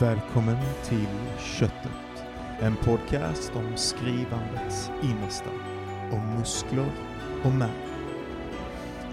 Välkommen 0.00 0.56
till 0.84 1.08
Köttet. 1.38 2.24
En 2.60 2.76
podcast 2.76 3.52
om 3.54 3.76
skrivandets 3.76 4.90
innersta. 5.02 5.50
Om 6.12 6.38
muskler 6.38 6.92
och 7.44 7.52
märg. 7.52 7.86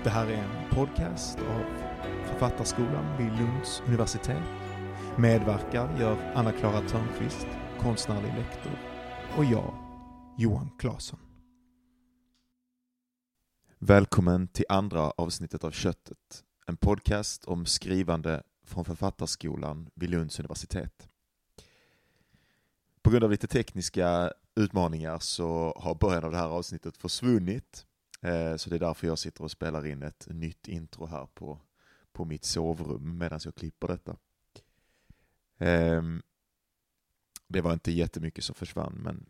Det 0.04 0.10
här 0.10 0.28
är 0.28 0.34
en 0.34 0.70
podcast 0.76 1.38
av 1.38 1.64
Författarskolan 2.26 3.18
vid 3.18 3.40
Lunds 3.40 3.82
universitet. 3.88 4.44
Medverkar 5.18 6.00
gör 6.00 6.32
Anna-Klara 6.36 6.82
Törnqvist, 6.82 7.48
konstnärlig 7.80 8.34
lektor, 8.34 8.80
och 9.38 9.46
jag, 9.46 9.74
Johan 10.38 10.70
Claesson. 10.80 11.20
Välkommen 13.80 14.48
till 14.48 14.66
andra 14.70 15.02
avsnittet 15.02 15.64
av 15.64 15.72
Köttet. 15.72 16.44
En 16.68 16.78
podcast 16.78 17.46
om 17.46 17.66
skrivande 17.66 18.44
från 18.68 18.86
Författarskolan 18.86 19.90
vid 19.94 20.10
Lunds 20.10 20.40
universitet. 20.40 21.10
På 23.02 23.10
grund 23.10 23.24
av 23.24 23.32
lite 23.32 23.48
tekniska 23.48 24.34
utmaningar 24.56 25.20
så 25.20 25.74
har 25.80 25.96
början 25.96 26.24
av 26.24 26.32
det 26.32 26.38
här 26.38 26.48
avsnittet 26.48 26.98
försvunnit. 26.98 27.86
Eh, 28.22 28.56
så 28.56 28.70
det 28.70 28.76
är 28.76 28.80
därför 28.80 29.08
jag 29.08 29.20
sitter 29.20 29.44
och 29.44 29.52
spelar 29.52 29.86
in 29.86 30.04
ett 30.04 30.28
nytt 30.30 30.68
intro 30.68 31.06
här 31.06 31.26
på, 31.34 31.60
på 32.12 32.26
mitt 32.26 32.46
sovrum 32.46 33.18
medan 33.18 33.40
jag 33.44 33.56
klipper 33.56 33.88
detta. 33.88 34.18
Ehm, 35.58 36.22
det 37.48 37.62
var 37.62 37.74
inte 37.74 37.92
jättemycket 37.92 38.44
som 38.44 38.56
försvann, 38.56 38.94
men, 38.94 39.26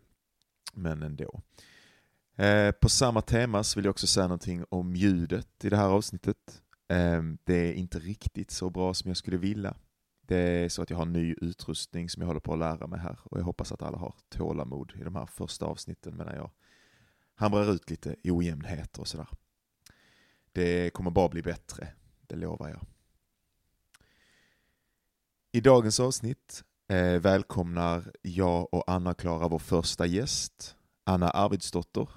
men 0.73 1.04
ändå. 1.04 1.41
Eh, 2.35 2.71
på 2.71 2.90
samma 2.90 3.21
tema 3.21 3.63
så 3.63 3.79
vill 3.79 3.85
jag 3.85 3.91
också 3.91 4.07
säga 4.07 4.27
någonting 4.27 4.65
om 4.70 4.95
ljudet 4.95 5.65
i 5.65 5.70
det 5.70 5.77
här 5.77 5.90
avsnittet. 5.90 6.62
Ehm, 6.88 7.38
det 7.44 7.54
är 7.54 7.73
inte 7.73 8.00
riktigt 8.00 8.52
så 8.52 8.70
bra 8.70 8.94
som 8.94 9.08
jag 9.08 9.18
skulle 9.18 9.38
vilja. 9.38 9.76
Det 10.22 10.38
är 10.38 10.70
så 10.70 10.82
att 10.82 10.90
jag 10.90 10.98
har 10.98 11.05
ny 11.05 11.36
utrustning 11.41 12.10
som 12.10 12.22
jag 12.22 12.27
håller 12.27 12.40
på 12.40 12.54
att 12.54 12.60
lära 12.60 12.88
mig 12.88 13.00
här 13.00 13.20
och 13.23 13.40
jag 13.40 13.44
hoppas 13.44 13.72
att 13.72 13.82
alla 13.82 13.98
har 13.98 14.16
tålamod 14.29 14.94
i 14.96 15.04
de 15.04 15.16
här 15.16 15.26
första 15.26 15.66
avsnitten 15.66 16.18
medan 16.18 16.35
jag 16.35 16.52
hamrar 17.35 17.71
ut 17.71 17.90
lite 17.90 18.16
ojämnheter 18.24 19.02
och 19.02 19.07
sådär. 19.07 19.27
Det 20.52 20.94
kommer 20.94 21.12
bara 21.12 21.29
bli 21.29 21.41
bättre, 21.41 21.94
det 22.21 22.35
lovar 22.35 22.70
jag. 22.70 22.82
I 25.51 25.62
dagens 25.62 25.99
avsnitt 25.99 26.63
eh, 26.88 27.20
välkomnar 27.20 28.12
jag 28.22 28.74
och 28.74 28.84
Anna-Klara 28.91 29.48
vår 29.48 29.60
första 29.60 30.05
gäst, 30.05 30.76
Anna 31.04 31.29
Arvidsdotter. 31.29 32.10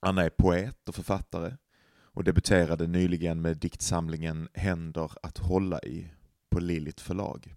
Anna 0.00 0.24
är 0.24 0.30
poet 0.30 0.88
och 0.88 0.94
författare 0.94 1.56
och 2.12 2.24
debuterade 2.24 2.86
nyligen 2.86 3.42
med 3.42 3.56
diktsamlingen 3.56 4.48
Händer 4.54 5.12
att 5.22 5.38
hålla 5.38 5.80
i 5.80 6.10
på 6.50 6.60
Lillit 6.60 7.00
förlag. 7.00 7.54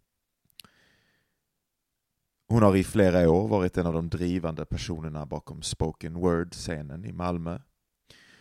Hon 2.48 2.64
har 2.64 2.76
i 2.76 2.84
flera 2.84 3.30
år 3.30 3.48
varit 3.48 3.78
en 3.78 3.88
av 3.88 3.94
de 3.94 4.10
drivande 4.10 4.66
personerna 4.66 5.26
bakom 5.26 5.62
spoken 5.62 6.14
word-scenen 6.14 7.06
i 7.06 7.12
Malmö. 7.12 7.60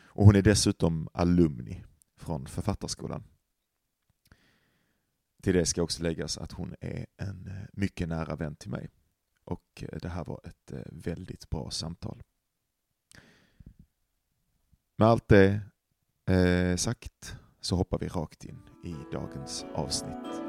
Och 0.03 0.25
hon 0.25 0.37
är 0.37 0.43
dessutom 0.43 1.09
alumni 1.13 1.85
från 2.17 2.47
Författarskolan. 2.47 3.25
Till 5.43 5.55
det 5.55 5.67
ska 5.67 5.83
också 5.83 6.03
läggas 6.03 6.39
att 6.39 6.53
hon 6.53 6.75
är 6.81 7.07
en 7.17 7.47
eh, 7.47 7.67
mycket 7.73 8.09
nära 8.09 8.37
vän 8.37 8.57
till 8.57 8.71
mig. 8.71 8.91
Och 9.45 9.85
eh, 9.93 9.99
det 10.03 10.09
här 10.09 10.25
var 10.25 10.41
ett 10.45 10.73
eh, 10.73 10.83
väldigt 10.93 11.51
bra 11.51 11.71
samtal. 11.71 12.23
Med 14.97 15.09
allt 15.09 15.29
det 15.29 15.61
eh, 16.31 16.77
sagt 16.77 17.37
så 17.61 17.77
hoppar 17.77 17.99
vi 17.99 18.09
rakt 18.09 18.45
in 18.45 18.63
i 18.85 18.95
dagens 19.13 19.67
avsnitt. 19.75 20.43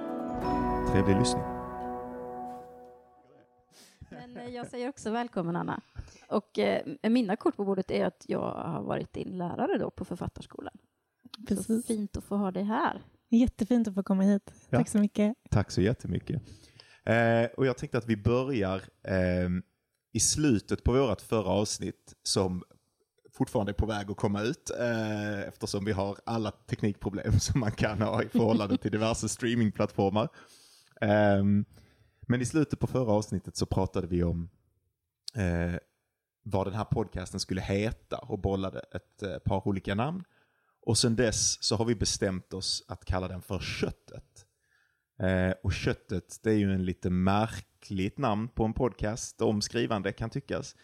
Trevlig 0.92 1.16
lyssning. 1.16 1.44
Men 4.10 4.38
eh, 4.38 4.48
jag 4.48 4.68
säger 4.68 4.90
också 4.90 5.12
välkommen 5.12 5.56
Anna. 5.56 5.82
Och 6.30 6.60
eh, 6.60 7.10
mina 7.10 7.36
kort 7.36 7.56
på 7.56 7.66
bordet 7.66 7.92
är 7.92 8.06
att 8.06 8.26
jag 8.28 8.52
har 8.52 8.84
varit 8.84 9.14
din 9.14 9.38
lärare 9.38 9.78
då 9.78 9.90
på 9.90 10.06
Författarskolan. 10.06 10.78
Så 11.38 11.56
Precis. 11.56 11.86
fint 11.86 12.18
att 12.18 12.24
få 12.24 12.36
ha 12.36 12.52
dig 12.52 12.64
här. 12.64 13.02
Jättefint 13.30 13.88
att 13.88 13.94
få 13.94 14.04
komma 14.04 14.24
hit. 14.24 14.54
Ja. 14.70 14.78
Tack 14.78 14.90
så 14.90 14.98
mycket. 14.98 15.34
Tack 15.50 15.72
så 15.72 15.82
jättemycket. 15.82 16.42
Eh, 17.06 17.46
och 17.58 17.66
jag 17.66 17.78
tänkte 17.78 17.98
att 17.98 18.08
vi 18.10 18.18
börjar 18.18 18.82
eh, 19.04 19.50
i 20.14 20.20
slutet 20.20 20.84
på 20.84 20.92
vårt 20.92 21.22
förra 21.22 21.50
avsnitt 21.50 22.14
som 22.24 22.64
fortfarande 23.38 23.72
är 23.72 23.74
på 23.74 23.86
väg 23.86 24.12
att 24.12 24.18
komma 24.18 24.42
ut 24.42 24.72
eh, 24.80 25.40
eftersom 25.42 25.86
vi 25.86 25.92
har 25.92 26.18
alla 26.26 26.52
teknikproblem 26.52 27.40
som 27.40 27.60
man 27.60 27.72
kan 27.72 28.02
ha 28.02 28.24
i 28.24 28.30
förhållande 28.30 28.78
till 28.78 28.92
diverse 28.92 29.30
streamingplattformar. 29.30 30.30
Eh, 31.02 31.44
men 32.28 32.42
i 32.42 32.46
slutet 32.46 32.80
på 32.80 32.88
förra 32.88 33.12
avsnittet 33.12 33.58
så 33.58 33.66
pratade 33.66 34.08
vi 34.08 34.24
om 34.24 34.50
eh, 35.36 35.80
vad 36.44 36.68
den 36.68 36.74
här 36.74 36.86
podcasten 36.86 37.40
skulle 37.40 37.62
heta 37.62 38.18
och 38.18 38.40
bollade 38.40 38.80
ett 38.80 39.24
eh, 39.24 39.38
par 39.38 39.68
olika 39.68 39.96
namn. 39.96 40.24
Och 40.82 40.98
sen 40.98 41.16
dess 41.16 41.64
så 41.64 41.76
har 41.76 41.86
vi 41.86 41.96
bestämt 41.96 42.54
oss 42.54 42.86
att 42.88 43.06
kalla 43.06 43.28
den 43.28 43.42
för 43.42 43.60
Köttet. 43.60 44.46
Eh, 45.20 45.54
och 45.64 45.74
Köttet, 45.74 46.40
det 46.44 46.50
är 46.50 46.58
ju 46.58 46.74
en 46.74 46.86
lite 46.86 47.10
märkligt 47.10 48.18
namn 48.18 48.48
på 48.48 48.66
en 48.66 48.74
podcast 48.74 49.42
om 49.42 49.62
skrivande 49.62 50.12
kan 50.12 50.30
tyckas. 50.30 50.76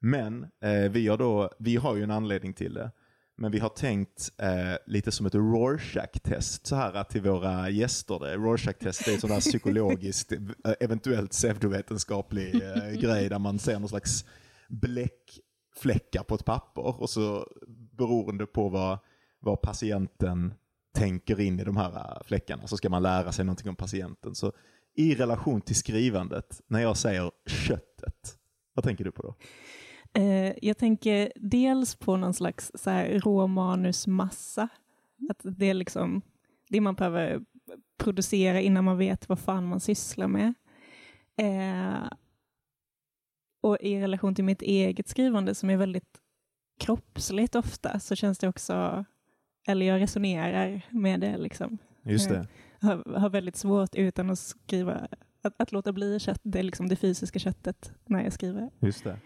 Men 0.00 0.42
eh, 0.62 0.90
vi, 0.90 1.08
har 1.08 1.18
då, 1.18 1.50
vi 1.58 1.76
har 1.76 1.96
ju 1.96 2.02
en 2.02 2.10
anledning 2.10 2.54
till 2.54 2.74
det. 2.74 2.90
Men 3.38 3.52
vi 3.52 3.58
har 3.58 3.68
tänkt 3.68 4.32
eh, 4.38 4.76
lite 4.86 5.12
som 5.12 5.26
ett 5.26 5.34
Rorschach-test 5.34 6.66
så 6.66 6.76
här 6.76 7.04
till 7.04 7.22
våra 7.22 7.70
gäster. 7.70 8.18
Det. 8.18 8.36
Rorschach-test 8.36 9.08
är 9.08 9.14
ett 9.14 9.20
där 9.20 9.40
psykologiskt, 9.40 10.32
eh, 10.32 10.38
eventuellt 10.80 11.30
pseudovetenskaplig 11.30 12.54
eh, 12.54 12.92
grej 12.92 13.28
där 13.28 13.38
man 13.38 13.58
ser 13.58 13.78
någon 13.78 13.88
slags 13.88 14.24
bläckfläckar 14.68 16.22
på 16.22 16.34
ett 16.34 16.44
papper 16.44 17.02
och 17.02 17.10
så 17.10 17.48
beroende 17.92 18.46
på 18.46 18.68
vad, 18.68 18.98
vad 19.40 19.62
patienten 19.62 20.54
tänker 20.94 21.40
in 21.40 21.60
i 21.60 21.64
de 21.64 21.76
här 21.76 21.90
äh, 21.90 22.22
fläckarna 22.26 22.66
så 22.66 22.76
ska 22.76 22.88
man 22.88 23.02
lära 23.02 23.32
sig 23.32 23.44
någonting 23.44 23.68
om 23.68 23.76
patienten. 23.76 24.34
Så 24.34 24.52
i 24.94 25.14
relation 25.14 25.60
till 25.60 25.76
skrivandet, 25.76 26.60
när 26.66 26.80
jag 26.80 26.96
säger 26.96 27.30
köttet, 27.46 28.38
vad 28.74 28.84
tänker 28.84 29.04
du 29.04 29.12
på 29.12 29.22
då? 29.22 29.34
Eh, 30.16 30.52
jag 30.62 30.78
tänker 30.78 31.32
dels 31.36 31.94
på 31.94 32.16
någon 32.16 32.34
slags 32.34 32.72
så 32.74 32.90
här 32.90 33.20
råmanusmassa. 33.20 34.68
Att 35.30 35.40
det 35.42 35.66
är 35.66 35.74
liksom 35.74 36.22
det 36.68 36.80
man 36.80 36.94
behöver 36.94 37.40
producera 37.98 38.60
innan 38.60 38.84
man 38.84 38.98
vet 38.98 39.28
vad 39.28 39.38
fan 39.38 39.66
man 39.66 39.80
sysslar 39.80 40.28
med. 40.28 40.54
Eh, 41.36 42.08
och 43.62 43.78
i 43.80 44.00
relation 44.00 44.34
till 44.34 44.44
mitt 44.44 44.62
eget 44.62 45.08
skrivande 45.08 45.54
som 45.54 45.70
är 45.70 45.76
väldigt 45.76 46.20
kroppsligt 46.78 47.54
ofta 47.54 48.00
så 48.00 48.14
känns 48.14 48.38
det 48.38 48.48
också, 48.48 49.04
eller 49.66 49.86
jag 49.86 50.00
resonerar 50.00 50.82
med 50.90 51.20
det 51.20 51.38
liksom. 51.38 51.78
Just 52.02 52.28
det. 52.28 52.48
har, 52.80 53.18
har 53.18 53.30
väldigt 53.30 53.56
svårt 53.56 53.94
utan 53.94 54.30
att 54.30 54.38
skriva, 54.38 55.08
att, 55.42 55.54
att 55.58 55.72
låta 55.72 55.92
bli 55.92 56.20
kött, 56.20 56.40
det 56.42 56.58
är 56.58 56.62
liksom 56.62 56.88
det 56.88 56.96
fysiska 56.96 57.38
köttet 57.38 57.92
när 58.04 58.24
jag 58.24 58.32
skriver. 58.32 58.70
Just 58.80 59.04
det. 59.04 59.18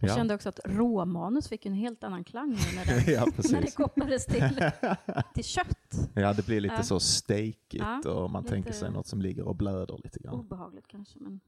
Jag 0.00 0.10
Ja. 0.10 0.14
kände 0.16 0.34
också 0.34 0.48
att 0.48 0.60
råmanus 0.64 1.48
fick 1.48 1.66
en 1.66 1.72
helt 1.72 2.04
annan 2.04 2.24
klang 2.24 2.50
nu 2.50 2.56
när 2.76 2.84
det, 3.06 3.12
ja, 3.12 3.26
när 3.52 3.60
det 3.62 3.70
kopplades 3.70 4.26
till, 4.26 4.42
till 5.34 5.44
kött. 5.44 6.10
ja, 6.14 6.32
det 6.32 6.46
blir 6.46 6.60
lite 6.60 6.74
Ja. 6.74 6.82
så 6.82 7.00
steakigt 7.00 7.84
Ja, 8.04 8.10
och 8.10 8.30
man 8.30 8.44
tänker 8.44 8.72
sig 8.72 8.90
något 8.90 9.06
som 9.06 9.22
ligger 9.22 9.48
och 9.48 9.56
blöder 9.56 10.00
lite 10.04 10.18
grann. 10.18 10.34
Obehagligt 10.34 10.86
kanske, 10.88 11.18
men... 11.18 11.40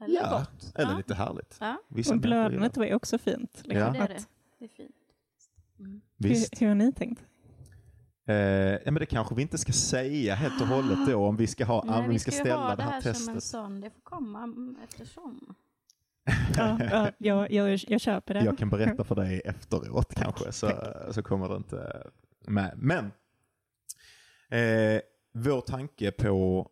Eller 0.00 0.14
Ja, 0.20 0.38
gott. 0.38 0.72
Eller 0.74 0.90
ja. 0.90 0.96
lite 0.96 1.14
härligt. 1.14 1.56
Ja, 1.60 1.76
Och 2.12 2.18
blödandet 2.20 2.76
var 2.76 2.84
ju 2.84 2.94
också 2.94 3.18
fint. 3.18 3.62
Ja. 3.64 3.68
Liksom, 3.74 3.92
det 3.92 3.98
är 3.98 4.08
det. 4.08 4.24
Det 4.58 4.64
är 4.64 4.68
fint. 4.68 4.94
Mm. 5.78 6.00
Visst. 6.16 6.52
hur, 6.52 6.60
hur 6.60 6.68
har 6.68 6.74
ni 6.74 6.92
tänkt? 6.92 7.22
Eh, 8.26 8.34
ja, 8.36 8.78
men 8.84 8.94
det 8.94 9.06
kanske 9.06 9.34
vi 9.34 9.42
inte 9.42 9.58
ska 9.58 9.72
säga 9.72 10.34
helt 10.34 10.60
och 10.62 10.66
hållet 10.68 10.98
då 11.06 11.26
om 11.26 11.36
vi 11.36 11.46
ska, 11.46 11.64
ha, 11.64 11.84
Nej, 11.84 11.98
om 12.04 12.08
vi 12.10 12.18
ska 12.18 12.30
ska 12.30 12.40
ställa 12.40 12.62
ha 12.62 12.70
det 12.70 12.76
det 12.76 12.82
här, 12.82 12.90
här 12.92 13.00
som 13.12 13.28
en 13.28 13.34
testet. 13.34 13.42
sån, 13.50 13.80
det 13.80 13.90
får 13.90 14.00
komma 14.00 14.42
mm, 14.42 14.76
eftersom. 14.84 15.54
Ja, 16.56 16.78
ja, 16.90 17.10
jag, 17.18 17.50
jag, 17.52 17.80
jag 17.88 18.00
köper 18.00 18.34
det. 18.34 18.44
Jag 18.44 18.58
kan 18.58 18.70
berätta 18.70 19.04
för 19.04 19.14
dig 19.14 19.42
efteråt 19.44 20.14
kanske, 20.14 20.52
så, 20.52 20.70
så 21.10 21.22
kommer 21.22 21.48
det 21.48 21.56
inte 21.56 22.10
med. 22.46 22.74
Men 22.76 23.04
eh, 24.48 25.00
vår 25.34 25.60
tanke 25.60 26.10
på, 26.10 26.68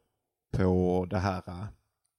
på 0.57 1.07
det 1.11 1.19
här, 1.19 1.43
eh, 1.49 1.65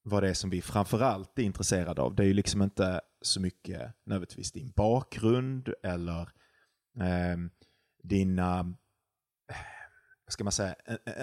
vad 0.04 0.24
det 0.24 0.30
är 0.30 0.34
som 0.34 0.50
vi 0.50 0.62
framförallt 0.62 1.40
är 1.40 1.44
intresserade 1.44 2.02
av, 2.02 2.16
det 2.16 2.24
är 2.24 2.28
ju 2.28 2.34
liksom 2.34 2.62
inte 2.62 3.02
så 3.22 3.42
mycket 3.42 3.82
nödvändigtvis 4.06 4.52
din 4.52 4.72
bakgrund 4.76 5.74
eller 5.84 6.22
eh, 7.00 7.38
dina, 8.04 8.76
ska 10.34 10.44
man 10.44 10.52
säga, 10.52 10.76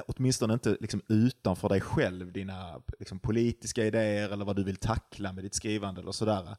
åtminstone 0.06 0.54
inte 0.54 0.76
liksom 0.80 1.02
utanför 1.08 1.68
dig 1.68 1.80
själv, 1.80 2.32
dina 2.32 2.82
liksom, 2.98 3.18
politiska 3.18 3.86
idéer 3.86 4.30
eller 4.30 4.44
vad 4.44 4.56
du 4.56 4.64
vill 4.64 4.76
tackla 4.76 5.32
med 5.32 5.44
ditt 5.44 5.54
skrivande 5.54 6.00
eller 6.00 6.12
sådär. 6.12 6.56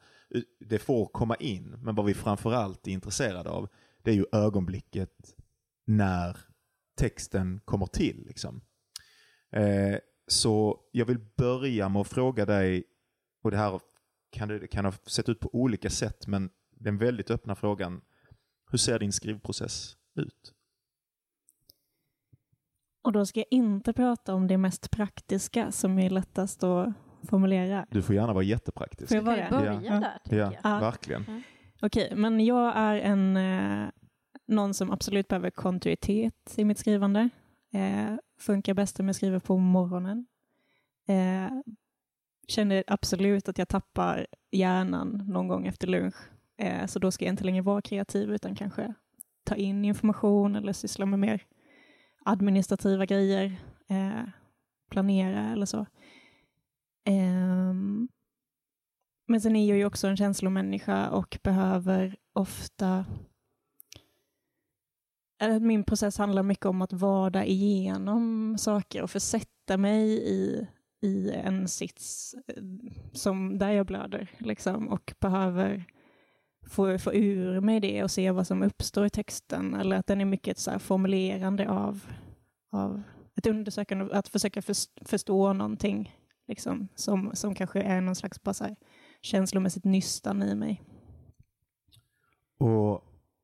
Det 0.60 0.80
får 0.80 1.06
komma 1.06 1.36
in, 1.36 1.80
men 1.84 1.96
vad 1.96 2.06
vi 2.06 2.14
framförallt 2.14 2.88
är 2.88 2.92
intresserade 2.92 3.50
av, 3.50 3.70
det 4.04 4.12
är 4.12 4.16
ju 4.16 4.26
ögonblicket 4.32 5.36
när 5.86 6.38
texten 6.98 7.60
kommer 7.66 7.86
till. 7.86 8.24
Liksom. 8.28 8.62
Eh, 9.52 9.98
så 10.28 10.80
jag 10.92 11.06
vill 11.06 11.20
börja 11.38 11.90
med 11.90 12.00
att 12.00 12.08
fråga 12.08 12.46
dig, 12.46 12.84
och 13.44 13.52
det 13.52 13.58
här 13.58 13.80
kan, 14.32 14.48
det 14.48 14.68
kan 14.68 14.86
ha 14.86 14.94
sett 15.06 15.30
ut 15.30 15.40
på 15.40 15.50
olika 15.54 15.90
sätt, 15.90 16.28
men 16.28 16.50
den 16.72 16.98
väldigt 16.98 17.32
öppna 17.32 17.56
frågan, 17.56 18.02
hur 18.72 18.78
ser 18.78 19.00
din 19.00 19.12
skrivprocess 19.12 19.98
ut? 20.16 20.54
Och 23.02 23.12
då 23.12 23.26
ska 23.26 23.40
jag 23.40 23.48
inte 23.52 23.94
prata 23.94 24.34
om 24.34 24.48
det 24.48 24.58
mest 24.58 24.92
praktiska 24.92 25.72
som 25.72 26.00
är 26.00 26.10
lättast 26.10 26.64
att 26.64 26.94
formulera. 27.30 27.86
Du 27.90 28.02
får 28.02 28.16
gärna 28.16 28.34
vara 28.34 28.44
jättepraktisk. 28.44 29.08
Får 29.10 29.16
jag 29.18 29.24
vara 29.24 29.50
börja 29.50 29.82
Ja. 29.84 29.92
där, 30.00 30.20
tänker 30.24 30.38
Ja, 30.38 30.54
jag. 30.64 30.74
Ja. 30.76 30.80
verkligen. 30.80 31.44
Okej, 31.82 32.14
men 32.16 32.46
jag 32.46 32.74
är 32.76 32.96
en, 32.96 33.38
eh, 33.38 33.90
någon 34.48 34.74
som 34.74 34.92
absolut 34.92 35.28
behöver 35.28 35.50
kontinuitet 35.50 36.54
i 36.58 36.66
mitt 36.66 36.78
skrivande. 36.78 37.30
Eh, 37.74 38.16
funkar 38.40 38.74
bäst 38.74 39.00
om 39.00 39.08
jag 39.08 39.16
skriver 39.16 39.40
på 39.40 39.58
morgonen. 39.58 40.26
Eh, 41.08 41.52
känner 42.48 42.84
absolut 42.88 43.50
att 43.50 43.58
jag 43.58 43.68
tappar 43.68 44.28
hjärnan 44.52 45.24
någon 45.28 45.48
gång 45.48 45.68
efter 45.68 45.88
lunch. 45.88 46.16
Eh, 46.58 46.86
så 46.86 47.00
då 47.00 47.12
ska 47.12 47.26
jag 47.26 47.34
inte 47.34 47.44
längre 47.44 47.62
vara 47.62 47.82
kreativ 47.82 48.32
utan 48.34 48.56
kanske 48.56 48.94
ta 49.44 49.56
in 49.56 49.86
information 49.86 50.56
eller 50.56 50.74
syssla 50.74 51.06
med 51.06 51.20
mer 51.20 51.44
administrativa 52.26 53.06
grejer. 53.06 53.62
Eh, 53.88 54.24
planera 54.90 55.52
eller 55.52 55.66
så. 55.66 55.80
Eh, 57.06 57.74
men 59.28 59.42
sen 59.42 59.56
är 59.56 59.70
jag 59.70 59.78
ju 59.78 59.86
också 59.86 60.08
en 60.08 60.18
känslomänniska 60.18 61.10
och 61.10 61.38
behöver 61.44 62.16
ofta... 62.34 63.06
eller 65.42 65.60
Min 65.60 65.84
process 65.84 66.18
handlar 66.18 66.44
mycket 66.44 66.66
om 66.66 66.82
att 66.82 66.94
vada 66.94 67.46
igenom 67.46 68.56
saker 68.58 69.02
och 69.02 69.12
försätta 69.12 69.78
mig 69.78 70.10
i, 70.12 70.68
i 71.02 71.32
en 71.32 71.68
sits 71.68 72.36
eh, 72.48 72.64
som 73.14 73.58
där 73.58 73.72
jag 73.72 73.86
blöder. 73.86 74.32
Liksom, 74.38 74.88
och 74.88 75.14
behöver 75.20 75.86
få, 76.68 76.98
få 76.98 77.14
ur 77.14 77.62
mig 77.62 77.80
det 77.80 78.04
och 78.04 78.12
se 78.12 78.32
vad 78.32 78.48
som 78.48 78.64
uppstår 78.64 79.06
i 79.06 79.10
texten. 79.10 79.74
Eller 79.74 79.96
att 79.96 80.08
den 80.08 80.22
är 80.22 80.26
mycket 80.26 80.52
ett 80.52 80.60
så 80.60 80.72
här 80.72 80.80
formulerande 80.80 81.70
av, 81.70 82.06
av 82.72 83.04
ett 83.36 83.48
undersökande, 83.48 84.16
att 84.16 84.28
försöka 84.28 84.62
förstå 85.06 85.54
någonting 85.54 86.16
liksom, 86.48 86.88
som, 86.96 87.32
som 87.34 87.56
kanske 87.56 87.82
är 87.82 88.02
någon 88.02 88.16
slags 88.16 88.44
bara 88.44 88.54
så 88.54 88.64
här, 88.64 88.76
känslomässigt 89.22 89.84
nystan 89.84 90.44
i 90.44 90.56
mig. 90.56 90.82
Och, 92.58 93.04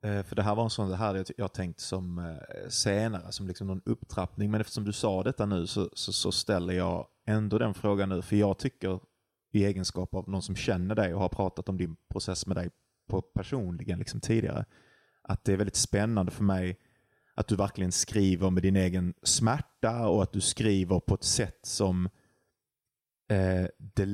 eh, 0.10 0.24
för 0.24 0.36
det 0.36 0.44
här 0.44 0.56
var 0.56 0.64
en 0.64 0.70
sån, 0.70 0.90
det 0.90 0.96
här 0.96 1.16
jag, 1.16 1.26
jag 1.38 1.54
tänkt 1.54 1.80
som 1.80 2.20
eh, 2.20 2.70
senare, 2.70 3.32
som 3.32 3.48
liksom 3.48 3.68
någon 3.68 3.82
upptrappning. 3.86 4.52
Men 4.52 4.62
eftersom 4.62 4.84
du 4.84 4.94
sa 4.94 5.24
detta 5.24 5.46
nu 5.46 5.68
så, 5.68 5.90
så, 5.94 6.14
så 6.14 6.32
ställer 6.32 6.74
jag 6.74 7.08
ändå 7.26 7.58
den 7.58 7.74
frågan 7.74 8.10
nu. 8.10 8.22
För 8.22 8.36
jag 8.36 8.58
tycker 8.58 9.00
i 9.52 9.66
egenskap 9.66 10.14
av 10.14 10.30
någon 10.30 10.42
som 10.42 10.56
känner 10.56 10.96
dig 10.96 11.14
och 11.14 11.22
har 11.22 11.30
pratat 11.30 11.70
om 11.70 11.78
din 11.78 11.96
process 12.10 12.48
med 12.48 12.58
dig 12.58 12.70
på 13.08 13.22
personligen 13.22 14.00
liksom 14.00 14.20
tidigare, 14.20 14.66
att 15.22 15.44
det 15.44 15.54
är 15.54 15.58
väldigt 15.58 15.76
spännande 15.76 16.32
för 16.32 16.44
mig 16.44 16.80
att 17.36 17.48
du 17.48 17.56
verkligen 17.56 17.92
skriver 17.92 18.50
med 18.50 18.64
din 18.64 18.76
egen 18.76 19.14
smärta 19.24 20.08
och 20.08 20.24
att 20.24 20.32
du 20.32 20.42
skriver 20.42 21.00
på 21.00 21.16
ett 21.16 21.24
sätt 21.24 21.60
som 21.64 22.06
eh, 23.30 23.66
det 23.78 24.06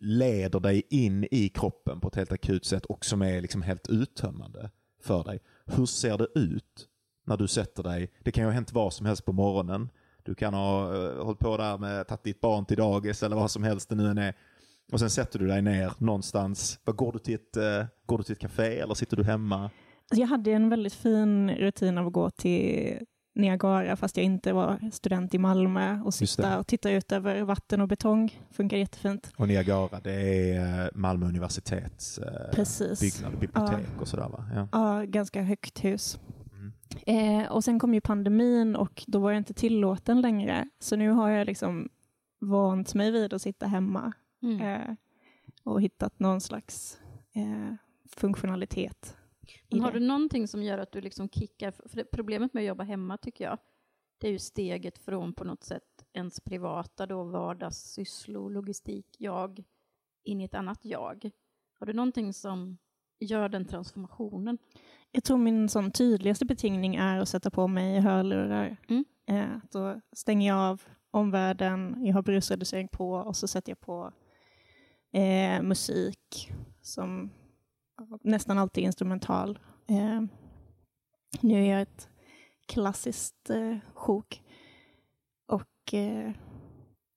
leder 0.00 0.60
dig 0.60 0.82
in 0.90 1.26
i 1.30 1.48
kroppen 1.48 2.00
på 2.00 2.08
ett 2.08 2.16
helt 2.16 2.32
akut 2.32 2.64
sätt 2.64 2.84
och 2.84 3.04
som 3.04 3.22
är 3.22 3.40
liksom 3.40 3.62
helt 3.62 3.88
uttömmande 3.88 4.70
för 5.02 5.24
dig. 5.24 5.40
Hur 5.64 5.86
ser 5.86 6.18
det 6.18 6.28
ut 6.34 6.88
när 7.26 7.36
du 7.36 7.48
sätter 7.48 7.82
dig? 7.82 8.12
Det 8.22 8.32
kan 8.32 8.44
ju 8.44 8.48
ha 8.48 8.54
hänt 8.54 8.72
vad 8.72 8.92
som 8.92 9.06
helst 9.06 9.24
på 9.24 9.32
morgonen. 9.32 9.88
Du 10.22 10.34
kan 10.34 10.54
ha 10.54 10.94
eh, 10.94 11.24
hållit 11.24 11.38
på 11.38 11.56
där 11.56 11.78
med 11.78 12.08
tagit 12.08 12.24
ditt 12.24 12.40
barn 12.40 12.64
till 12.64 12.76
dagis 12.76 13.22
eller 13.22 13.36
vad 13.36 13.50
som 13.50 13.62
helst 13.62 13.88
det 13.88 13.94
nu 13.94 14.10
än 14.10 14.18
är. 14.18 14.34
Och 14.92 15.00
sen 15.00 15.10
sätter 15.10 15.38
du 15.38 15.46
dig 15.46 15.62
ner 15.62 15.92
någonstans. 15.98 16.78
Går, 16.84 17.12
du 17.12 17.18
till 17.18 17.34
ett, 17.34 17.56
eh, 17.56 17.84
går 18.06 18.18
du 18.18 18.24
till 18.24 18.32
ett 18.32 18.38
café 18.38 18.78
eller 18.78 18.94
sitter 18.94 19.16
du 19.16 19.24
hemma? 19.24 19.70
Jag 20.10 20.26
hade 20.26 20.52
en 20.52 20.68
väldigt 20.68 20.94
fin 20.94 21.50
rutin 21.50 21.98
av 21.98 22.06
att 22.06 22.12
gå 22.12 22.30
till 22.30 22.98
Niagara 23.34 23.96
fast 23.96 24.16
jag 24.16 24.24
inte 24.26 24.52
var 24.52 24.90
student 24.92 25.34
i 25.34 25.38
Malmö 25.38 26.00
och 26.00 26.14
sitta 26.14 26.58
och 26.58 26.66
titta 26.66 26.90
ut 26.90 27.12
över 27.12 27.42
vatten 27.42 27.80
och 27.80 27.88
betong. 27.88 28.38
Funkar 28.50 28.76
jättefint. 28.76 29.32
Och 29.36 29.48
Niagara, 29.48 30.00
det 30.00 30.12
är 30.12 30.84
eh, 30.84 30.88
Malmö 30.94 31.26
universitets 31.26 32.18
eh, 32.18 32.50
Precis. 32.52 33.00
byggnad, 33.00 33.40
bibliotek 33.40 34.00
och 34.00 34.08
sådär 34.08 34.28
va? 34.28 34.44
Ja. 34.54 34.68
Ja, 34.72 35.04
ganska 35.04 35.42
högt 35.42 35.84
hus. 35.84 36.18
Mm. 36.52 37.42
Eh, 37.42 37.52
och 37.52 37.64
sen 37.64 37.78
kom 37.78 37.94
ju 37.94 38.00
pandemin 38.00 38.76
och 38.76 39.04
då 39.06 39.18
var 39.18 39.30
jag 39.30 39.38
inte 39.38 39.54
tillåten 39.54 40.20
längre. 40.20 40.68
Så 40.80 40.96
nu 40.96 41.10
har 41.10 41.28
jag 41.28 41.46
liksom 41.46 41.88
vant 42.40 42.94
mig 42.94 43.10
vid 43.10 43.32
att 43.32 43.42
sitta 43.42 43.66
hemma 43.66 44.12
Mm. 44.42 44.60
eh, 44.60 44.94
och 45.64 45.82
hittat 45.82 46.18
någon 46.18 46.40
slags 46.40 47.00
eh, 47.32 47.74
funktionalitet. 48.08 49.16
Men 49.68 49.80
har 49.80 49.92
det. 49.92 49.98
du 49.98 50.06
någonting 50.06 50.48
som 50.48 50.62
gör 50.62 50.78
att 50.78 50.92
du 50.92 51.00
liksom 51.00 51.28
kickar? 51.28 51.70
För 51.70 52.04
problemet 52.04 52.54
med 52.54 52.60
att 52.60 52.66
jobba 52.66 52.84
hemma 52.84 53.16
tycker 53.16 53.44
jag, 53.44 53.58
det 54.18 54.28
är 54.28 54.32
ju 54.32 54.38
steget 54.38 54.98
från 54.98 55.32
på 55.32 55.44
något 55.44 55.64
sätt 55.64 56.04
ens 56.12 56.40
privata 56.40 57.06
då 57.06 57.24
vardagssysslor, 57.24 58.50
logistik, 58.50 59.06
jag, 59.18 59.64
in 60.24 60.40
i 60.40 60.44
ett 60.44 60.54
annat 60.54 60.84
jag. 60.84 61.30
Har 61.78 61.86
du 61.86 61.92
någonting 61.92 62.32
som 62.32 62.78
gör 63.18 63.48
den 63.48 63.64
transformationen? 63.64 64.58
Jag 65.10 65.24
tror 65.24 65.38
min 65.38 65.68
sån 65.68 65.90
tydligaste 65.90 66.44
betingning 66.44 66.96
är 66.96 67.18
att 67.18 67.28
sätta 67.28 67.50
på 67.50 67.68
mig 67.68 68.00
hörlurar. 68.00 68.76
Mm. 68.88 69.04
Eh, 69.26 69.58
då 69.70 70.00
stänger 70.12 70.48
jag 70.48 70.58
av 70.58 70.82
omvärlden, 71.10 72.06
jag 72.06 72.14
har 72.14 72.22
brusreducering 72.22 72.88
på 72.88 73.12
och 73.12 73.36
så 73.36 73.48
sätter 73.48 73.70
jag 73.70 73.80
på 73.80 74.12
eh, 75.12 75.62
musik 75.62 76.52
som 76.82 77.30
nästan 78.22 78.58
alltid 78.58 78.82
är 78.82 78.86
instrumental. 78.86 79.58
Eh, 79.88 80.22
nu 81.40 81.64
är 81.64 81.72
jag 81.72 81.82
ett 81.82 82.08
klassiskt 82.66 83.50
eh, 83.50 83.76
sjok. 83.94 84.42
Och, 85.46 85.94
eh, 85.94 86.30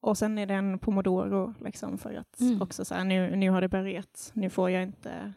och 0.01 0.17
sen 0.17 0.37
är 0.37 0.45
det 0.45 0.53
en 0.53 0.79
pomodoro 0.79 1.53
liksom 1.61 1.97
för 1.97 2.13
att 2.13 2.39
Mm. 2.41 2.61
också 2.61 2.85
så 2.85 2.95
här, 2.95 3.03
nu, 3.03 3.35
nu 3.35 3.49
har 3.49 3.61
det 3.61 3.69
börjat, 3.69 4.31
nu 4.33 4.49
får 4.49 4.69
jag 4.69 4.83
inte 4.83 5.33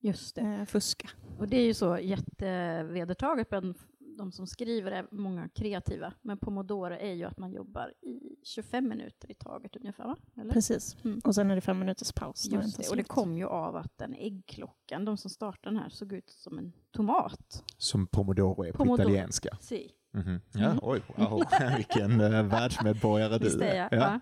Just 0.00 0.34
det. 0.34 0.40
eh, 0.42 0.64
fuska. 0.64 1.08
Och 1.38 1.48
det 1.48 1.56
är 1.56 1.64
ju 1.64 1.74
så 1.74 1.98
jättevedertaget 1.98 3.48
bland 3.48 3.74
de 4.16 4.32
som 4.32 4.46
skriver, 4.46 4.92
är 4.92 5.06
många 5.10 5.48
kreativa. 5.48 6.12
Men 6.22 6.38
Pomodoro 6.38 6.94
är 6.94 7.12
ju 7.12 7.24
att 7.24 7.38
man 7.38 7.52
jobbar 7.52 7.92
i 8.02 8.36
25 8.42 8.88
minuter 8.88 9.30
i 9.30 9.34
taget 9.34 9.76
ungefär, 9.76 10.04
va? 10.04 10.16
Eller? 10.40 10.52
Precis. 10.52 10.96
Mm. 11.04 11.20
Och 11.24 11.34
sen 11.34 11.50
är 11.50 11.54
det 11.54 11.60
fem 11.60 11.78
minuters 11.78 12.12
paus. 12.12 12.46
Just 12.50 12.78
det. 12.78 12.88
Och 12.88 12.96
det 12.96 13.04
kom 13.04 13.36
ju 13.36 13.46
av 13.46 13.76
att 13.76 13.98
den 13.98 14.14
äggklockan, 14.14 15.04
de 15.04 15.16
som 15.16 15.30
startade 15.30 15.74
den 15.74 15.82
här, 15.82 15.88
såg 15.90 16.12
ut 16.12 16.30
som 16.30 16.58
en 16.58 16.72
tomat. 16.90 17.64
Som 17.78 18.06
pomodoro 18.06 18.64
är 18.64 18.72
på 18.72 18.78
Pomodoro. 18.78 19.02
italienska. 19.02 19.56
Si. 19.60 19.90
Mhm. 20.14 20.40
Ja, 20.52 20.66
Mm. 20.66 20.78
oj, 20.82 21.02
wow. 21.16 21.42
vilken 21.76 22.20
uh, 22.20 22.42
världsmedborgare 22.48 23.38
du 23.38 23.60
är. 23.62 23.88
Ja. 23.90 24.20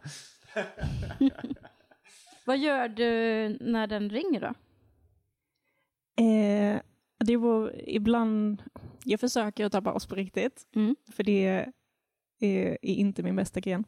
Vad 2.47 2.59
gör 2.59 2.89
du 2.89 3.05
när 3.61 3.87
den 3.87 4.11
ringer 4.11 4.41
då? 4.41 4.53
Eh, 6.23 6.81
det 7.27 7.37
var 7.37 7.73
ibland, 7.89 8.63
jag 9.05 9.21
försöker 9.21 9.65
att 9.67 9.73
ta 9.73 9.83
paus 9.83 10.07
på 10.07 10.15
riktigt, 10.15 10.63
Mm. 10.75 10.97
för 11.13 11.23
det 11.23 11.47
är, 11.47 11.73
är 12.83 12.85
inte 12.85 13.23
min 13.23 13.37
bästa 13.37 13.61
gren. 13.61 13.85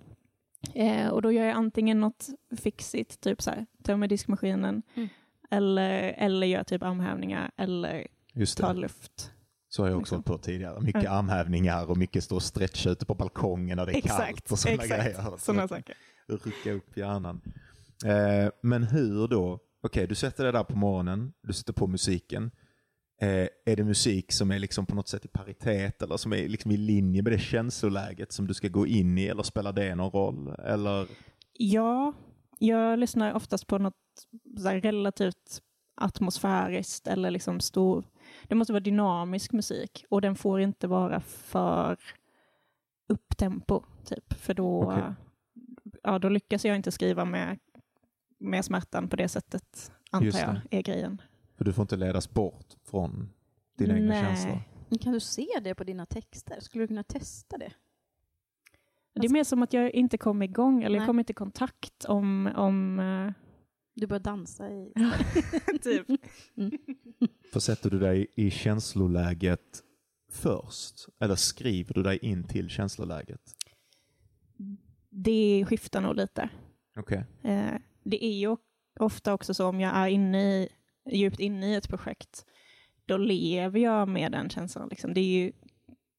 Eh, 0.74 1.08
och 1.08 1.22
då 1.22 1.32
gör 1.32 1.44
jag 1.44 1.54
antingen 1.56 2.00
något 2.00 2.28
fixigt, 2.58 3.20
typ 3.20 3.42
så 3.42 3.50
här, 3.50 3.66
tar 3.82 3.96
med 3.96 4.08
diskmaskinen, 4.08 4.82
Mm. 4.94 5.08
eller, 5.50 6.14
eller 6.18 6.46
gör 6.46 6.64
typ 6.64 6.82
armhävningar, 6.82 7.50
eller 7.56 8.06
Just 8.32 8.58
tar 8.58 8.74
luft. 8.74 9.32
Så 9.68 9.82
har 9.82 9.88
jag 9.88 9.96
också 9.98 10.00
Liksom. 10.16 10.32
hållit 10.32 10.42
på 10.42 10.46
tidigare. 10.46 10.80
Mycket 10.80 11.02
Ja. 11.02 11.10
armhävningar 11.10 11.90
och 11.90 11.96
mycket 11.96 12.24
stå 12.24 12.34
och 12.36 12.42
stretcha 12.42 12.90
ute 12.90 13.06
på 13.06 13.14
balkongen 13.14 13.76
när 13.76 13.86
det 13.86 13.96
är 13.96 14.00
kallt 14.00 14.50
och 14.52 14.58
sådana 14.58 14.82
exakt, 14.82 15.02
grejer. 15.04 15.36
Sådana 15.38 15.62
att 15.62 15.70
saker. 15.70 15.96
Rycka 16.28 16.72
upp 16.72 16.96
hjärnan. 16.96 17.40
Eh, 18.04 18.50
men 18.62 18.82
hur 18.82 19.28
då? 19.28 19.58
Okej, 19.82 20.06
du 20.06 20.14
sätter 20.14 20.44
dig 20.44 20.52
där 20.52 20.64
på 20.64 20.76
morgonen, 20.76 21.32
du 21.42 21.52
sätter 21.52 21.72
på 21.72 21.86
musiken. 21.86 22.50
Eh, 23.18 23.48
är 23.64 23.76
det 23.76 23.84
musik 23.84 24.32
som 24.32 24.50
är 24.50 24.58
liksom 24.58 24.86
på 24.86 24.94
något 24.94 25.08
sätt 25.08 25.24
i 25.24 25.28
paritet 25.28 26.02
eller 26.02 26.16
som 26.16 26.32
är 26.32 26.48
liksom 26.48 26.70
i 26.70 26.76
linje 26.76 27.22
med 27.22 27.32
det 27.32 27.38
känsloläget 27.38 28.32
som 28.32 28.46
du 28.46 28.54
ska 28.54 28.68
gå 28.68 28.86
in 28.86 29.18
i 29.18 29.26
eller 29.26 29.42
spelar 29.42 29.72
det 29.72 29.94
någon 29.94 30.10
roll? 30.10 30.48
Eller? 30.48 31.08
Ja, 31.52 32.12
jag 32.58 32.98
lyssnar 32.98 33.34
oftast 33.34 33.66
på 33.66 33.78
något 33.78 33.94
relativt 34.56 35.62
atmosfäriskt 35.94 37.06
eller 37.06 37.30
liksom 37.30 37.60
stor. 37.60 38.04
Det 38.42 38.54
måste 38.54 38.72
vara 38.72 38.80
dynamisk 38.80 39.52
musik 39.52 40.04
och 40.10 40.20
den 40.20 40.36
får 40.36 40.60
inte 40.60 40.86
vara 40.86 41.20
för 41.20 41.98
upptempo, 43.08 43.82
typ. 44.04 44.32
För 44.32 44.54
då, 44.54 44.82
Okej. 44.82 45.14
ja, 46.02 46.18
då 46.18 46.28
lyckas 46.28 46.64
jag 46.64 46.76
inte 46.76 46.92
skriva 46.92 47.24
med, 47.24 47.58
med 48.38 48.64
smärtan 48.64 49.08
på 49.08 49.16
det 49.16 49.28
sättet, 49.28 49.92
antar 50.10 50.26
Just 50.26 50.38
jag, 50.38 50.60
det. 50.70 50.76
är 50.76 50.82
grejen. 50.82 51.22
För 51.56 51.64
du 51.64 51.72
får 51.72 51.82
inte 51.82 51.96
ledas 51.96 52.30
bort 52.30 52.66
från 52.84 53.30
dina 53.76 53.96
egna 53.96 54.08
Nej. 54.08 54.22
känslor. 54.22 54.60
Kan 55.00 55.12
du 55.12 55.20
se 55.20 55.46
det 55.62 55.74
på 55.74 55.84
dina 55.84 56.06
texter? 56.06 56.60
Skulle 56.60 56.84
du 56.84 56.88
kunna 56.88 57.02
testa 57.02 57.58
det? 57.58 57.72
Det 59.14 59.26
är 59.26 59.32
mer 59.32 59.44
som 59.44 59.62
att 59.62 59.72
jag 59.72 59.90
inte 59.90 60.18
kom 60.18 60.42
igång, 60.42 60.82
eller 60.82 60.90
Nej. 60.90 60.98
jag 60.98 61.06
kom 61.06 61.18
inte 61.18 61.32
i 61.32 61.34
kontakt 61.34 62.04
om... 62.04 62.46
om 62.56 62.98
eh, 62.98 63.32
Du 63.94 64.06
börjar 64.06 64.20
dansa 64.20 64.70
i... 64.70 64.92
typ. 65.82 66.06
Försätter 67.52 67.90
du 67.90 67.98
dig 67.98 68.26
i 68.34 68.50
känsloläget 68.50 69.82
först? 70.30 71.06
Eller 71.18 71.34
skriver 71.34 71.94
du 71.94 72.02
dig 72.02 72.18
in 72.18 72.44
till 72.44 72.68
känsloläget? 72.68 73.54
Det 75.10 75.64
skiftar 75.68 76.00
nog 76.00 76.16
lite. 76.16 76.48
Okej. 76.96 77.24
Eh, 77.42 77.74
det 78.02 78.24
är 78.24 78.34
ju 78.38 78.56
ofta 79.00 79.34
också 79.34 79.54
så 79.54 79.66
om 79.66 79.80
jag 79.80 79.96
är 79.96 80.06
inne 80.06 80.42
i, 80.54 80.68
djupt 81.10 81.40
inne 81.40 81.72
i 81.72 81.74
ett 81.74 81.88
projekt, 81.88 82.46
då 83.06 83.16
lever 83.16 83.80
jag 83.80 84.08
med 84.08 84.32
den 84.32 84.50
känslan. 84.50 84.88
Liksom. 84.88 85.14
Det 85.14 85.20
är 85.20 85.44
ju, 85.44 85.52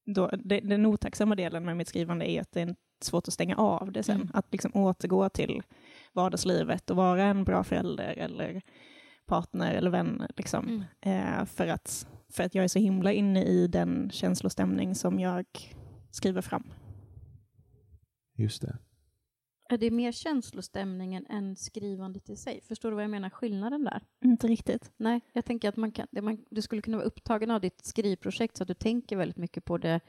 då, 0.06 0.30
det, 0.44 0.60
den 0.60 0.86
otacksamma 0.86 1.36
delen 1.36 1.66
med 1.66 1.78
mitt 1.78 1.88
skrivande 1.88 2.32
är 2.32 2.42
att 2.42 2.52
det 2.52 2.62
är 2.62 2.76
svårt 3.02 3.28
att 3.28 3.34
stänga 3.34 3.56
av 3.56 3.92
det 3.92 4.04
sen. 4.04 4.16
Mm. 4.16 4.30
Att 4.34 4.52
liksom 4.52 4.72
återgå 4.74 5.30
till 5.30 5.62
vardagslivet 6.14 6.90
och 6.90 6.98
vara 6.98 7.24
en 7.24 7.44
bra 7.44 7.64
förälder 7.64 8.14
eller 8.18 8.62
partner 9.26 9.74
eller 9.74 9.90
vän. 9.90 10.24
Liksom. 10.38 10.86
Mm. 11.02 11.40
Eh, 11.40 11.46
för, 11.46 11.68
att, 11.68 12.08
för 12.34 12.44
att 12.44 12.56
jag 12.56 12.64
är 12.64 12.68
så 12.68 12.80
himla 12.80 13.12
inne 13.14 13.44
i 13.44 13.68
den 13.68 14.10
känslostämning 14.14 14.96
som 14.96 15.20
jag 15.20 15.46
skriver 16.12 16.42
fram. 16.42 16.74
Just 18.38 18.62
det. 18.62 18.78
Är 19.70 19.78
det 19.78 19.92
mer 19.92 20.12
känslostämningen 20.12 21.26
än 21.30 21.56
skrivandet 21.56 22.30
i 22.30 22.36
sig? 22.36 22.62
Förstår 22.62 22.90
du 22.90 22.96
vad 22.96 23.04
jag 23.04 23.12
menar, 23.12 23.30
skillnaden 23.30 23.84
där? 23.84 24.02
Inte 24.24 24.48
riktigt. 24.48 24.92
Nej, 24.98 25.22
jag 25.34 25.46
tänker 25.46 25.70
att 25.70 25.76
man 25.76 25.92
kan, 25.92 26.08
det 26.12 26.22
man, 26.22 26.46
du 26.50 26.62
skulle 26.62 26.82
kunna 26.82 26.98
vara 26.98 27.08
upptagen 27.08 27.52
av 27.52 27.62
ditt 27.62 27.86
skrivprojekt 27.86 28.58
så 28.58 28.64
att 28.64 28.68
du 28.68 28.74
tänker 28.74 29.18
väldigt 29.18 29.38
mycket 29.38 29.66
på 29.66 29.78
det, 29.78 30.00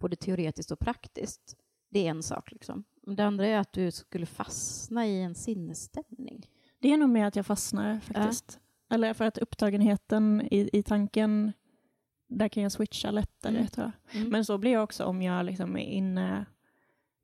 både 0.00 0.16
teoretiskt 0.16 0.70
och 0.70 0.78
praktiskt. 0.78 1.56
Det 1.90 2.06
är 2.06 2.10
en 2.10 2.22
sak. 2.22 2.52
Liksom. 2.52 2.84
Det 3.16 3.24
andra 3.24 3.46
är 3.46 3.58
att 3.58 3.72
du 3.72 3.90
skulle 3.90 4.26
fastna 4.26 5.06
i 5.06 5.22
en 5.22 5.34
sinnesstämning. 5.34 6.46
Det 6.80 6.92
är 6.92 6.96
nog 6.96 7.08
mer 7.10 7.24
att 7.26 7.36
jag 7.36 7.46
fastnar 7.46 8.00
faktiskt. 8.00 8.60
Eller 8.90 9.14
för 9.14 9.24
att 9.24 9.38
upptagenheten 9.38 10.48
i, 10.50 10.70
i 10.72 10.82
tanken, 10.82 11.52
där 12.28 12.48
kan 12.48 12.62
jag 12.62 12.72
switcha 12.72 13.10
lättare 13.10 13.56
Mm. 13.56 13.66
tror 13.68 13.92
jag. 14.12 14.20
Mm. 14.20 14.30
Men 14.30 14.44
så 14.44 14.58
blir 14.58 14.70
jag 14.72 14.82
också 14.82 15.04
om 15.04 15.22
jag 15.22 15.46
liksom 15.46 15.76
är 15.76 15.84
inne, 15.84 16.46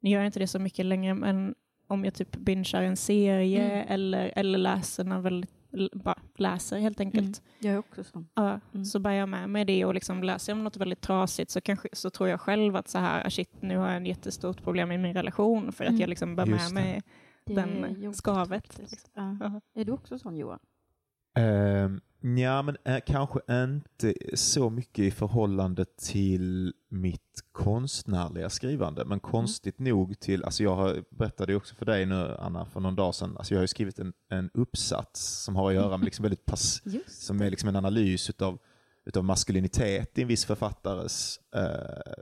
nu 0.05 0.11
gör 0.11 0.19
jag 0.21 0.27
inte 0.27 0.39
det 0.39 0.47
så 0.47 0.59
mycket 0.59 0.87
längre, 0.87 1.15
men 1.15 1.55
om 1.87 2.05
jag 2.05 2.15
typ 2.15 2.37
bingear 2.37 2.83
en 2.83 2.97
serie 2.97 3.65
Mm. 3.73 3.87
eller, 3.89 4.33
eller 4.37 4.59
läser 4.59 5.05
någon 5.05 5.23
väldigt, 5.23 5.51
bara 5.93 6.19
läser 6.37 6.79
helt 6.79 7.01
enkelt. 7.01 7.25
Mm. 7.27 7.35
Jag 7.59 7.75
är 7.75 7.79
också 7.79 8.05
sån. 8.05 8.29
Ja, 8.35 8.61
Mm. 8.73 8.85
Så 8.85 8.99
bär 8.99 9.11
jag 9.13 9.29
med 9.29 9.51
mig 9.51 9.65
det 9.65 9.85
och 9.85 9.95
liksom 9.95 10.23
läser 10.23 10.53
jag 10.53 10.59
om 10.59 10.65
något 10.65 10.77
väldigt 10.77 11.01
trasigt 11.01 11.51
så, 11.51 11.61
kanske, 11.61 11.89
så 11.93 12.11
tror 12.11 12.29
jag 12.29 12.41
själv 12.41 12.77
att 12.77 12.89
så 12.89 12.99
här, 12.99 13.27
ah, 13.27 13.31
shit, 13.31 13.63
nu 13.63 13.77
har 13.77 13.87
jag 13.89 13.97
en 13.97 14.07
jättestort 14.07 14.63
problem 14.63 14.93
i 14.93 14.99
min 14.99 15.15
relation 15.15 15.73
för 15.73 15.85
att 15.85 15.89
Mm. 15.91 16.01
jag 16.01 16.09
liksom 16.09 16.37
bär 16.37 16.47
Just 16.47 16.73
med 16.73 16.83
det. 16.85 16.89
mig 16.91 17.03
Det 17.47 17.55
den 17.55 18.15
skavet. 18.15 18.79
liksom. 18.79 18.99
Ja. 19.15 19.37
Ja. 19.41 19.81
Är 19.81 19.85
du 19.85 19.93
också 19.93 20.19
sån 20.19 20.37
Johan? 20.37 20.59
Uh, 21.39 21.97
ja, 22.39 22.63
men 22.63 22.77
eh, 22.85 23.01
kanske 23.07 23.41
inte 23.51 24.15
så 24.35 24.71
mycket 24.71 25.05
i 25.05 25.11
förhållande 25.11 25.85
till 25.85 26.75
mitt 26.89 27.45
konstnärliga 27.53 28.51
skrivande, 28.51 29.05
men 29.05 29.21
konstigt 29.21 29.79
nog 29.79 30.21
till, 30.21 30.45
alltså 30.45 30.63
jag 30.63 30.77
har, 30.77 31.05
berättade 31.11 31.53
ju 31.53 31.57
också 31.57 31.75
för 31.75 31.87
dig 31.87 32.07
nu 32.07 32.37
Anna 32.39 32.65
för 32.65 32.81
någon 32.81 32.95
dag 32.95 33.15
sedan, 33.15 33.37
alltså 33.37 33.55
jag 33.55 33.59
har 33.59 33.65
ju 33.65 33.69
skrivit 33.69 33.99
en, 33.99 34.13
en 34.29 34.51
uppsats 34.55 35.43
som 35.45 35.57
har 35.57 35.69
att 35.69 35.75
göra 35.75 35.97
med 35.97 36.05
liksom 36.05 36.23
väldigt 36.23 36.47
pass, 36.47 36.83
som 37.07 37.41
är 37.41 37.51
liksom 37.51 37.69
en 37.69 37.77
analys 37.77 38.31
utav, 38.31 38.59
utav 39.05 39.25
maskulinitet 39.25 40.19
i 40.19 40.23
en 40.23 40.29
viss 40.29 40.45
författares 40.45 41.41
eh, 41.57 42.15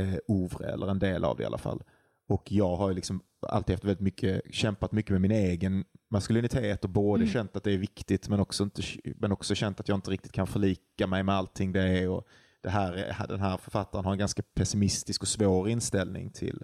eh, 0.00 0.18
oeuvre, 0.26 0.72
eller 0.72 0.88
en 0.88 0.98
del 0.98 1.24
av 1.24 1.36
det 1.36 1.42
i 1.42 1.46
alla 1.46 1.58
fall. 1.58 1.82
Och 2.28 2.52
jag 2.52 2.76
har 2.76 2.88
ju 2.88 2.94
liksom 2.94 3.22
alltid 3.40 3.74
haft 3.74 3.84
väldigt 3.84 4.00
mycket, 4.00 4.42
kämpat 4.50 4.92
mycket 4.92 5.10
med 5.10 5.20
min 5.20 5.30
egen 5.30 5.84
maskulinitet 6.08 6.84
och 6.84 6.90
både 6.90 7.22
Mm. 7.22 7.32
känt 7.32 7.56
att 7.56 7.64
det 7.64 7.72
är 7.72 7.78
viktigt 7.78 8.28
men 8.28 8.40
också, 8.40 8.64
inte, 8.64 8.82
men 9.16 9.32
också 9.32 9.54
känt 9.54 9.80
att 9.80 9.88
jag 9.88 9.96
inte 9.96 10.10
riktigt 10.10 10.32
kan 10.32 10.46
förlika 10.46 11.06
mig 11.06 11.22
med 11.22 11.34
allting 11.34 11.72
det 11.72 11.82
är. 11.82 12.08
Och 12.08 12.26
det 12.62 12.70
här, 12.70 12.92
är- 12.92 13.26
den 13.28 13.40
här 13.40 13.56
författaren 13.56 14.04
har 14.04 14.12
en 14.12 14.18
ganska 14.18 14.42
pessimistisk 14.54 15.22
och 15.22 15.28
svår 15.28 15.68
inställning 15.68 16.30
till, 16.30 16.62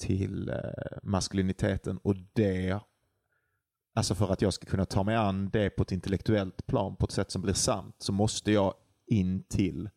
till 0.00 0.48
eh, 0.48 0.56
maskuliniteten 1.02 1.98
och 1.98 2.14
det 2.32 2.80
Alltså 3.94 4.14
för 4.14 4.32
att 4.32 4.42
jag 4.42 4.52
ska 4.54 4.66
kunna 4.66 4.84
ta 4.84 5.02
mig 5.02 5.16
an 5.16 5.50
det 5.52 5.70
på 5.70 5.82
ett 5.82 5.92
intellektuellt 5.92 6.66
plan 6.66 6.96
på 6.96 7.04
ett 7.06 7.12
sätt 7.12 7.30
som 7.30 7.42
blir 7.42 7.54
sant 7.54 7.96
så 7.98 8.12
måste 8.12 8.52
jag 8.52 8.74
in 9.06 9.42
till 9.42 9.90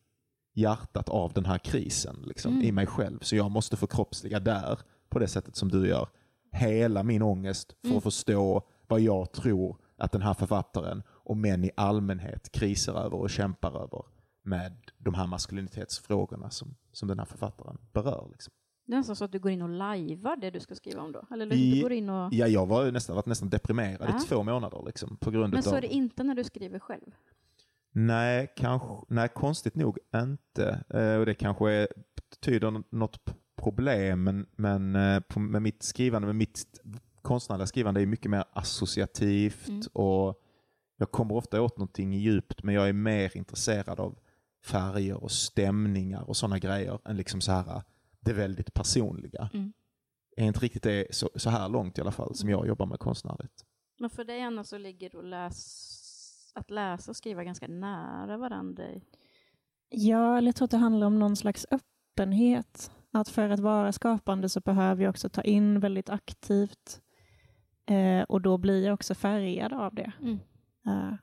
hjärtat 0.54 1.08
av 1.08 1.32
den 1.32 1.44
här 1.44 1.58
krisen 1.58 2.16
liksom, 2.26 2.52
Mm. 2.52 2.64
i 2.64 2.72
mig 2.72 2.86
själv. 2.86 3.18
Så 3.22 3.36
jag 3.36 3.50
måste 3.50 3.76
förkroppsliga 3.76 4.40
där 4.40 4.78
på 5.08 5.18
det 5.18 5.28
sättet 5.28 5.56
som 5.56 5.68
du 5.68 5.88
gör. 5.88 6.08
Hela 6.56 7.02
min 7.02 7.22
ångest 7.22 7.72
för 7.80 7.86
Mm. 7.86 7.98
att 7.98 8.04
förstå 8.04 8.62
vad 8.88 9.00
jag 9.00 9.32
tror 9.32 9.76
att 9.96 10.12
den 10.12 10.22
här 10.22 10.34
författaren 10.34 11.02
och 11.08 11.36
män 11.36 11.64
i 11.64 11.70
allmänhet 11.76 12.52
krisar 12.52 12.94
över 12.94 13.14
och 13.16 13.30
kämpar 13.30 13.82
över 13.82 14.02
med 14.42 14.72
de 14.98 15.14
här 15.14 15.26
maskulinitetsfrågorna 15.26 16.50
som, 16.50 16.76
som 16.92 17.08
den 17.08 17.18
här 17.18 17.26
författaren 17.26 17.78
berör. 17.92 18.28
Liksom. 18.32 18.52
Det 18.86 18.92
är 18.92 18.96
nästan 18.96 19.16
så 19.16 19.24
att 19.24 19.32
du 19.32 19.38
går 19.38 19.52
in 19.52 19.62
och 19.62 19.68
lajvar 19.68 20.36
det 20.36 20.50
du 20.50 20.60
ska 20.60 20.74
skriva 20.74 21.02
om 21.02 21.12
då? 21.12 21.22
Eller 21.30 21.52
I- 21.52 21.74
du 21.74 21.82
går 21.82 21.92
in 21.92 22.10
och... 22.10 22.32
Ja, 22.34 22.46
jag 22.46 22.66
var 22.66 22.90
nästan, 22.90 23.16
varit 23.16 23.26
nästan 23.26 23.50
deprimerad 23.50 24.08
Ja. 24.10 24.16
i 24.16 24.20
två 24.20 24.42
månader 24.42 24.82
liksom, 24.86 25.16
på 25.16 25.30
grund 25.30 25.52
Men 25.52 25.62
så 25.62 25.70
av... 25.70 25.76
är 25.76 25.80
det 25.80 25.86
inte 25.94 26.22
när 26.22 26.34
du 26.34 26.44
skriver 26.44 26.78
själv? 26.78 27.10
Nej, 27.92 28.52
kanske, 28.56 28.88
nej, 29.08 29.28
konstigt 29.28 29.74
nog 29.74 29.98
inte. 30.14 30.84
Eh, 30.90 31.14
och 31.20 31.26
det 31.26 31.34
kanske 31.34 31.70
är, 31.72 31.88
betyder 32.30 32.70
nå- 32.70 32.82
något 32.90 33.20
problem, 33.56 34.24
men, 34.24 34.46
men 34.56 34.96
eh, 34.96 35.20
på, 35.20 35.40
med 35.40 35.62
mitt 35.62 35.82
skrivande, 35.82 36.26
med 36.26 36.36
mitt 36.36 36.80
konstnärliga 37.22 37.66
skrivande 37.66 38.02
är 38.02 38.06
mycket 38.06 38.30
mer 38.30 38.44
associativt 38.52 39.68
Mm. 39.68 39.82
och 39.92 40.42
jag 40.98 41.10
kommer 41.10 41.34
ofta 41.34 41.62
åt 41.62 41.76
någonting 41.76 42.12
djupt, 42.12 42.62
men 42.62 42.74
jag 42.74 42.88
är 42.88 42.92
mer 42.92 43.36
intresserad 43.36 44.00
av 44.00 44.18
färger 44.64 45.22
och 45.22 45.30
stämningar 45.30 46.22
och 46.22 46.36
sådana 46.36 46.58
grejer 46.58 46.98
än 47.04 47.16
liksom 47.16 47.40
så 47.40 47.52
här 47.52 47.82
det 48.20 48.32
väldigt 48.32 48.74
personliga. 48.74 49.50
Mm. 49.54 49.72
Är 50.36 50.44
inte 50.44 50.60
riktigt 50.60 50.82
det 50.82 51.06
så, 51.14 51.30
så 51.34 51.50
här 51.50 51.68
långt 51.68 51.98
i 51.98 52.00
alla 52.00 52.12
fall 52.12 52.34
som 52.34 52.48
jag 52.50 52.66
jobbar 52.66 52.86
med 52.86 52.98
konstnärligt. 52.98 53.64
Men 53.98 54.10
för 54.10 54.24
dig 54.24 54.42
Anna 54.42 54.64
så 54.64 54.78
ligger 54.78 55.18
att, 55.18 55.24
läs... 55.24 56.52
att 56.54 56.70
läsa 56.70 57.10
och 57.10 57.16
skriva 57.16 57.44
ganska 57.44 57.68
nära 57.68 58.36
varandra. 58.36 58.84
Ja, 59.88 60.38
eller 60.38 60.48
jag 60.48 60.56
tror 60.56 60.64
att 60.64 60.70
det 60.70 60.76
handlar 60.76 61.06
om 61.06 61.18
någon 61.18 61.36
slags 61.36 61.66
öppenhet. 61.70 62.90
Att 63.16 63.28
för 63.28 63.50
att 63.50 63.60
vara 63.60 63.92
skapande 63.92 64.48
så 64.48 64.60
behöver 64.60 65.04
jag 65.04 65.10
också 65.10 65.28
ta 65.28 65.42
in 65.42 65.80
väldigt 65.80 66.10
aktivt. 66.10 67.00
Eh, 67.86 68.22
och 68.22 68.40
då 68.40 68.58
blir 68.58 68.84
jag 68.84 68.94
också 68.94 69.14
färgad 69.14 69.72
av 69.72 69.94
det. 69.94 70.12
Mm. 70.22 70.38
Eh, 70.86 71.14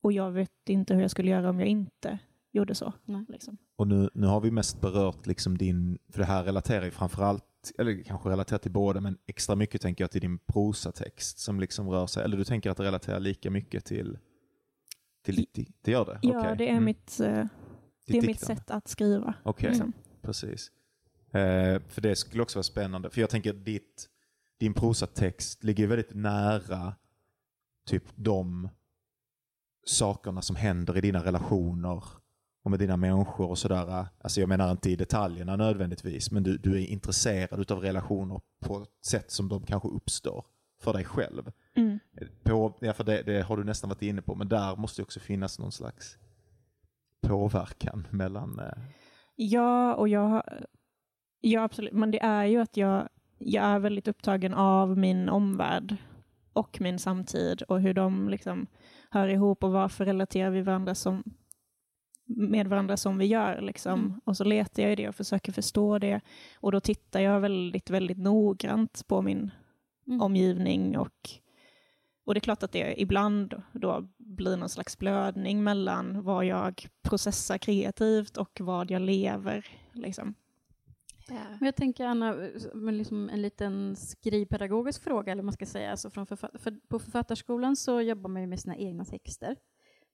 och 0.00 0.12
jag 0.12 0.30
vet 0.30 0.68
inte 0.68 0.94
hur 0.94 1.02
jag 1.02 1.10
skulle 1.10 1.30
göra 1.30 1.50
om 1.50 1.60
jag 1.60 1.68
inte 1.68 2.18
gjorde 2.52 2.74
så. 2.74 2.92
Nej. 3.04 3.24
Liksom. 3.28 3.56
Och 3.76 3.86
nu, 3.88 4.10
nu 4.14 4.26
har 4.26 4.40
vi 4.40 4.50
mest 4.50 4.80
berört 4.80 5.26
liksom 5.26 5.58
din, 5.58 5.98
för 6.08 6.18
det 6.18 6.24
här 6.24 6.44
relaterar 6.44 6.84
ju 6.84 6.90
framförallt, 6.90 7.44
eller 7.78 8.02
kanske 8.02 8.28
relaterar 8.28 8.58
till 8.58 8.70
båda, 8.72 9.00
men 9.00 9.18
extra 9.26 9.56
mycket 9.56 9.80
tänker 9.80 10.04
jag 10.04 10.10
till 10.10 10.20
din 10.20 10.38
prosatext 10.38 11.38
som 11.38 11.60
liksom 11.60 11.88
rör 11.90 12.06
sig, 12.06 12.24
eller 12.24 12.36
du 12.36 12.44
tänker 12.44 12.70
att 12.70 12.76
det 12.76 12.84
relaterar 12.84 13.20
lika 13.20 13.50
mycket 13.50 13.84
till, 13.84 14.18
till 15.24 15.46
det, 15.52 15.66
det 15.82 15.90
gör 15.90 16.04
det? 16.04 16.18
Ja, 16.22 16.40
Okej. 16.40 16.54
det 16.58 16.64
är, 16.68 16.72
Mm. 16.72 16.84
mitt, 16.84 17.20
eh, 17.20 17.44
det 18.06 18.18
är 18.18 18.26
mitt 18.26 18.40
sätt 18.40 18.70
att 18.70 18.88
skriva. 18.88 19.34
Okej, 19.42 19.68
liksom. 19.68 19.92
precis. 20.22 20.70
Eh, 21.30 21.82
för 21.88 22.00
det 22.00 22.16
skulle 22.16 22.42
också 22.42 22.58
vara 22.58 22.62
spännande, 22.62 23.10
för 23.10 23.20
jag 23.20 23.30
tänker 23.30 23.52
ditt, 23.52 24.08
din 24.58 24.74
prosatext 24.74 25.64
ligger 25.64 25.86
väldigt 25.86 26.14
nära 26.14 26.94
typ 27.86 28.04
de 28.14 28.68
sakerna 29.86 30.42
som 30.42 30.56
händer 30.56 30.96
i 30.96 31.00
dina 31.00 31.24
relationer 31.24 32.04
och 32.64 32.70
med 32.70 32.80
dina 32.80 32.96
människor 32.96 33.48
och 33.48 33.58
sådär. 33.58 34.06
Alltså 34.20 34.40
jag 34.40 34.48
menar 34.48 34.70
inte 34.70 34.90
i 34.90 34.96
detaljerna 34.96 35.56
nödvändigtvis, 35.56 36.30
men 36.30 36.42
du, 36.42 36.58
du 36.58 36.74
är 36.74 36.86
intresserad 36.86 37.72
av 37.72 37.80
relationer 37.80 38.40
på 38.60 38.82
ett 38.82 39.06
sätt 39.06 39.30
som 39.30 39.48
de 39.48 39.62
kanske 39.62 39.88
uppstår 39.88 40.44
för 40.80 40.92
dig 40.92 41.04
själv. 41.04 41.52
Mm. 41.74 41.98
På, 42.42 42.78
ja, 42.80 42.92
för 42.92 43.04
det, 43.04 43.22
det 43.22 43.42
har 43.42 43.56
du 43.56 43.64
nästan 43.64 43.90
varit 43.90 44.02
inne 44.02 44.22
på, 44.22 44.34
men 44.34 44.48
där 44.48 44.76
måste 44.76 45.00
det 45.00 45.04
också 45.04 45.20
finnas 45.20 45.58
någon 45.58 45.72
slags 45.72 46.16
påverkan 47.20 48.06
mellan... 48.10 48.58
Eh, 48.58 48.82
Ja, 49.40 49.94
och 49.94 50.08
jag, 50.08 50.42
ja, 51.40 51.62
absolut. 51.62 51.92
Men 51.92 52.10
det 52.10 52.22
är 52.22 52.44
ju 52.44 52.60
att 52.60 52.76
jag, 52.76 53.08
jag 53.38 53.64
är 53.64 53.78
väldigt 53.78 54.08
upptagen 54.08 54.54
av 54.54 54.98
min 54.98 55.28
omvärld 55.28 55.96
och 56.52 56.80
min 56.80 56.98
samtid 56.98 57.62
och 57.62 57.80
hur 57.80 57.94
de 57.94 58.28
liksom 58.28 58.66
hör 59.10 59.28
ihop 59.28 59.64
och 59.64 59.72
varför 59.72 60.04
relaterar 60.04 60.50
vi 60.50 60.62
varandra 60.62 60.94
som, 60.94 61.24
med 62.24 62.66
varandra 62.66 62.96
som 62.96 63.18
vi 63.18 63.26
gör. 63.26 63.60
Liksom. 63.60 64.00
Mm. 64.00 64.20
Och 64.24 64.36
så 64.36 64.44
letar 64.44 64.82
jag 64.82 64.92
i 64.92 64.96
det 64.96 65.08
och 65.08 65.14
försöker 65.14 65.52
förstå 65.52 65.98
det. 65.98 66.20
Och 66.60 66.72
då 66.72 66.80
tittar 66.80 67.20
jag 67.20 67.40
väldigt, 67.40 67.90
väldigt 67.90 68.18
noggrant 68.18 69.04
på 69.08 69.22
min 69.22 69.50
Mm. 70.08 70.20
omgivning 70.20 70.98
och, 70.98 71.30
och 72.24 72.34
det 72.34 72.38
är 72.38 72.40
klart 72.40 72.62
att 72.62 72.72
det 72.72 73.02
ibland 73.02 73.62
då 73.72 74.08
blir 74.18 74.56
någon 74.56 74.68
slags 74.68 74.98
blödning 74.98 75.64
mellan 75.64 76.22
vad 76.22 76.44
jag 76.44 76.86
processar 77.02 77.58
kreativt 77.58 78.36
och 78.36 78.60
vad 78.60 78.90
jag 78.90 79.02
lever. 79.02 79.66
Liksom. 79.92 80.34
Men 81.34 81.66
jag 81.66 81.76
tänker 81.76 82.06
Anna, 82.06 82.32
liksom 82.74 83.28
en 83.28 83.42
liten 83.42 83.96
skrivpedagogisk 83.96 85.02
fråga, 85.02 85.32
eller 85.32 85.42
vad 85.42 85.46
man 85.46 85.52
ska 85.52 85.66
säga. 85.66 85.90
Alltså 85.90 86.10
från 86.10 86.26
författ 86.26 86.60
för 86.60 86.80
på 86.88 86.98
Författarskolan 86.98 87.76
så 87.76 88.00
jobbar 88.00 88.30
man 88.30 88.42
ju 88.42 88.48
med 88.48 88.60
sina 88.60 88.76
egna 88.76 89.04
texter. 89.04 89.56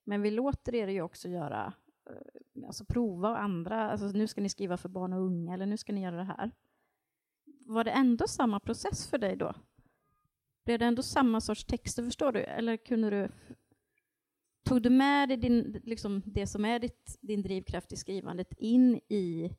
Men 0.05 0.23
vi 0.23 0.31
låter 0.31 0.75
er 0.75 0.89
ju 0.89 1.03
också 1.03 1.29
göra, 1.29 1.73
eh, 2.11 2.67
alltså 2.67 2.85
prova 2.85 3.31
och 3.31 3.43
andra, 3.43 3.91
alltså 3.91 4.07
nu 4.07 4.27
ska 4.27 4.41
ni 4.41 4.49
skriva 4.49 4.77
för 4.77 4.89
barn 4.89 5.13
och 5.13 5.21
unga, 5.21 5.55
eller 5.55 5.67
nu 5.67 5.77
ska 5.77 5.93
ni 5.93 6.03
göra 6.03 6.17
det 6.17 6.25
här. 6.25 6.51
Var 7.67 7.85
det 7.85 7.91
ändå 7.91 8.27
samma 8.29 8.61
process 8.61 9.11
för 9.11 9.19
dig 9.19 9.37
då? 9.37 9.55
Blev 10.65 10.79
det 10.79 10.85
ändå 10.85 11.03
samma 11.03 11.41
sorts 11.41 11.65
texter, 11.65 12.05
förstår 12.05 12.33
du? 12.33 12.41
Eller 12.41 12.77
kunde 12.77 13.11
du... 13.11 13.29
Tog 14.65 14.83
du 14.83 14.91
med 14.91 15.29
dig 15.29 15.37
din, 15.37 15.81
liksom 15.85 16.23
det 16.27 16.47
som 16.47 16.65
är 16.65 16.79
ditt, 16.79 17.19
din 17.21 17.43
drivkraft 17.43 17.93
i 17.93 17.97
skrivandet 17.97 18.53
in 18.59 18.97
i 19.09 19.51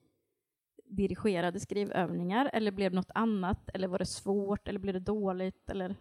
dirigerade 0.89 1.59
skrivövningar, 1.59 2.49
eller 2.53 2.71
blev 2.71 2.91
det 2.91 2.95
något 2.95 3.11
annat? 3.15 3.69
Eller 3.73 3.87
var 3.87 3.99
det 3.99 4.05
svårt, 4.05 4.67
eller 4.67 4.79
blev 4.79 4.93
det 4.93 4.99
dåligt? 4.99 5.69
Eller? 5.69 5.95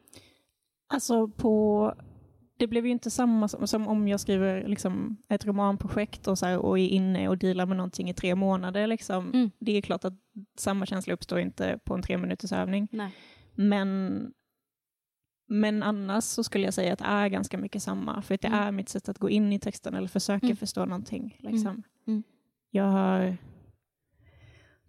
Alltså 0.86 1.28
på... 1.28 1.94
Det 2.56 2.66
blev 2.66 2.86
ju 2.86 2.92
inte 2.92 3.10
samma 3.10 3.48
som, 3.48 3.66
som 3.66 3.88
om 3.88 4.08
jag 4.08 4.20
skriver 4.20 4.68
liksom 4.68 5.16
ett 5.28 5.46
romanprojekt 5.46 6.28
och, 6.28 6.38
så 6.38 6.46
här, 6.46 6.58
och 6.58 6.78
är 6.78 6.88
inne 6.88 7.28
och 7.28 7.38
dealar 7.38 7.66
med 7.66 7.76
någonting 7.76 8.10
i 8.10 8.14
tre 8.14 8.34
månader. 8.34 8.86
Liksom. 8.86 9.30
Mm. 9.32 9.50
Det 9.58 9.72
är 9.76 9.80
klart 9.82 10.04
att 10.04 10.14
samma 10.58 10.86
känsla 10.86 11.14
uppstår 11.14 11.38
inte 11.40 11.78
på 11.84 11.94
en 11.94 12.02
tre 12.02 12.18
minuters 12.18 12.52
övning. 12.52 12.88
Nej. 12.92 13.10
Men, 13.54 14.32
men 15.48 15.82
annars 15.82 16.24
så 16.24 16.44
skulle 16.44 16.64
jag 16.64 16.74
säga 16.74 16.92
att 16.92 16.98
det 16.98 17.04
är 17.04 17.28
ganska 17.28 17.58
mycket 17.58 17.82
samma. 17.82 18.22
För 18.22 18.34
att 18.34 18.40
det 18.40 18.48
Mm. 18.48 18.60
är 18.60 18.72
mitt 18.72 18.88
sätt 18.88 19.08
att 19.08 19.18
gå 19.18 19.30
in 19.30 19.52
i 19.52 19.58
texten 19.58 19.94
eller 19.94 20.08
försöka 20.08 20.46
Mm. 20.46 20.56
förstå 20.56 20.84
någonting. 20.84 21.36
Liksom. 21.40 21.82
Mm. 22.06 22.22
Jag 22.70 22.84
har... 22.84 23.36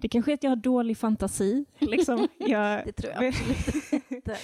Det 0.06 0.10
kanske 0.10 0.32
är 0.32 0.34
att 0.34 0.44
jag 0.44 0.52
har 0.52 0.56
dålig 0.56 0.98
fantasi. 0.98 1.66
Liksom. 1.80 2.28
jag, 2.40 2.86
Det 2.86 2.92
tror 2.92 3.14
jag 3.14 3.26
absolut 3.28 4.12
inte. 4.12 4.38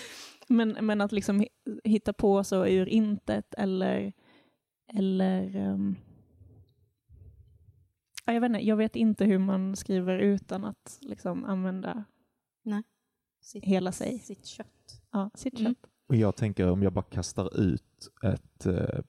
men, 0.47 0.69
men 0.81 1.01
att 1.01 1.11
liksom 1.11 1.41
hi- 1.41 1.79
hitta 1.83 2.13
på 2.13 2.43
så 2.43 2.65
ur 2.67 2.89
intet 2.89 3.53
eller... 3.57 4.13
eller 4.93 5.55
um, 5.55 5.95
ja, 8.25 8.33
jag, 8.33 8.41
vet 8.41 8.49
inte, 8.49 8.59
jag 8.67 8.75
vet 8.75 8.95
inte 8.95 9.25
hur 9.25 9.37
man 9.39 9.75
skriver 9.75 10.17
utan 10.19 10.65
att 10.65 10.97
liksom 11.01 11.45
använda 11.45 12.03
Sitt, 13.43 13.63
hela 13.63 13.91
sig. 13.91 14.19
sitt 14.19 14.45
kött. 14.45 15.01
Ja, 15.11 15.29
sitt 15.33 15.59
Mm. 15.59 15.65
kött. 15.75 15.91
Och 16.09 16.15
jag 16.15 16.35
tänker 16.35 16.69
om 16.71 16.83
jag 16.83 16.93
bara 16.93 17.05
kastar 17.05 17.59
ut 17.61 18.09
ett 18.23 18.65
eh, 18.65 18.99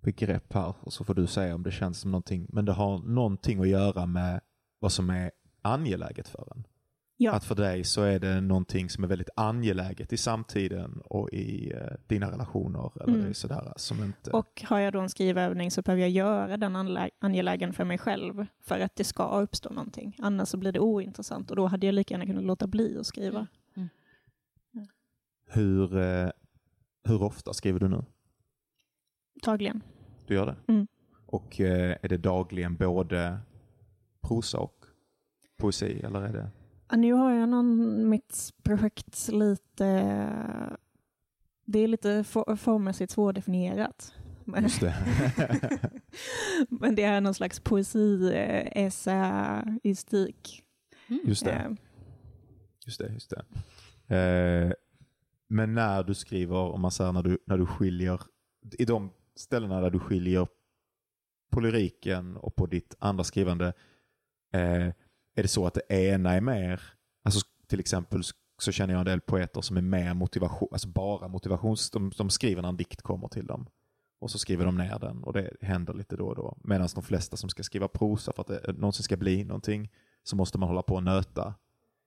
begrepp 0.00 0.52
här 0.52 0.74
och 0.80 0.92
så 0.92 1.04
får 1.04 1.14
du 1.14 1.26
säga 1.26 1.54
om 1.54 1.62
det 1.62 1.70
känns 1.70 2.00
som 2.00 2.10
någonting. 2.10 2.46
Men 2.48 2.64
det 2.64 2.72
har 2.72 2.98
någonting 2.98 3.60
att 3.60 3.68
göra 3.68 4.06
med 4.06 4.40
vad 4.78 4.92
som 4.92 5.10
är 5.10 5.30
angeläget 5.62 6.28
för 6.28 6.48
en. 6.56 6.66
Ja. 7.16 7.32
Att 7.32 7.44
för 7.44 7.54
dig 7.54 7.84
så 7.84 8.02
är 8.02 8.18
det 8.20 8.40
någonting 8.40 8.90
som 8.90 9.04
är 9.04 9.08
väldigt 9.08 9.28
angeläget 9.36 10.12
i 10.12 10.16
samtiden 10.16 11.00
och 11.04 11.30
i 11.32 11.72
eh, 11.72 11.80
dina 12.06 12.30
relationer. 12.32 12.92
Eller 13.02 13.14
Mm. 13.18 13.34
sådär 13.34 13.72
som 13.76 14.04
inte... 14.04 14.30
Och 14.30 14.62
har 14.68 14.78
jag 14.78 14.92
då 14.92 15.00
en 15.00 15.08
skrivövning 15.08 15.70
så 15.70 15.82
behöver 15.82 16.00
jag 16.02 16.10
göra 16.10 16.56
den 16.56 16.76
anlä- 16.76 17.10
angelägen 17.18 17.72
för 17.72 17.84
mig 17.84 17.98
själv 17.98 18.46
för 18.60 18.80
att 18.80 18.96
det 18.96 19.04
ska 19.04 19.40
uppstå 19.40 19.70
någonting. 19.70 20.16
Annars 20.18 20.48
så 20.48 20.56
blir 20.56 20.72
det 20.72 20.80
ointressant 20.80 21.50
och 21.50 21.56
då 21.56 21.66
hade 21.66 21.86
jag 21.86 21.94
lika 21.94 22.14
gärna 22.14 22.26
kunnat 22.26 22.44
låta 22.44 22.66
bli 22.66 22.98
att 22.98 23.06
skriva. 23.06 23.46
hur, 25.46 25.96
eh, 25.98 26.30
hur 27.04 27.22
ofta 27.22 27.52
skriver 27.52 27.80
du 27.80 27.88
nu? 27.88 28.04
Dagligen. 29.42 29.82
Du 30.26 30.34
gör 30.34 30.46
det? 30.46 30.56
Mm. 30.72 30.86
Och 31.26 31.60
eh, 31.60 31.96
är 32.02 32.08
det 32.08 32.16
dagligen 32.18 32.76
både 32.76 33.38
prosa 34.20 34.58
och 34.58 34.81
poesi? 35.62 36.00
Eller 36.04 36.20
är 36.20 36.32
det... 36.32 36.50
Ja, 36.90 36.96
nu 36.96 37.12
har 37.12 37.32
jag 37.32 37.48
någon, 37.48 38.08
mitt 38.08 38.50
projekt 38.62 39.28
lite... 39.28 39.86
Det 41.64 41.78
är 41.78 41.88
lite 41.88 42.24
for, 42.24 42.56
formmässigt 42.56 43.12
svårdefinierat. 43.12 44.14
Men, 44.44 44.62
Just 44.62 44.80
det. 44.80 44.94
men 46.68 46.94
det 46.94 47.02
är 47.02 47.20
någon 47.20 47.34
slags 47.34 47.60
poesi, 47.60 48.32
eh, 48.34 48.84
essäistik. 48.84 50.62
Mm. 51.08 51.20
Just 51.24 51.44
det. 51.44 51.52
Eh, 51.52 51.70
Just 52.86 52.98
det, 52.98 53.12
just 53.12 53.30
det. 53.30 53.44
Eh, 54.16 54.72
men 55.48 55.74
när 55.74 56.02
du 56.02 56.14
skriver, 56.14 56.56
om 56.56 56.80
man 56.80 56.90
säger 56.90 57.12
när 57.12 57.22
du, 57.22 57.38
när 57.46 57.58
du 57.58 57.66
skiljer, 57.66 58.20
i 58.78 58.84
de 58.84 59.10
ställena 59.36 59.80
där 59.80 59.90
du 59.90 59.98
skiljer 59.98 60.48
på 61.50 61.60
lyriken 61.60 62.36
och 62.36 62.56
på 62.56 62.66
ditt 62.66 62.96
andra 62.98 63.24
skrivande, 63.24 63.72
eh, 64.52 64.88
är 65.34 65.42
det 65.42 65.48
så 65.48 65.66
att 65.66 65.74
det 65.74 65.94
ena 65.94 66.32
är 66.32 66.40
mer, 66.40 66.82
alltså 67.24 67.46
till 67.66 67.80
exempel 67.80 68.22
så 68.58 68.72
känner 68.72 68.94
jag 68.94 69.00
en 69.00 69.06
del 69.06 69.20
poeter 69.20 69.60
som 69.60 69.76
är 69.76 69.82
mer 69.82 70.14
motivation, 70.14 70.68
alltså 70.72 70.88
bara 70.88 71.28
motivations, 71.28 71.90
de, 71.90 72.12
de 72.18 72.30
skriver 72.30 72.62
när 72.62 72.68
en 72.68 72.76
dikt 72.76 73.02
kommer 73.02 73.28
till 73.28 73.46
dem. 73.46 73.66
Och 74.20 74.30
så 74.30 74.38
skriver 74.38 74.64
de 74.64 74.76
ner 74.76 74.98
den 74.98 75.24
och 75.24 75.32
det 75.32 75.50
händer 75.60 75.94
lite 75.94 76.16
då 76.16 76.26
och 76.26 76.36
då. 76.36 76.56
Medan 76.64 76.88
de 76.94 77.02
flesta 77.02 77.36
som 77.36 77.48
ska 77.48 77.62
skriva 77.62 77.88
prosa 77.88 78.32
för 78.32 78.40
att 78.40 78.48
det 78.48 78.68
eh, 78.68 78.74
någonsin 78.74 79.02
ska 79.02 79.16
bli 79.16 79.44
någonting 79.44 79.90
så 80.22 80.36
måste 80.36 80.58
man 80.58 80.68
hålla 80.68 80.82
på 80.82 80.94
och 80.94 81.02
nöta 81.02 81.54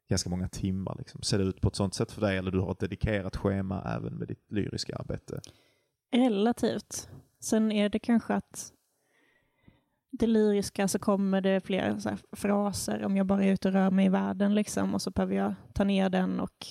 ganska 0.09 0.29
många 0.29 0.47
timmar. 0.47 0.95
Liksom. 0.97 1.21
Ser 1.21 1.37
det 1.37 1.43
ut 1.43 1.61
på 1.61 1.67
ett 1.67 1.75
sånt 1.75 1.93
sätt 1.93 2.11
för 2.11 2.21
dig 2.21 2.37
eller 2.37 2.51
du 2.51 2.59
har 2.59 2.71
ett 2.71 2.79
dedikerat 2.79 3.35
schema 3.35 3.83
även 3.95 4.15
med 4.15 4.27
ditt 4.27 4.51
lyriska 4.51 4.95
arbete? 4.95 5.41
Relativt. 6.11 7.09
Sen 7.39 7.71
är 7.71 7.89
det 7.89 7.99
kanske 7.99 8.33
att 8.33 8.73
det 10.19 10.27
lyriska 10.27 10.87
så 10.87 10.99
kommer 10.99 11.41
det 11.41 11.61
fler 11.61 11.97
så 11.99 12.09
här 12.09 12.19
fraser 12.31 13.05
om 13.05 13.17
jag 13.17 13.25
bara 13.25 13.43
är 13.43 13.51
ute 13.51 13.67
och 13.67 13.73
rör 13.73 13.91
mig 13.91 14.05
i 14.05 14.09
världen 14.09 14.55
liksom 14.55 14.93
och 14.93 15.01
så 15.01 15.11
behöver 15.11 15.35
jag 15.35 15.53
ta 15.73 15.83
ner 15.83 16.09
den 16.09 16.39
och, 16.39 16.67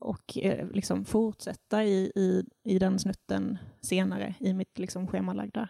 och 0.00 0.38
eh, 0.38 0.68
liksom 0.70 1.04
fortsätta 1.04 1.84
i, 1.84 2.12
i, 2.14 2.44
i 2.64 2.78
den 2.78 2.98
snutten 2.98 3.58
senare 3.80 4.34
i 4.40 4.54
mitt 4.54 4.78
liksom 4.78 5.06
schemalagda. 5.06 5.68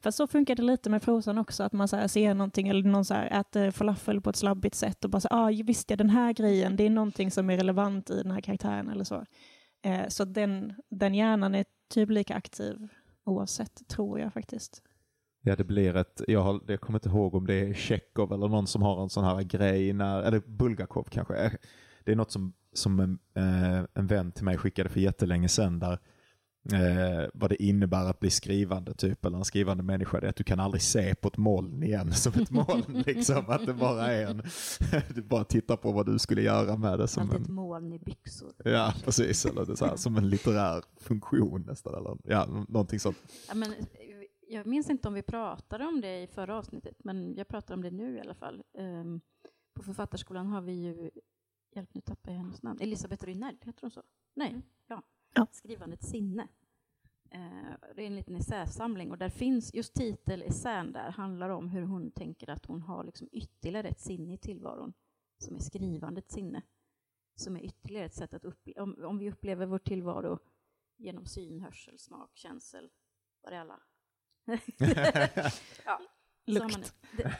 Fast 0.00 0.18
så 0.18 0.26
funkar 0.26 0.54
det 0.54 0.62
lite 0.62 0.90
med 0.90 1.02
prosan 1.02 1.38
också, 1.38 1.62
att 1.62 1.72
man 1.72 1.88
så 1.88 1.96
här 1.96 2.08
ser 2.08 2.34
någonting 2.34 2.68
eller 2.68 2.82
någon 2.82 3.04
så 3.04 3.14
här 3.14 3.40
äter 3.40 3.70
falafel 3.70 4.20
på 4.20 4.30
ett 4.30 4.36
slabbigt 4.36 4.74
sätt 4.74 5.04
och 5.04 5.10
bara 5.10 5.20
så 5.20 5.28
ah, 5.30 5.50
visst 5.64 5.90
ja, 5.90 5.96
den 5.96 6.10
här 6.10 6.32
grejen, 6.32 6.76
det 6.76 6.84
är 6.84 6.90
någonting 6.90 7.30
som 7.30 7.50
är 7.50 7.56
relevant 7.56 8.10
i 8.10 8.22
den 8.22 8.32
här 8.32 8.40
karaktären 8.40 8.88
eller 8.88 9.04
så. 9.04 9.24
Eh, 9.82 10.08
så 10.08 10.24
den, 10.24 10.74
den 10.90 11.14
hjärnan 11.14 11.54
är 11.54 11.64
typ 11.88 12.10
lika 12.10 12.34
aktiv 12.34 12.88
oavsett, 13.24 13.88
tror 13.88 14.20
jag 14.20 14.32
faktiskt. 14.32 14.82
Ja, 15.48 15.56
det 15.56 15.64
blir 15.64 15.96
ett, 15.96 16.22
jag, 16.28 16.42
har, 16.42 16.60
jag 16.66 16.80
kommer 16.80 16.98
inte 16.98 17.08
ihåg 17.08 17.34
om 17.34 17.46
det 17.46 17.54
är 17.54 17.74
Tjechov 17.74 18.32
eller 18.32 18.48
någon 18.48 18.66
som 18.66 18.82
har 18.82 19.02
en 19.02 19.10
sån 19.10 19.24
här 19.24 19.42
grej, 19.42 19.92
när, 19.92 20.22
eller 20.22 20.42
Bulgakov 20.46 21.06
kanske. 21.10 21.34
Eh, 21.36 21.52
Det 22.04 22.12
är 22.12 22.16
något 22.16 22.32
som, 22.32 22.52
som 22.72 23.00
en, 23.00 23.18
eh, 23.34 23.84
en 23.94 24.06
vän 24.06 24.32
till 24.32 24.44
mig 24.44 24.58
skickade 24.58 24.88
för 24.88 25.00
jättelänge 25.00 25.48
sedan 25.48 25.78
där 25.78 25.98
eh, 26.72 27.28
vad 27.34 27.50
det 27.50 27.62
innebär 27.62 28.04
att 28.04 28.20
bli 28.20 28.30
skrivande 28.30 28.94
typ, 28.94 29.24
eller 29.24 29.38
en 29.38 29.44
skrivande 29.44 29.82
människa, 29.82 30.20
det 30.20 30.26
är 30.26 30.30
att 30.30 30.36
du 30.36 30.44
kan 30.44 30.60
aldrig 30.60 30.82
se 30.82 31.14
på 31.14 31.28
ett 31.28 31.36
moln 31.36 31.82
igen 31.82 32.12
som 32.12 32.32
ett 32.42 32.50
moln. 32.50 33.02
liksom, 33.06 33.44
att 33.48 33.66
det 33.66 33.74
bara 33.74 34.06
är 34.06 34.26
en, 34.26 34.42
du 35.14 35.22
bara 35.22 35.44
tittar 35.44 35.76
på 35.76 35.92
vad 35.92 36.06
du 36.06 36.18
skulle 36.18 36.42
göra 36.42 36.76
med 36.76 36.98
det. 36.98 37.08
Som 37.08 37.22
Allt 37.22 37.32
en, 37.34 37.42
ett 37.42 37.48
moln 37.48 37.92
i 37.92 37.98
byxor. 37.98 38.52
Ja, 38.64 38.94
precis. 39.04 39.46
Eller 39.46 39.66
det 39.66 39.76
så 39.76 39.86
här, 39.86 39.96
som 39.96 40.16
en 40.16 40.28
litterär 40.28 40.82
funktion 41.00 41.64
nästan. 41.66 41.94
Eller, 41.94 42.16
ja, 42.24 42.46
någonting 42.68 43.00
sånt. 43.00 43.16
Ja, 43.48 43.54
men, 43.54 43.74
jag 44.48 44.66
minns 44.66 44.90
inte 44.90 45.08
om 45.08 45.14
vi 45.14 45.22
pratade 45.22 45.86
om 45.86 46.00
det 46.00 46.22
i 46.22 46.26
förra 46.26 46.58
avsnittet, 46.58 47.04
men 47.04 47.34
jag 47.34 47.48
pratar 47.48 47.74
om 47.74 47.82
det 47.82 47.90
nu 47.90 48.16
i 48.16 48.20
alla 48.20 48.34
fall. 48.34 48.62
Ehm, 48.72 49.20
på 49.74 49.82
Författarskolan 49.82 50.46
har 50.46 50.60
vi 50.60 50.72
ju, 50.72 51.10
hjälp 51.74 51.94
nu 51.94 52.00
tappar 52.00 52.32
jag 52.32 52.38
hennes 52.38 52.62
namn, 52.62 52.80
Elisabeth 52.80 53.24
Rynell, 53.24 53.56
heter 53.60 53.82
hon 53.82 53.90
så? 53.90 54.02
Nej, 54.34 54.62
ja. 54.86 55.02
Ja. 55.34 55.46
Skrivandets 55.52 56.08
sinne. 56.08 56.48
Eh, 57.30 57.72
det 57.96 58.02
är 58.02 58.06
en 58.06 58.16
liten 58.16 58.36
essäsamling 58.36 59.10
och 59.10 59.18
där 59.18 59.28
finns, 59.28 59.74
just 59.74 59.94
titelessän 59.94 60.92
där 60.92 61.10
handlar 61.10 61.50
om 61.50 61.68
hur 61.68 61.82
hon 61.82 62.10
tänker 62.10 62.50
att 62.50 62.66
hon 62.66 62.82
har 62.82 63.04
liksom 63.04 63.28
ytterligare 63.32 63.88
ett 63.88 64.00
sinne 64.00 64.34
i 64.34 64.38
tillvaron, 64.38 64.92
som 65.38 65.56
är 65.56 65.60
skrivandets 65.60 66.34
sinne. 66.34 66.62
Som 67.34 67.56
är 67.56 67.60
ytterligare 67.60 68.06
ett 68.06 68.14
sätt 68.14 68.34
att 68.34 68.44
uppleva, 68.44 68.82
om, 68.82 69.04
om 69.04 69.18
vi 69.18 69.30
upplever 69.30 69.66
vår 69.66 69.78
tillvaro 69.78 70.38
genom 70.96 71.26
syn, 71.26 71.60
hörsel, 71.60 71.98
smak, 71.98 72.30
känsel, 72.36 72.90
var 73.42 73.52
är 73.52 73.60
alla? 73.60 73.80
ja, 75.84 76.00
Lukt. 76.46 76.94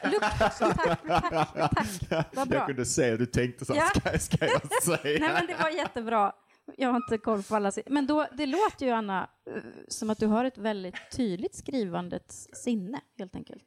Lukt 0.05 0.42
också, 0.42 0.73
tack, 0.77 1.07
tack, 1.07 2.09
tack. 2.09 2.27
Vad 2.37 2.49
bra. 2.49 2.59
Jag 2.59 2.66
kunde 2.66 2.85
hur 3.11 3.18
du 3.18 3.27
tänkte 3.27 3.64
så 3.64 3.75
här, 3.75 3.81
Ja. 3.81 4.01
ska, 4.01 4.18
ska 4.18 4.47
jag 4.47 4.73
säga? 4.83 5.18
Nej 5.21 5.33
men 5.33 5.47
det 5.47 5.55
var 5.62 5.71
jättebra. 5.71 6.33
Jag 6.77 6.88
har 6.88 6.97
inte 6.97 7.18
koll 7.18 7.42
på 7.42 7.57
alla. 7.57 7.73
Men 7.87 8.07
då, 8.07 8.27
det 8.33 8.47
låter 8.47 8.87
ju, 8.87 8.92
Anna, 8.92 9.31
eh, 9.57 9.62
som 9.88 10.11
att 10.11 10.18
du 10.18 10.27
har 10.27 10.44
ett 10.44 10.59
väldigt 10.59 11.11
tydligt 11.16 11.55
skrivandets 11.55 12.49
sinne, 12.53 13.01
helt 13.18 13.37
enkelt, 13.37 13.64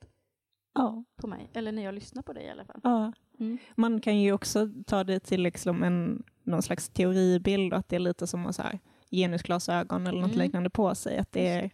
Ja. 0.73 1.03
på 1.21 1.27
mig. 1.27 1.49
Eller 1.53 1.71
när 1.71 1.83
jag 1.83 1.93
lyssnar 1.93 2.21
på 2.23 2.33
dig 2.33 2.43
i 2.45 2.49
alla 2.49 2.65
fall. 2.65 2.79
ja. 2.83 3.13
Mm. 3.39 3.57
Man 3.75 4.01
kan 4.01 4.19
ju 4.19 4.33
också 4.33 4.69
ta 4.87 5.03
det 5.03 5.19
till 5.19 5.41
liksom 5.41 5.83
en, 5.83 6.23
någon 6.43 6.61
slags 6.61 6.89
teoribild, 6.89 7.73
att 7.73 7.89
det 7.89 7.95
är 7.95 7.99
lite 7.99 8.27
som 8.27 8.45
att 8.45 8.55
så 8.55 8.61
här, 8.61 8.79
genusglasögon 9.11 10.07
eller 10.07 10.21
något 10.21 10.31
Mm. 10.31 10.39
liknande 10.45 10.69
på 10.69 10.95
sig. 10.95 11.17
Att 11.17 11.31
det, 11.31 11.47
är, 11.47 11.71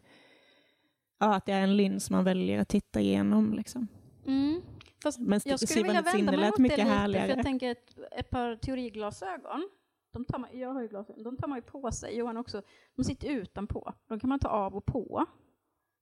ja, 1.19 1.35
att 1.35 1.45
det 1.45 1.51
är 1.51 1.61
en 1.61 1.77
lins 1.77 2.09
man 2.09 2.23
väljer 2.23 2.59
att 2.59 2.67
titta 2.67 3.01
igenom. 3.01 3.53
Liksom. 3.53 3.87
Mm. 4.25 4.61
Fast 5.03 5.19
Men 5.19 5.41
jag 5.45 5.59
skulle 5.59 5.83
vilja 5.83 6.01
vända 6.01 6.31
mig 6.31 6.49
mot 6.49 6.57
mycket 6.57 6.77
det 6.77 6.83
lite, 6.83 6.95
härligare. 6.95 7.27
för 7.27 7.35
jag 7.35 7.45
tänker 7.45 7.71
ett, 7.71 7.97
ett 8.11 8.29
par 8.29 8.55
teoriglasögon, 8.55 9.69
de 10.13 10.25
tar 10.25 10.37
man, 10.39 10.49
jag 10.53 10.73
har 10.73 10.81
ju 10.81 10.87
glasögon, 10.87 11.23
de 11.23 11.37
tar 11.37 11.47
man 11.47 11.57
ju 11.57 11.61
på 11.61 11.91
sig, 11.91 12.17
Johan 12.17 12.37
också, 12.37 12.61
de 12.95 13.03
sitter 13.03 13.29
utanpå, 13.29 13.93
de 14.07 14.19
kan 14.19 14.29
man 14.29 14.39
ta 14.39 14.47
av 14.47 14.75
och 14.75 14.85
på. 14.85 15.25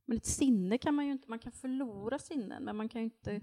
Men 0.05 0.17
ett 0.17 0.25
sinne 0.25 0.77
kan 0.77 0.95
man 0.95 1.05
ju 1.05 1.11
inte, 1.11 1.29
man 1.29 1.39
kan 1.39 1.51
förlora 1.51 2.19
sinnen, 2.19 2.63
men 2.63 2.75
man 2.75 2.89
kan 2.89 3.01
ju 3.01 3.05
inte 3.05 3.41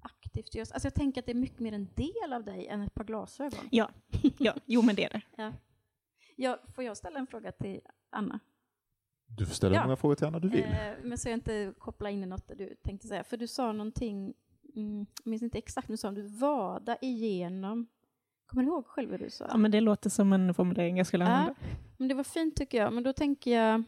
aktivt 0.00 0.54
göra, 0.54 0.66
alltså 0.72 0.86
jag 0.86 0.94
tänker 0.94 1.20
att 1.20 1.26
det 1.26 1.32
är 1.32 1.36
mycket 1.36 1.60
mer 1.60 1.72
en 1.72 1.88
del 1.94 2.32
av 2.32 2.44
dig 2.44 2.66
än 2.66 2.80
ett 2.80 2.94
par 2.94 3.04
glasögon. 3.04 3.68
Ja, 3.70 3.90
ja, 4.38 4.54
jo 4.64 4.82
men 4.82 4.96
det 4.96 5.04
är 5.04 5.10
det. 5.10 5.22
Ja. 5.36 5.52
Ja, 6.36 6.58
får 6.74 6.84
jag 6.84 6.96
ställa 6.96 7.18
en 7.18 7.26
fråga 7.26 7.52
till 7.52 7.80
Anna? 8.10 8.40
Du 9.36 9.46
får 9.46 9.54
ställa 9.54 9.74
Ja. 9.74 9.82
många 9.82 9.96
frågor 9.96 10.14
till 10.14 10.26
Anna 10.26 10.38
du 10.38 10.48
vill. 10.48 10.64
Eh, 10.64 10.92
men 11.04 11.18
så 11.18 11.28
jag 11.28 11.36
inte 11.36 11.72
koppla 11.78 12.10
in 12.10 12.22
i 12.22 12.26
något 12.26 12.50
du 12.58 12.74
tänkte 12.82 13.06
säga. 13.06 13.24
För 13.24 13.36
du 13.36 13.46
sa 13.46 13.72
någonting, 13.72 14.34
mm, 14.76 15.06
jag 15.24 15.30
minns 15.30 15.42
inte 15.42 15.58
exakt, 15.58 15.88
men 15.88 15.92
du 15.92 15.96
sa 15.98 16.08
att 16.08 16.14
du 16.14 16.22
vada 16.22 16.96
igenom. 17.00 17.86
Kommer 18.46 18.62
du 18.62 18.68
ihåg 18.68 18.86
själv 18.86 19.10
vad 19.10 19.20
du 19.20 19.30
sa? 19.30 19.46
Ja, 19.50 19.56
men 19.56 19.70
det 19.70 19.80
låter 19.80 20.10
som 20.10 20.32
en 20.32 20.54
formulering 20.54 20.96
jag 20.98 21.06
skulle 21.06 21.24
Ja, 21.24 21.30
använda. 21.30 21.60
men 21.96 22.08
det 22.08 22.14
var 22.14 22.24
fint 22.24 22.56
tycker 22.56 22.78
jag. 22.78 22.92
Men 22.92 23.02
då 23.02 23.12
tänker 23.12 23.50
jag, 23.50 23.82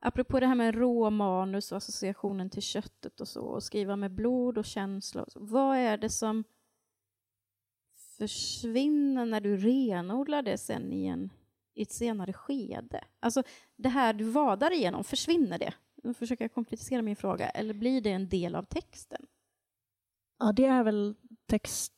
apropå 0.00 0.40
det 0.40 0.46
här 0.46 0.54
med 0.54 0.74
råmanus 0.74 1.72
och 1.72 1.78
associationen 1.78 2.50
till 2.50 2.62
köttet 2.62 3.20
och 3.20 3.28
så, 3.28 3.40
och 3.42 3.62
skriva 3.62 3.96
med 3.96 4.10
blod 4.10 4.58
och 4.58 4.66
så, 5.30 5.40
vad 5.40 5.76
är 5.76 5.96
det 5.98 6.10
som 6.10 6.44
försvinner 8.18 9.26
när 9.26 9.40
du 9.40 9.56
renodlar 9.56 10.42
det 10.42 10.58
sen 10.58 10.92
i, 10.92 11.06
en, 11.06 11.30
i 11.74 11.82
ett 11.82 11.92
senare 11.92 12.32
skede? 12.32 13.04
Alltså 13.20 13.42
det 13.76 13.88
här 13.88 14.12
du 14.12 14.24
vadar 14.24 14.70
igenom, 14.72 15.04
försvinner 15.04 15.58
det? 15.58 15.74
Nu 16.02 16.14
försöker 16.14 16.44
jag 16.44 16.52
konkretisera 16.54 17.02
min 17.02 17.16
fråga. 17.16 17.48
Eller 17.48 17.74
blir 17.74 18.00
det 18.00 18.10
en 18.10 18.28
del 18.28 18.54
av 18.54 18.62
texten? 18.62 19.26
Ja, 20.38 20.52
det 20.52 20.64
är 20.66 20.84
väl 20.84 21.14
text, 21.46 21.92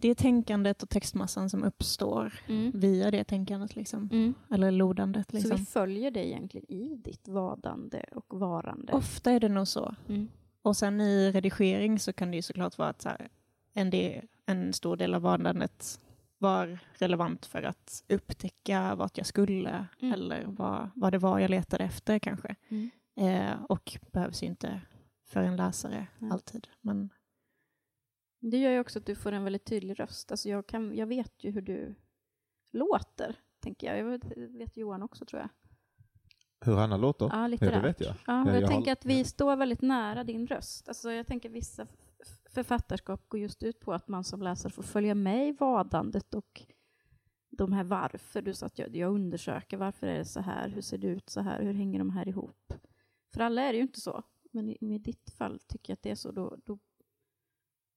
det 0.00 0.08
är 0.08 0.14
tänkandet 0.14 0.82
och 0.82 0.88
textmassan 0.88 1.50
som 1.50 1.64
uppstår 1.64 2.32
Mm. 2.48 2.70
via 2.74 3.10
det 3.10 3.24
tänkandet, 3.24 3.76
liksom. 3.76 4.08
Mm. 4.12 4.34
eller 4.50 4.70
lodandet. 4.70 5.30
Så 5.30 5.36
Liksom. 5.36 5.56
vi 5.56 5.64
följer 5.64 6.10
det 6.10 6.26
egentligen 6.28 6.70
i 6.70 6.96
ditt 6.96 7.28
vadande 7.28 8.04
och 8.12 8.40
varande? 8.40 8.92
Ofta 8.92 9.30
är 9.32 9.40
det 9.40 9.48
nog 9.48 9.68
så. 9.68 9.94
Mm. 10.08 10.28
Och 10.62 10.76
sen 10.76 11.00
i 11.00 11.32
redigering 11.32 11.98
så 11.98 12.12
kan 12.12 12.30
det 12.30 12.36
ju 12.36 12.42
såklart 12.42 12.78
vara 12.78 12.88
att 12.88 13.02
så 13.02 13.08
här, 13.08 13.28
en, 13.72 13.90
del, 13.90 14.24
en 14.46 14.72
stor 14.72 14.96
del 14.96 15.14
av 15.14 15.22
vadandet 15.22 16.00
var 16.40 16.78
relevant 16.98 17.46
för 17.46 17.62
att 17.62 18.04
upptäcka 18.08 18.94
vart 18.94 19.18
jag 19.18 19.26
skulle 19.26 19.86
Mm. 20.00 20.14
eller 20.14 20.44
vad, 20.46 20.90
vad 20.94 21.12
det 21.12 21.18
var 21.18 21.38
jag 21.38 21.50
letade 21.50 21.84
efter 21.84 22.18
kanske. 22.18 22.54
Mm. 22.68 22.90
Eh, 23.16 23.62
och 23.68 23.98
behövs 24.12 24.42
ju 24.42 24.46
inte 24.46 24.80
för 25.28 25.42
en 25.42 25.56
läsare 25.56 26.06
Nej. 26.18 26.30
alltid. 26.32 26.68
Men 26.80 27.10
Det 28.40 28.56
gör 28.56 28.70
ju 28.70 28.80
också 28.80 28.98
att 28.98 29.06
du 29.06 29.14
får 29.14 29.32
en 29.32 29.44
väldigt 29.44 29.64
tydlig 29.64 30.00
röst. 30.00 30.30
Alltså 30.30 30.48
jag, 30.48 30.66
kan, 30.66 30.96
jag 30.96 31.06
vet 31.06 31.44
ju 31.44 31.50
hur 31.50 31.62
du 31.62 31.94
låter, 32.72 33.34
tänker 33.62 33.86
jag. 33.86 33.98
Jag 33.98 34.04
vet, 34.04 34.36
vet 34.36 34.76
Johan 34.76 35.02
också, 35.02 35.24
tror 35.24 35.40
jag. 35.40 35.48
Hur 36.64 36.78
Anna 36.78 36.96
låter? 36.96 37.26
Ja, 37.26 37.40
Ja, 37.40 37.46
litterärt. 37.46 37.74
det 37.82 37.88
vet 37.88 38.00
jag. 38.00 38.08
Ja, 38.08 38.16
Ja, 38.26 38.46
jag, 38.46 38.56
jag 38.56 38.60
har- 38.62 38.68
tänker 38.68 38.92
att 38.92 39.04
vi 39.04 39.18
ja. 39.18 39.24
står 39.24 39.56
väldigt 39.56 39.82
nära 39.82 40.24
din 40.24 40.46
röst. 40.46 40.88
Alltså 40.88 41.12
jag 41.12 41.26
tänker 41.26 41.48
vissa 41.48 41.86
författarskap 42.50 43.28
går 43.28 43.40
just 43.40 43.62
ut 43.62 43.80
på 43.80 43.92
att 43.92 44.08
man 44.08 44.24
som 44.24 44.42
läsare 44.42 44.72
får 44.72 44.82
följa 44.82 45.14
med 45.14 45.48
i 45.48 45.52
vadandet 45.52 46.34
och 46.34 46.62
de 47.50 47.72
här 47.72 47.84
varför. 47.84 48.42
Du 48.42 48.54
sa 48.54 48.66
att 48.66 48.78
jag, 48.78 48.96
jag 48.96 49.14
undersöker 49.14 49.76
varför 49.76 50.06
är 50.06 50.18
det 50.18 50.24
så 50.24 50.40
här, 50.40 50.68
hur 50.68 50.80
ser 50.82 50.98
det 50.98 51.06
ut 51.06 51.30
så 51.30 51.40
här, 51.40 51.62
hur 51.62 51.72
hänger 51.74 51.98
de 51.98 52.10
här 52.10 52.28
ihop? 52.28 52.72
För 53.32 53.40
alla 53.40 53.62
är 53.62 53.72
det 53.72 53.76
ju 53.76 53.82
inte 53.82 54.00
så. 54.00 54.22
Men 54.52 54.68
i, 54.68 54.76
i 54.80 54.98
ditt 54.98 55.30
fall 55.30 55.60
tycker 55.68 55.90
jag 55.90 55.94
att 55.94 56.02
det 56.02 56.10
är 56.10 56.14
så. 56.14 56.32
Då, 56.32 56.56
då, 56.64 56.78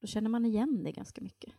då 0.01 0.07
känner 0.07 0.29
man 0.29 0.45
igen 0.45 0.83
det 0.83 0.91
ganska 0.91 1.21
mycket. 1.21 1.53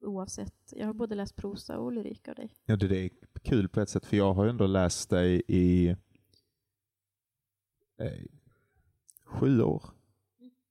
Oavsett. 0.00 0.72
Jag 0.76 0.86
har 0.86 0.94
både 0.94 1.14
läst 1.14 1.36
prosa 1.36 1.78
och 1.78 1.92
lyrik 1.92 2.28
av 2.28 2.34
dig. 2.34 2.54
Ja, 2.64 2.76
det, 2.76 2.88
det 2.88 3.04
är 3.04 3.10
kul 3.42 3.68
på 3.68 3.80
ett 3.80 3.88
sätt, 3.88 4.06
för 4.06 4.16
jag 4.16 4.34
har 4.34 4.44
ju 4.44 4.50
ändå 4.50 4.66
läst 4.66 5.10
dig 5.10 5.42
i 5.48 5.88
eh, 7.98 8.24
sju 9.24 9.62
år, 9.62 9.82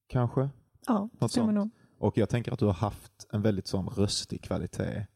kanske. 0.08 0.50
Ja, 0.88 1.10
Något 1.20 1.32
stämmer 1.32 1.48
sånt. 1.48 1.56
nog. 1.56 1.70
Och 1.98 2.18
jag 2.18 2.30
tänker 2.30 2.52
att 2.52 2.60
du 2.60 2.66
har 2.66 2.74
haft 2.74 3.28
en 3.32 3.42
väldigt 3.42 3.68
sån 3.68 3.88
röstig 3.88 4.44
kvalitet 4.44 5.08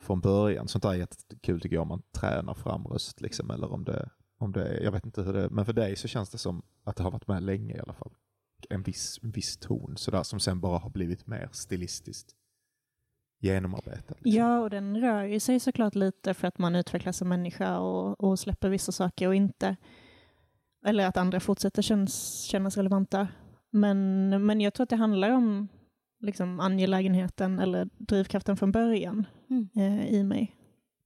från 0.00 0.20
början. 0.20 0.68
Sånt 0.68 0.82
där 0.82 0.90
är 0.90 0.94
jättekul 0.94 1.60
tycker 1.60 1.76
jag 1.76 1.82
om 1.82 1.88
man 1.88 2.02
tränar 2.12 2.54
fram 2.54 2.86
röst, 2.86 3.20
liksom, 3.20 3.50
eller 3.50 3.72
om 3.72 3.84
det, 3.84 4.10
om 4.38 4.52
det 4.52 4.68
är, 4.68 4.82
jag 4.82 4.92
vet 4.92 5.06
inte 5.06 5.22
hur 5.22 5.32
det 5.32 5.42
är, 5.42 5.48
men 5.48 5.64
för 5.64 5.72
dig 5.72 5.96
så 5.96 6.08
känns 6.08 6.30
det 6.30 6.38
som 6.38 6.62
att 6.84 6.96
det 6.96 7.02
har 7.02 7.10
varit 7.10 7.28
med 7.28 7.42
länge 7.42 7.76
i 7.76 7.80
alla 7.80 7.94
fall. 7.94 8.12
En 8.70 8.82
viss, 8.82 9.18
en 9.22 9.30
viss 9.30 9.56
ton 9.56 9.96
sådär 9.96 10.22
som 10.22 10.40
sen 10.40 10.60
bara 10.60 10.78
har 10.78 10.90
blivit 10.90 11.26
mer 11.26 11.48
stilistiskt 11.52 12.34
genomarbetad. 13.38 14.14
Liksom. 14.18 14.32
Ja, 14.32 14.60
och 14.60 14.70
den 14.70 15.00
rör 15.00 15.22
ju 15.22 15.40
sig 15.40 15.60
såklart 15.60 15.94
lite 15.94 16.34
för 16.34 16.48
att 16.48 16.58
man 16.58 16.74
utvecklas 16.74 17.16
som 17.16 17.28
människa 17.28 17.78
och, 17.78 18.20
och 18.20 18.38
släpper 18.38 18.68
vissa 18.68 18.92
saker 18.92 19.28
och 19.28 19.34
inte. 19.34 19.76
Eller 20.84 21.06
att 21.06 21.16
andra 21.16 21.40
fortsätter 21.40 21.82
känns, 21.82 22.42
kännas 22.42 22.76
relevanta. 22.76 23.28
Men, 23.80 24.28
men 24.46 24.60
jag 24.60 24.74
tror 24.74 24.82
att 24.84 24.90
det 24.90 24.96
handlar 24.96 25.30
om 25.30 25.68
liksom, 26.20 26.60
angelägenheten 26.60 27.58
eller 27.58 27.88
drivkraften 27.98 28.56
från 28.56 28.72
början 28.72 29.26
Mm. 29.50 29.68
eh, 29.76 30.06
i 30.14 30.22
mig. 30.24 30.56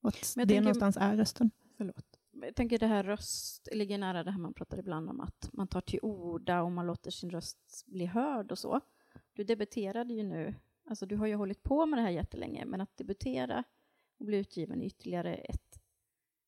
Och 0.02 0.08
att 0.08 0.14
det 0.36 0.46
tänker- 0.46 0.60
någonstans 0.60 0.96
är 0.96 1.16
rösten. 1.16 1.50
Förlåt. 1.76 2.04
Jag 2.32 2.54
tänker 2.54 2.78
det 2.78 2.86
här 2.86 3.02
röst, 3.04 3.68
ligger 3.72 3.98
nära 3.98 4.24
det 4.24 4.30
här 4.30 4.38
man 4.38 4.54
pratar 4.54 4.78
ibland 4.78 5.10
om 5.10 5.20
att 5.20 5.48
man 5.52 5.68
tar 5.68 5.80
till 5.80 5.98
orda 6.02 6.62
och 6.62 6.72
man 6.72 6.86
låter 6.86 7.10
sin 7.10 7.30
röst 7.30 7.84
bli 7.86 8.06
hörd 8.06 8.52
och 8.52 8.58
så. 8.58 8.80
Du 9.32 9.44
debuterade 9.44 10.14
ju 10.14 10.22
nu, 10.22 10.54
alltså 10.88 11.06
du 11.06 11.16
har 11.16 11.26
ju 11.26 11.34
hållit 11.34 11.62
på 11.62 11.86
med 11.86 11.98
det 11.98 12.02
här 12.02 12.10
jättelänge, 12.10 12.64
men 12.66 12.80
att 12.80 12.96
debutera 12.96 13.64
och 14.18 14.26
bli 14.26 14.36
utgiven 14.36 14.82
är 14.82 14.86
ytterligare 14.86 15.34
ett 15.34 15.80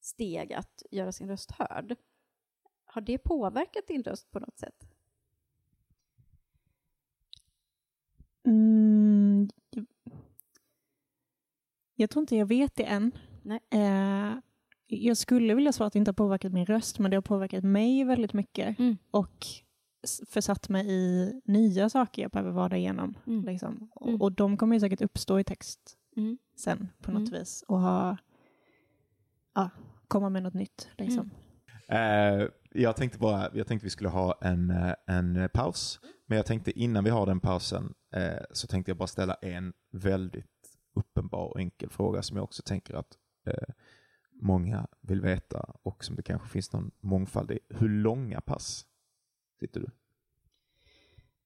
steg 0.01 0.53
att 0.53 0.83
göra 0.91 1.13
sin 1.13 1.29
röst 1.29 1.51
hörd. 1.51 1.97
Har 2.85 3.01
det 3.01 3.19
påverkat 3.19 3.87
din 3.89 4.03
röst 4.03 4.31
på 4.31 4.41
något 4.41 4.59
sätt? 4.59 4.89
Mm, 8.46 9.48
jag- 11.96 12.11
tror 12.11 12.22
inte 12.22 12.37
jag 12.37 12.46
vet 12.46 12.76
det 12.76 12.85
än. 12.85 13.12
Nej. 13.42 13.61
Eh, 13.70 14.33
jag 14.87 15.16
skulle 15.16 15.55
vilja 15.55 15.72
svara 15.72 15.87
att 15.87 15.92
det 15.92 15.98
inte 15.98 16.09
har 16.09 16.14
påverkat 16.14 16.52
min 16.52 16.66
röst, 16.66 16.98
men 16.98 17.11
det 17.11 17.16
har 17.16 17.22
påverkat 17.22 17.64
mig 17.64 18.05
väldigt 18.05 18.33
mycket. 18.33 18.78
Mm. 18.78 18.96
Och 19.11 19.46
försatt 20.28 20.68
mig 20.68 20.87
i 20.90 21.33
nya 21.44 21.88
saker 21.90 22.22
jag 22.22 22.31
behöver 22.31 22.50
vada 22.50 22.76
igenom. 22.76 23.14
Mm. 23.26 23.44
Liksom. 23.44 23.90
Och, 23.94 24.09
Mm. 24.09 24.20
och 24.22 24.33
de 24.33 24.57
kommer 24.57 24.76
ju 24.76 24.81
säkert 24.81 25.00
uppstå 25.02 25.40
i 25.40 25.44
text 25.44 25.98
Mm. 26.16 26.38
sen 26.57 26.88
på 27.02 27.11
något 27.12 27.28
Mm. 27.28 27.40
vis. 27.40 27.64
Och 27.68 27.81
ha, 27.81 28.16
ja, 29.55 29.70
komma 30.09 30.28
med 30.31 30.42
något 30.42 30.55
nytt. 30.55 30.88
Liksom. 30.98 31.31
Eh, 31.88 32.48
jag 32.70 32.96
tänkte 32.96 33.18
bara, 33.18 33.50
jag 33.55 33.66
tänkte 33.66 33.87
vi 33.87 33.90
skulle 33.90 34.09
ha 34.09 34.38
en, 34.42 34.70
eh, 34.70 34.94
en 35.07 35.48
paus. 35.55 36.00
Men 36.33 36.37
jag 36.37 36.47
tänkte 36.47 36.81
innan 36.81 37.05
vi 37.05 37.11
har 37.11 37.27
den 37.27 37.40
pausen 37.40 37.95
eh, 38.14 38.45
så 38.51 38.66
tänkte 38.66 38.90
jag 38.90 38.97
bara 38.97 39.07
ställa 39.07 39.35
en 39.35 39.73
väldigt 39.90 40.79
uppenbar 40.95 41.47
och 41.47 41.61
enkel 41.61 41.90
fråga 41.90 42.23
som 42.23 42.37
jag 42.37 42.45
också 42.45 42.62
tänker 42.62 42.95
att 42.95 43.18
eh, 43.47 43.75
många 44.31 44.87
vill 45.01 45.21
veta 45.21 45.75
och 45.83 46.05
som 46.05 46.16
det 46.16 46.23
kanske 46.23 46.49
finns 46.49 46.73
någon 46.73 46.90
mångfald 47.01 47.51
i. 47.51 47.59
Hur 47.68 47.88
långa 47.88 48.40
pass 48.40 48.87
sitter 49.61 49.81
du? 49.81 49.90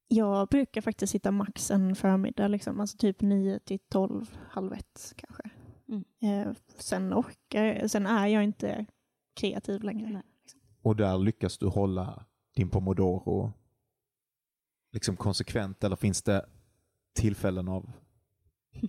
Jag 0.09 0.49
brukar 0.49 0.81
faktiskt 0.81 1.13
sitta 1.13 1.31
max 1.31 1.71
en 1.71 1.97
förmiddag, 1.97 2.49
liksom. 2.49 2.81
alltså 2.81 2.99
typ 2.99 3.21
9 3.21 3.59
till 3.59 3.79
12, 3.79 4.39
halv 4.49 4.73
ett 4.73 5.13
kanske. 5.17 5.43
Mm. 5.89 6.05
Eh, 6.21 6.55
sen, 6.79 7.15
orkar, 7.15 7.89
sen 7.89 8.07
är 8.07 8.27
jag 8.27 8.45
inte 8.45 8.87
kreativ 9.35 9.83
längre. 9.83 10.11
Nej. 10.11 10.23
Och 10.83 10.97
där 10.97 11.19
lyckas 11.19 11.59
du 11.59 11.67
hålla 11.67 12.27
din 12.55 12.71
pomodoro 12.71 13.53
liksom 14.97 15.17
konsekvent 15.17 15.85
eller 15.85 15.97
finns 15.97 16.23
det 16.23 16.47
tillfällen 17.15 17.69
av 17.69 17.93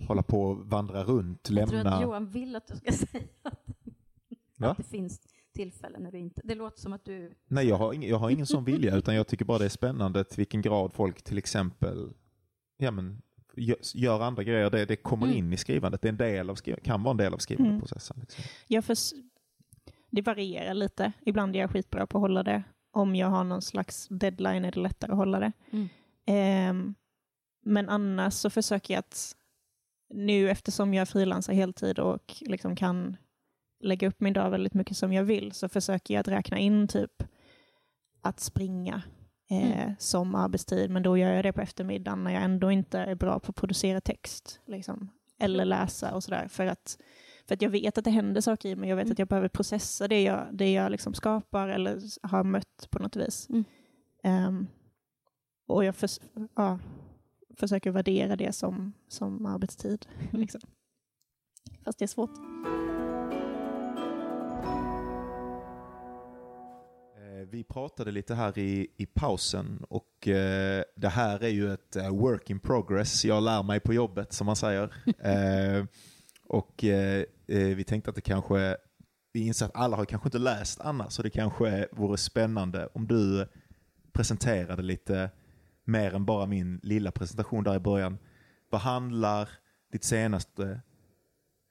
hålla 0.08 0.22
på 0.22 0.42
och 0.42 0.66
vandra 0.66 1.04
runt, 1.04 1.50
Jag 1.50 1.68
tror 1.68 1.78
att 1.78 1.84
lämna? 1.84 2.02
Johan 2.02 2.30
vill 2.30 2.56
att 2.56 2.66
du 2.66 2.76
ska 2.76 2.92
säga 3.06 3.24
att, 3.42 3.68
att 4.60 4.76
det 4.76 4.82
finns 4.82 5.20
tillfällen 5.54 6.02
när 6.02 6.12
du 6.12 6.18
inte... 6.18 6.40
Det 6.44 6.54
låter 6.54 6.80
som 6.80 6.92
att 6.92 7.04
du... 7.04 7.34
Nej, 7.48 7.68
jag 7.68 7.76
har, 7.76 7.92
ingen, 7.92 8.10
jag 8.10 8.18
har 8.18 8.30
ingen 8.30 8.46
sån 8.46 8.64
vilja, 8.64 8.96
utan 8.96 9.14
jag 9.14 9.26
tycker 9.26 9.44
bara 9.44 9.58
det 9.58 9.64
är 9.64 9.68
spännande 9.68 10.24
till 10.24 10.36
vilken 10.36 10.62
grad 10.62 10.92
folk 10.92 11.22
till 11.22 11.38
exempel 11.38 12.12
ja, 12.76 12.90
men, 12.90 13.22
gör, 13.94 14.20
andra 14.20 14.42
grejer. 14.42 14.70
Det, 14.70 14.84
det 14.86 14.96
kommer 14.96 15.26
Mm. 15.26 15.38
in 15.38 15.52
i 15.52 15.56
skrivandet. 15.56 16.02
Det 16.02 16.08
är 16.08 16.12
en 16.12 16.16
del 16.16 16.50
av 16.50 16.54
skriv, 16.54 16.76
kan 16.76 17.02
vara 17.02 17.10
en 17.10 17.16
del 17.16 17.34
av 17.34 17.38
skrivandeprocessen. 17.38 18.16
Liksom. 18.20 18.44
Jag 18.68 18.84
förs- 18.84 19.12
det 20.10 20.22
varierar 20.22 20.74
lite. 20.74 21.12
Ibland 21.20 21.56
är 21.56 21.60
jag 21.60 21.70
skitbra 21.70 22.06
på 22.06 22.18
att 22.18 22.22
hålla 22.22 22.42
det. 22.42 22.62
Om 22.90 23.16
jag 23.16 23.26
har 23.28 23.44
någon 23.44 23.62
slags 23.62 24.08
deadline 24.10 24.64
är 24.64 24.72
det 24.72 24.80
lättare 24.80 25.12
att 25.12 25.18
hålla 25.18 25.40
det. 25.40 25.52
Mm. 25.70 25.88
Ehm, 26.28 26.94
men 27.64 27.88
annars 27.88 28.34
så 28.34 28.50
försöker 28.50 28.94
jag 28.94 28.98
att 28.98 29.34
nu 30.14 30.50
eftersom 30.50 30.94
jag 30.94 31.08
frilansar 31.08 31.52
heltid 31.52 31.98
och 31.98 32.34
liksom 32.40 32.76
kan 32.76 33.16
lägga 33.80 34.08
upp 34.08 34.20
min 34.20 34.32
dag 34.32 34.50
väldigt 34.50 34.74
mycket 34.74 34.96
som 34.96 35.12
jag 35.12 35.24
vill 35.24 35.52
så 35.52 35.68
försöker 35.68 36.14
jag 36.14 36.20
att 36.20 36.28
räkna 36.28 36.58
in 36.58 36.88
typ 36.88 37.22
att 38.22 38.40
springa 38.40 39.02
eh, 39.50 39.80
Mm. 39.80 39.94
som 39.98 40.34
arbetstid, 40.34 40.90
men 40.90 41.02
då 41.02 41.16
gör 41.16 41.32
jag 41.32 41.44
det 41.44 41.52
på 41.52 41.60
eftermiddagen 41.60 42.24
när 42.24 42.30
jag 42.30 42.42
ändå 42.42 42.70
inte 42.70 42.98
är 42.98 43.14
bra 43.14 43.38
på 43.40 43.50
att 43.50 43.56
producera 43.56 44.00
text. 44.00 44.60
Liksom. 44.66 45.10
Eller 45.40 45.64
läsa 45.64 46.14
och 46.14 46.24
sådär. 46.24 46.48
För 46.48 46.66
att, 46.66 46.98
för 47.46 47.54
att 47.54 47.62
jag 47.62 47.70
vet 47.70 47.98
att 47.98 48.04
det 48.04 48.10
händer 48.10 48.40
saker 48.40 48.68
i 48.68 48.76
mig. 48.76 48.88
Jag 48.88 48.96
vet 48.96 49.04
Mm. 49.04 49.12
att 49.12 49.18
jag 49.18 49.28
behöver 49.28 49.48
processa 49.48 50.08
det 50.08 50.22
jag, 50.22 50.46
det 50.52 50.72
jag 50.72 50.92
liksom 50.92 51.14
skapar 51.14 51.68
eller 51.68 52.00
har 52.26 52.44
mött 52.44 52.88
på 52.90 52.98
något 52.98 53.16
vis. 53.16 53.48
Mm. 53.48 53.64
Ehm, 54.22 54.66
och 55.68 55.84
jag 55.84 55.96
förs 55.96 56.18
ja, 56.54 56.78
försöker 57.56 57.90
värdera 57.90 58.36
det 58.36 58.52
som, 58.52 58.92
som 59.08 59.46
arbetstid. 59.46 60.06
Mm. 60.20 60.40
Liksom. 60.40 60.60
Fast 61.84 61.98
det 61.98 62.04
är 62.04 62.06
svårt. 62.06 62.30
Eh, 67.16 67.48
Vi 67.50 67.64
pratade 67.64 68.10
lite 68.10 68.34
här 68.34 68.58
i, 68.58 68.86
i 68.96 69.06
pausen 69.06 69.84
och 69.88 70.28
eh, 70.28 70.84
det 70.96 71.08
här 71.08 71.44
är 71.44 71.48
ju 71.48 71.72
ett 71.72 71.96
eh, 71.96 72.10
work 72.10 72.50
in 72.50 72.60
progress. 72.60 73.24
Jag 73.24 73.42
lär 73.42 73.62
mig 73.62 73.80
på 73.80 73.94
jobbet 73.94 74.32
som 74.32 74.46
man 74.46 74.56
säger. 74.56 74.94
eh, 75.18 75.84
och 76.48 76.84
eh, 76.84 77.24
eh, 77.46 77.76
vi 77.76 77.84
tänkte 77.84 78.10
att 78.10 78.16
det 78.16 78.22
kanske, 78.22 78.76
vi 79.32 79.46
inser 79.46 79.66
att 79.66 79.76
alla 79.76 79.96
har 79.96 80.04
kanske 80.04 80.26
inte 80.26 80.38
läst 80.38 80.80
Anna, 80.80 81.10
så 81.10 81.22
det 81.22 81.30
kanske 81.30 81.88
vore 81.92 82.16
spännande 82.16 82.88
om 82.92 83.06
du 83.06 83.48
presenterade 84.12 84.82
lite 84.82 85.30
mer 85.88 86.14
än 86.14 86.24
bara 86.24 86.46
min 86.46 86.80
lilla 86.82 87.10
presentation 87.10 87.64
där 87.64 87.76
i 87.76 87.78
början. 87.78 88.18
Vad 88.70 88.80
handlar 88.80 89.48
ditt 89.92 90.04
senaste, 90.04 90.80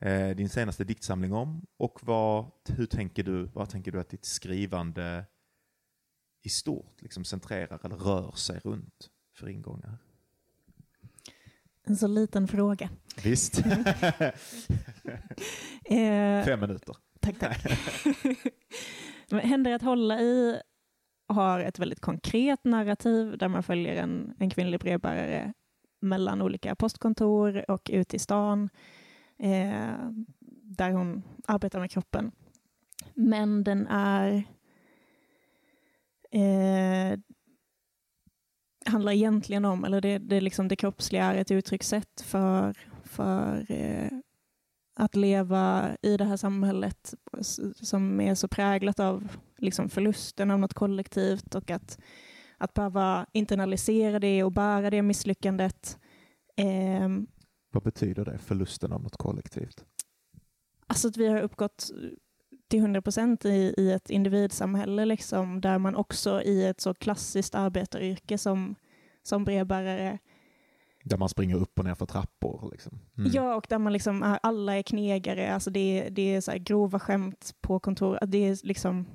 eh, 0.02 0.30
din 0.30 0.50
senaste 0.50 0.84
diktsamling 0.84 1.34
om 1.34 1.66
och 1.78 2.00
vad, 2.02 2.52
hur 2.70 2.86
tänker 2.86 3.24
du, 3.24 3.46
vad 3.46 3.70
tänker 3.70 3.92
du 3.92 4.00
att 4.00 4.10
ditt 4.10 4.26
skrivande 4.26 5.26
i 6.44 6.50
stort 6.50 7.02
liksom 7.02 7.26
centrerar 7.26 7.80
eller 7.84 7.96
rör 7.96 8.32
sig 8.32 8.60
runt 8.60 9.10
för 9.36 9.50
ingångar? 9.50 9.98
En 11.84 11.98
så 11.98 12.08
liten 12.08 12.48
fråga. 12.48 12.90
Visst. 13.24 13.60
Eh, 15.86 16.46
Fem 16.46 16.60
minuter. 16.60 16.96
Tack, 17.20 17.40
tack. 17.40 17.66
Men 19.30 19.40
Händer 19.40 19.72
att 19.72 19.82
hålla 19.82 20.22
i 20.22 20.62
har 21.28 21.60
ett 21.60 21.80
väldigt 21.80 22.02
konkret 22.02 22.64
narrativ 22.64 23.38
där 23.38 23.48
man 23.48 23.64
följer 23.64 23.96
en, 23.96 24.36
en 24.40 24.50
kvinnlig 24.50 24.80
brevbärare 24.80 25.54
mellan 26.02 26.42
olika 26.42 26.76
postkontor 26.76 27.72
och 27.72 27.90
ut 27.94 28.14
i 28.14 28.20
stan 28.20 28.70
eh, 29.40 30.10
där 30.64 30.92
hon 30.92 31.24
arbetar 31.48 31.80
med 31.80 31.92
kroppen. 31.92 32.32
Men 33.14 33.64
den 33.64 33.88
är 33.88 34.44
eh, 36.32 37.20
handlar 38.86 39.12
egentligen 39.12 39.66
om, 39.66 39.84
eller 39.84 40.02
det, 40.02 40.18
det, 40.18 40.42
liksom 40.42 40.68
det 40.68 40.76
kroppsliga 40.76 41.26
är 41.26 41.36
ett 41.36 41.52
uttryckssätt 41.52 42.22
för, 42.22 42.78
för 43.04 43.72
eh, 43.72 44.12
att 45.00 45.16
leva 45.16 45.98
i 46.02 46.18
det 46.18 46.26
här 46.26 46.38
samhället 46.38 47.14
som 47.82 48.22
är 48.22 48.36
så 48.36 48.48
präglat 48.48 49.00
av 49.00 49.28
liksom 49.58 49.90
förlusten 49.90 50.52
av 50.52 50.60
något 50.60 50.74
kollektivt 50.74 51.56
och 51.56 51.72
att, 51.72 52.00
att 52.58 52.74
behöva 52.74 53.26
internalisera 53.34 54.20
det 54.20 54.44
och 54.44 54.52
bära 54.52 54.90
det 54.90 55.02
misslyckandet. 55.02 55.98
Ehm, 56.56 57.28
Vad 57.72 57.84
betyder 57.84 58.26
det, 58.26 58.38
förlusten 58.38 58.92
av 58.92 59.04
något 59.04 59.18
kollektivt? 59.18 59.86
Alltså 60.88 61.08
att 61.08 61.18
vi 61.18 61.28
har 61.28 61.42
uppgått 61.42 61.92
till 62.68 62.80
100 62.80 63.02
procent 63.02 63.46
i, 63.46 63.74
i 63.78 63.92
ett 63.92 64.10
individsamhälle 64.10 65.06
liksom, 65.06 65.62
där 65.62 65.78
man 65.78 65.96
också 65.96 66.42
i 66.42 66.66
ett 66.66 66.82
så 66.82 66.94
klassiskt 66.94 67.56
arbetaryrke 67.56 68.38
som, 68.38 68.76
som 69.24 69.44
brevbärare, 69.46 70.20
där 71.08 71.18
man 71.18 71.30
springer 71.30 71.56
upp 71.56 71.80
och 71.80 71.86
ner 71.86 71.96
för 71.96 72.06
trappor. 72.06 72.70
Liksom. 72.72 73.00
Mm. 73.18 73.32
ja 73.34 73.56
och 73.56 73.66
där 73.70 73.78
man 73.80 73.94
liksom 73.94 74.24
ah, 74.24 74.38
alla 74.44 74.78
är 74.78 74.82
knegare, 74.84 75.54
alltså 75.54 75.70
det, 75.70 75.80
är- 75.80 76.10
det 76.10 76.36
är 76.36 76.42
så 76.42 76.52
här 76.52 76.58
grova 76.58 77.00
skämt 77.00 77.56
på 77.62 77.80
kontor, 77.80 78.20
det 78.28 78.38
är 78.38 78.66
liksom 78.68 79.06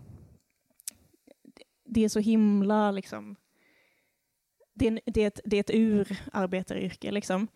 det 1.85 2.05
är 2.05 2.09
så 2.09 2.20
himla 2.20 2.90
liksom 2.90 3.37
det 4.74 4.87
är, 4.88 5.00
det 5.07 5.22
är, 5.22 5.26
ett, 5.26 5.40
det 5.44 5.57
är 5.57 5.61
ett 5.61 5.70
urarbetaryrke 5.74 7.11
liksom. 7.11 7.48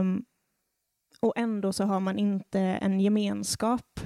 Um, 0.00 0.24
och 1.20 1.32
ändå 1.36 1.72
så 1.72 1.84
har 1.84 2.00
man 2.00 2.18
inte 2.18 2.60
en 2.60 3.00
gemenskap 3.00 4.00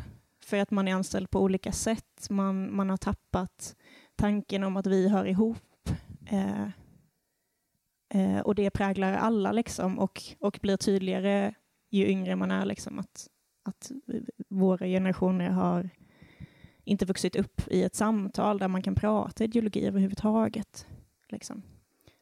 för 0.45 0.57
att 0.57 0.71
man 0.71 0.89
är 0.89 0.95
anställd 0.95 1.31
på 1.31 1.41
olika 1.41 1.73
sätt. 1.73 2.27
Man, 2.31 2.77
man 2.77 2.91
har 2.91 2.97
tappat 2.97 3.77
tanken 4.17 4.65
om 4.65 4.77
att 4.77 4.87
vi 4.87 5.09
hör 5.09 5.25
ihop. 5.25 5.89
Uh, 6.33 6.69
eh, 8.15 8.41
och 8.41 8.55
det 8.55 8.71
präglar 8.71 9.13
alla 9.13 9.53
liksom 9.53 9.99
och, 9.99 10.23
och 10.39 10.59
blir 10.63 10.77
tydligare 10.77 11.55
ju 11.91 12.07
yngre 12.07 12.37
man 12.37 12.51
är. 12.51 12.65
Liksom, 12.65 12.99
att, 12.99 13.29
att 13.63 13.91
våra 14.49 14.87
generationer 14.87 15.51
har 15.51 15.91
inte 16.85 17.07
vuxit 17.07 17.37
upp 17.37 17.61
i 17.67 17.83
ett 17.83 17.95
samtal 17.95 18.59
där 18.59 18.69
man 18.69 18.83
kan 18.83 18.95
prata 18.95 19.45
ideologi 19.45 19.87
överhuvudtaget. 19.87 20.87
Liksom. 21.29 21.63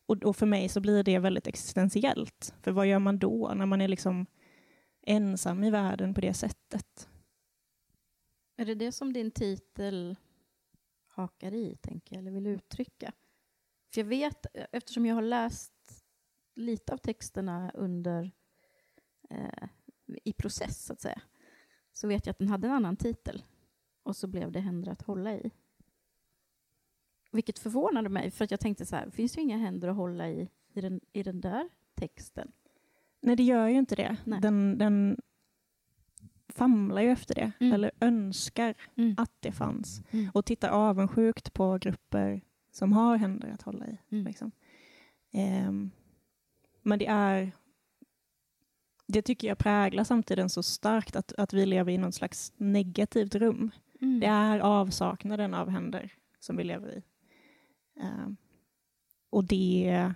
Och, 0.07 0.25
och 0.25 0.37
för 0.37 0.47
mig 0.47 0.69
så 0.69 0.81
blir 0.81 1.03
det 1.03 1.19
väldigt 1.19 1.47
existentiellt. 1.47 2.55
För 2.63 2.73
vad 2.73 2.87
gör 2.87 2.99
man 2.99 3.19
då 3.19 3.53
när 3.55 3.67
man 3.67 3.81
är 3.81 3.89
liksom 3.89 4.27
ensam 5.03 5.65
i 5.65 5.71
världen 5.71 6.15
på 6.15 6.21
det 6.21 6.35
sättet? 6.35 7.09
Är 8.57 8.65
det 8.65 8.75
det 8.75 8.93
som 8.93 9.13
din 9.13 9.31
titel 9.31 10.17
hakar 11.07 11.55
i, 11.55 11.77
tänker 11.81 12.15
jag, 12.15 12.21
eller 12.21 12.31
vill 12.31 12.47
uttrycka? 12.47 13.13
För 13.95 14.01
jag 14.01 14.09
vet, 14.09 14.47
eftersom 14.73 15.07
jag 15.07 15.15
har 15.15 15.23
läst 15.23 15.72
lite 16.55 16.93
av 16.93 16.97
texterna 16.97 17.71
under 17.75 18.31
eh, 19.31 19.69
i 20.25 20.33
process, 20.33 20.85
så 20.85 20.93
att 20.93 21.01
säga, 21.01 21.21
så 21.93 22.09
vet 22.09 22.27
jag 22.27 22.31
att 22.33 22.39
den 22.39 22.49
hade 22.49 22.67
en 22.67 22.73
annan 22.73 22.97
titel. 22.97 23.45
Och 24.03 24.17
så 24.17 24.27
blev 24.27 24.53
det 24.53 24.61
Händer 24.61 24.93
att 24.93 25.03
hålla 25.03 25.33
i. 25.35 25.51
Vilket 27.31 27.59
förvånade 27.59 28.09
mig, 28.09 28.31
för 28.31 28.45
att 28.45 28.51
jag 28.51 28.61
tänkte 28.61 28.87
så 28.87 28.97
här, 28.97 29.11
finns 29.11 29.39
ju 29.39 29.43
inga 29.43 29.57
händer 29.59 29.89
att 29.89 29.97
hålla 29.97 30.29
i 30.29 30.49
i 30.75 30.81
den, 30.81 31.01
i 31.13 31.23
den 31.23 31.41
där 31.41 31.69
texten? 31.95 32.53
Nej, 33.21 33.37
det 33.37 33.43
gör 33.43 33.69
ju 33.69 33.79
inte 33.79 33.95
det. 33.97 34.17
Nej. 34.25 34.41
Den, 34.41 34.79
den 34.79 35.21
famlar 36.49 37.03
ju 37.03 37.11
efter 37.11 37.35
det, 37.35 37.53
Mm. 37.61 37.73
eller 37.73 37.91
önskar 38.01 38.75
Mm. 38.97 39.15
att 39.19 39.33
det 39.41 39.53
fanns. 39.53 40.03
Mm. 40.11 40.31
Och 40.35 40.45
tittar 40.47 40.69
avundsjukt 40.69 41.53
på 41.55 41.79
grupper 41.79 42.41
som 42.71 42.93
har 42.93 43.17
händer 43.17 43.49
att 43.51 43.63
hålla 43.63 43.87
i. 43.87 43.99
Mm. 44.11 44.25
Liksom. 44.25 44.51
Ehm, 45.33 45.91
men 46.83 46.99
det 46.99 47.07
är 47.07 47.53
det 49.07 49.23
tycker 49.23 49.49
jag 49.49 49.59
präglar 49.59 50.05
samtiden 50.05 50.49
så 50.49 50.63
starkt 50.63 51.17
att, 51.17 51.33
att 51.33 51.53
vi 51.53 51.67
lever 51.67 51.93
i 51.93 51.99
någon 51.99 52.13
slags 52.13 52.53
negativt 52.57 53.35
rum. 53.35 53.71
Mm. 54.01 54.21
Det 54.21 54.27
är 54.27 54.59
avsaknaden 54.59 55.55
av 55.55 55.69
händer 55.69 56.13
som 56.41 56.57
vi 56.57 56.65
lever 56.65 56.99
i. 56.99 57.03
Ehm, 58.01 58.37
och 59.31 59.45
det, 59.45 60.13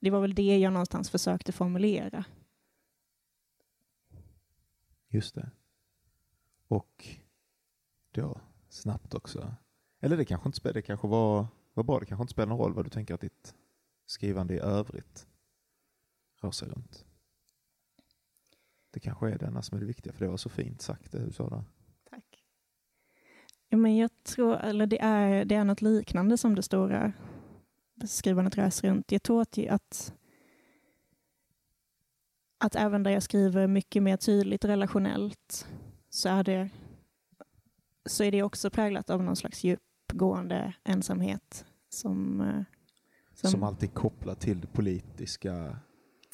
det 0.00 0.10
var 0.10 0.20
väl 0.20 0.34
det 0.34 0.58
jag 0.58 0.72
någonstans 0.72 1.10
försökte 1.10 1.52
formulera. 1.52 2.24
Just 5.08 5.34
det. 5.34 5.50
Och 6.68 7.06
då, 8.10 8.40
snabbt 8.68 9.14
också. 9.14 9.54
Eller 10.00 10.16
det 10.16 10.24
kanske 10.24 10.48
inte 10.48 10.58
spelar, 10.58 10.74
det 10.74 10.82
kanske 10.82 11.08
var, 11.08 11.46
var 11.74 11.84
bra, 11.84 12.00
det 12.00 12.06
kanske 12.06 12.22
inte 12.22 12.32
spelar 12.32 12.48
någon 12.48 12.58
roll 12.58 12.74
vad 12.74 12.86
du 12.86 12.90
tänker 12.90 13.14
att 13.14 13.20
ditt 13.20 13.54
skrivande 14.06 14.54
i 14.54 14.58
övrigt 14.58 15.26
rör 16.44 16.50
sig 16.50 16.68
runt. 16.68 17.04
Det 18.90 19.00
kanske 19.00 19.30
är 19.30 19.38
denna 19.38 19.62
som 19.62 19.76
är 19.76 19.80
det 19.80 19.86
viktiga, 19.86 20.12
för 20.12 20.24
det 20.24 20.30
var 20.30 20.36
så 20.36 20.48
fint 20.48 20.82
sagt 20.82 21.12
det 21.12 21.26
du 21.26 21.32
sa 21.32 21.48
där. 21.48 21.64
Tack. 22.10 22.44
Ja, 23.68 23.76
men 23.76 23.96
jag 23.96 24.10
tror, 24.22 24.56
eller 24.56 24.86
det 24.86 25.00
är, 25.00 25.44
det 25.44 25.54
är 25.54 25.64
något 25.64 25.82
liknande 25.82 26.38
som 26.38 26.54
det 26.54 26.62
stora 26.62 27.12
skrivandet 28.06 28.56
rör 28.56 28.70
sig 28.70 28.90
runt. 28.90 29.12
Jag 29.12 29.22
tror 29.22 29.42
att, 29.42 29.58
att, 29.58 30.14
att 32.58 32.74
även 32.74 33.02
där 33.02 33.10
jag 33.10 33.22
skriver 33.22 33.66
mycket 33.66 34.02
mer 34.02 34.16
tydligt 34.16 34.64
relationellt 34.64 35.68
så 36.08 36.28
är 36.28 36.44
det, 36.44 36.70
så 38.06 38.24
är 38.24 38.32
det 38.32 38.42
också 38.42 38.70
präglat 38.70 39.10
av 39.10 39.22
någon 39.22 39.36
slags 39.36 39.64
djupgående 39.64 40.74
ensamhet 40.84 41.66
som, 41.88 42.40
eh, 42.40 42.62
Som, 43.34 43.50
som, 43.50 43.62
alltid 43.62 43.88
är 43.88 43.94
kopplat 43.94 44.40
till 44.40 44.60
det 44.60 44.66
politiska 44.66 45.78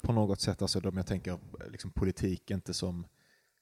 på 0.03 0.13
något 0.13 0.41
sätt. 0.41 0.63
Alltså 0.63 0.89
om 0.89 0.97
jag 0.97 1.07
tänker 1.07 1.39
liksom 1.71 1.91
politik 1.91 2.51
inte 2.51 2.75
som 2.75 3.07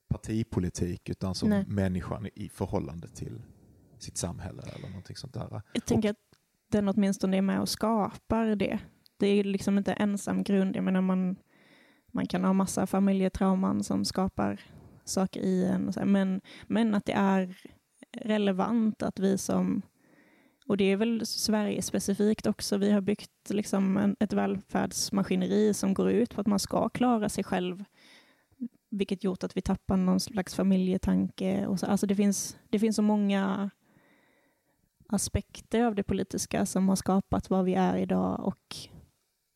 partipolitik 0.09 1.09
utan 1.09 1.35
som 1.35 1.49
Nej. 1.49 1.65
människan 1.67 2.29
i 2.35 2.49
förhållande 2.49 3.09
till 3.09 3.43
sitt 3.99 4.17
samhälle 4.17 4.63
eller 4.63 4.89
någonting 4.89 5.17
sånt 5.17 5.35
där. 5.35 5.63
jag 5.73 5.85
tänker 5.85 6.11
att 6.11 6.17
den 6.71 6.89
åtminstone 6.89 7.37
är 7.37 7.43
med 7.43 7.61
och 7.61 7.69
skapar 7.69 8.47
det. 8.47 8.79
Det 9.17 9.27
är 9.27 9.45
liksom 9.45 9.79
inte 9.79 9.93
ensam 9.93 10.43
grund. 10.43 10.77
Jag 10.77 10.85
menar 10.85 11.01
man, 11.01 11.37
man 12.13 12.27
kan 12.27 12.45
ha 12.45 12.53
massa 12.53 12.87
familjetrauman 12.87 13.85
som 13.85 14.05
skapar 14.05 14.61
saker 15.05 15.41
i 15.41 15.65
en. 15.65 15.89
och 15.89 16.07
Men, 16.07 16.41
men 16.67 16.95
att 16.95 17.05
det 17.05 17.13
är 17.13 17.57
relevant 18.13 19.03
att 19.03 19.19
vi 19.19 19.39
som 19.39 19.83
och 20.69 20.77
det 20.77 20.85
är 20.85 20.97
väl 20.97 21.27
Sverige 21.27 21.83
specifikt 21.83 22.47
också. 22.47 22.77
Vi 22.77 22.91
har 22.91 23.01
byggt 23.01 23.31
liksom 23.51 23.97
en, 23.97 24.17
ett 24.21 24.33
välfärdsmaskineri 24.33 25.75
som 25.75 25.95
går 25.95 26.11
ut 26.11 26.35
på 26.35 26.41
att 26.41 26.47
man 26.47 26.59
ska 26.59 26.89
klara 26.89 27.29
sig 27.29 27.45
själv. 27.45 27.85
Vilket 28.91 29.25
gjort 29.25 29.45
att 29.45 29.57
vi 29.57 29.61
tappar 29.61 29.97
någon 29.97 30.21
slags 30.21 30.55
familjetanke. 30.55 31.67
Och 31.67 31.81
så. 31.81 31.87
Alltså 31.87 32.07
det, 32.07 32.17
finns, 32.17 32.57
det 32.71 32.79
finns 32.79 32.97
så 32.97 33.03
många 33.03 33.71
aspekter 35.09 35.85
av 35.85 35.95
det 35.95 36.03
politiska 36.03 36.67
som 36.67 36.89
har 36.89 36.97
skapat 36.97 37.51
vad 37.51 37.65
vi 37.65 37.75
är 37.75 37.97
idag 37.97 38.41
och, 38.47 38.77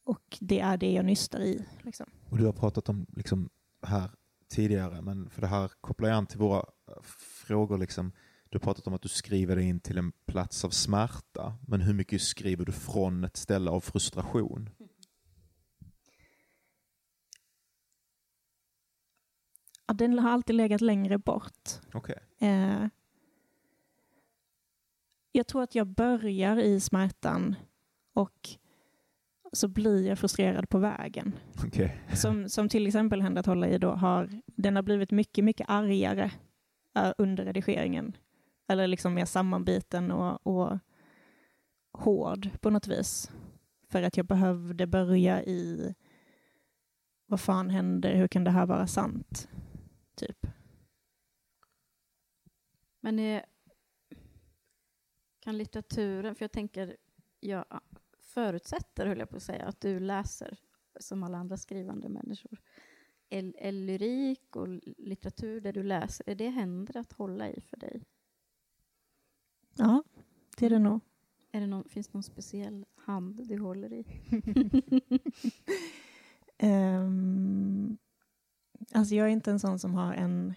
och 0.04 0.38
det 0.40 0.60
är 0.60 0.76
det 0.76 0.92
jag 0.92 1.04
nystar 1.04 1.40
i. 1.40 1.64
Liksom. 1.82 2.06
Och 2.30 2.38
du 2.38 2.44
har 2.46 2.52
pratat 2.52 2.88
om 2.88 3.06
liksom 3.16 3.50
här 3.86 4.10
tidigare, 4.48 5.02
men 5.02 5.30
för 5.30 5.40
det 5.40 5.46
här 5.46 5.70
kopplar 5.80 6.08
jag 6.08 6.18
an 6.18 6.26
till 6.26 6.38
våra 6.38 6.58
eh, 6.58 7.02
frågor. 7.46 7.78
Liksom. 7.78 8.12
Du 8.52 8.58
har 8.58 8.60
pratat 8.60 8.86
om 8.86 8.94
att 8.94 9.02
du 9.02 9.08
skriver 9.08 9.56
dig 9.56 9.68
in 9.68 9.80
till 9.80 9.98
en 9.98 10.12
plats 10.26 10.64
av 10.64 10.70
smärta, 10.70 11.54
men 11.66 11.80
hur 11.80 11.94
mycket 11.94 12.22
skriver 12.22 12.64
du 12.64 12.72
från 12.72 13.24
ett 13.24 13.36
ställe 13.36 13.70
av 13.70 13.80
frustration? 13.80 14.70
Ja, 19.86 19.94
den 19.94 20.18
har 20.18 20.30
alltid 20.30 20.56
legat 20.56 20.80
längre 20.80 21.18
bort. 21.18 21.68
Okay. 21.94 22.16
Eh, 22.38 22.88
jag 25.32 25.46
tror 25.46 25.62
att 25.62 25.74
jag 25.74 25.86
börjar 25.86 26.56
i 26.56 26.80
smärtan 26.80 27.54
och 28.12 28.48
så 29.52 29.68
blir 29.68 30.08
jag 30.08 30.18
frustrerad 30.18 30.68
på 30.68 30.78
vägen. 30.78 31.32
Okay. 31.66 31.90
Som, 32.14 32.48
som 32.48 32.68
till 32.68 32.86
exempel 32.86 33.22
Händer 33.22 33.40
att 33.40 33.46
hålla 33.46 33.68
i 33.68 33.78
då 33.78 33.90
har, 33.90 34.40
den 34.46 34.76
har 34.76 34.82
blivit 34.82 35.10
mycket, 35.10 35.44
mycket 35.44 35.70
argare 35.70 36.30
uh, 36.98 37.12
under 37.18 37.44
redigeringen. 37.44 38.16
Eller 38.68 38.86
liksom 38.86 39.14
mer 39.14 39.24
sammanbiten 39.24 40.10
och, 40.10 40.46
och 40.46 40.78
hård 41.92 42.60
på 42.60 42.70
något 42.70 42.86
vis. 42.86 43.30
För 43.88 44.02
att 44.02 44.16
jag 44.16 44.26
behövde 44.26 44.86
börja 44.86 45.42
i 45.42 45.94
vad 47.26 47.40
fan 47.40 47.70
händer, 47.70 48.14
hur 48.14 48.28
kan 48.28 48.44
det 48.44 48.50
här 48.50 48.66
vara 48.66 48.86
sant? 48.86 49.48
Typ. 50.14 50.46
Men 53.00 53.18
är, 53.18 53.44
kan 55.40 55.58
litteraturen, 55.58 56.34
för 56.34 56.44
jag 56.44 56.52
tänker, 56.52 56.96
jag 57.40 57.64
förutsätter, 58.18 59.06
höll 59.06 59.18
jag 59.18 59.30
på 59.30 59.36
att 59.36 59.42
säga, 59.42 59.64
att 59.64 59.80
du 59.80 60.00
läser 60.00 60.58
som 61.00 61.22
alla 61.22 61.38
andra 61.38 61.56
skrivande 61.56 62.08
människor. 62.08 62.58
Är, 63.28 63.52
är 63.56 63.72
lyrik 63.72 64.56
och 64.56 64.68
litteratur 64.98 65.60
det 65.60 65.72
du 65.72 65.82
läser, 65.82 66.28
är 66.28 66.34
det 66.34 66.48
händer 66.48 66.96
att 66.96 67.12
hålla 67.12 67.48
i 67.48 67.60
för 67.60 67.76
dig? 67.76 68.02
Ja, 69.74 70.02
det 70.56 70.66
är 70.66 70.70
det 70.70 70.78
nog. 70.78 71.00
Är 71.52 71.60
det 71.60 71.66
någon, 71.66 71.84
finns 71.84 72.08
det 72.08 72.14
någon 72.14 72.22
speciell 72.22 72.84
hand 72.94 73.48
du 73.48 73.58
håller 73.58 73.92
i? 73.92 74.04
um, 76.62 77.98
alltså 78.92 79.14
jag 79.14 79.26
är 79.26 79.30
inte 79.30 79.50
en 79.50 79.60
sån 79.60 79.78
som 79.78 79.94
har 79.94 80.14
en 80.14 80.54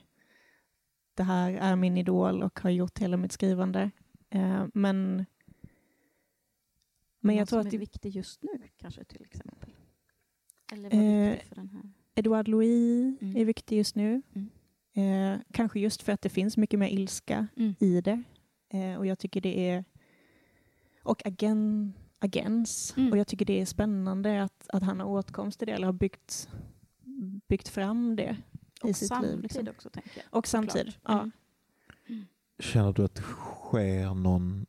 det 1.14 1.24
här 1.24 1.52
är 1.52 1.76
min 1.76 1.98
idol 1.98 2.44
och 2.44 2.60
har 2.60 2.70
gjort 2.70 3.00
hela 3.00 3.18
mitt 3.18 3.32
skrivande. 3.32 3.92
Uh, 4.36 4.66
men 4.74 5.26
men 7.26 7.36
jag 7.36 7.48
tror 7.48 7.60
att 7.60 7.70
det 7.70 7.78
är 7.78 7.80
viktig 7.80 8.10
just 8.10 8.44
nu, 8.44 8.70
kanske 8.78 9.04
till 9.04 9.24
exempel? 9.24 9.70
Eller 10.72 10.90
vad 10.90 11.32
eh, 11.34 11.40
för 11.40 11.56
den 11.56 11.70
här? 11.70 11.92
Edouard 12.16 12.48
Louis 12.48 13.22
mm. 13.22 13.38
är 13.38 13.46
viktig 13.46 13.78
just 13.78 13.96
nu. 13.96 14.22
Mm. 14.34 14.50
Eh, 14.94 15.40
kanske 15.52 15.80
just 15.80 16.02
för 16.02 16.12
att 16.12 16.22
det 16.22 16.30
finns 16.30 16.58
mycket 16.58 16.80
mer 16.80 16.88
ilska 16.88 17.48
mm. 17.58 17.76
i 17.80 18.02
det. 18.02 18.24
Eh, 18.70 18.96
och 18.96 19.06
jag 19.06 19.20
tycker 19.20 19.42
det 19.42 19.70
är... 19.70 19.84
Och 21.04 21.26
agen, 21.26 21.94
agens. 22.20 22.94
Mm. 22.98 23.12
Och 23.12 23.18
jag 23.18 23.28
tycker 23.28 23.46
det 23.46 23.62
är 23.62 23.66
spännande 23.66 24.44
att, 24.44 24.70
att 24.70 24.84
han 24.84 25.00
har 25.00 25.08
åtkomst 25.08 25.60
till 25.60 25.68
det, 25.68 25.74
eller 25.74 25.86
har 25.86 25.94
byggt, 25.94 26.50
byggt 27.48 27.68
fram 27.68 28.16
det 28.16 28.38
och 28.82 28.90
i 28.90 28.94
sitt 28.94 29.22
liv. 29.22 29.40
Liksom. 29.40 29.68
också, 29.68 29.90
tänker 29.90 30.12
jag. 30.16 30.38
Och 30.38 30.48
samtid, 30.48 30.94
ja. 31.04 31.30
Mm. 32.08 32.26
Känner 32.60 32.94
du 32.94 33.06
att 33.06 33.16
det 33.16 33.22
sker 33.22 34.14
någon 34.14 34.66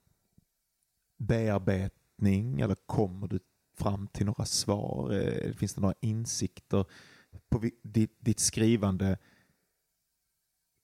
bearbetning 1.17 2.61
eller 2.61 2.75
kommer 2.75 3.29
du 3.29 3.41
fram 3.79 4.07
till 4.07 4.27
några 4.27 4.45
svar? 4.45 5.13
Eh, 5.13 5.53
finns 5.53 5.75
det 5.75 5.81
några 5.81 5.95
insikter? 6.01 6.85
På 7.49 7.63
ditt 8.21 8.41
skrivande 8.41 9.19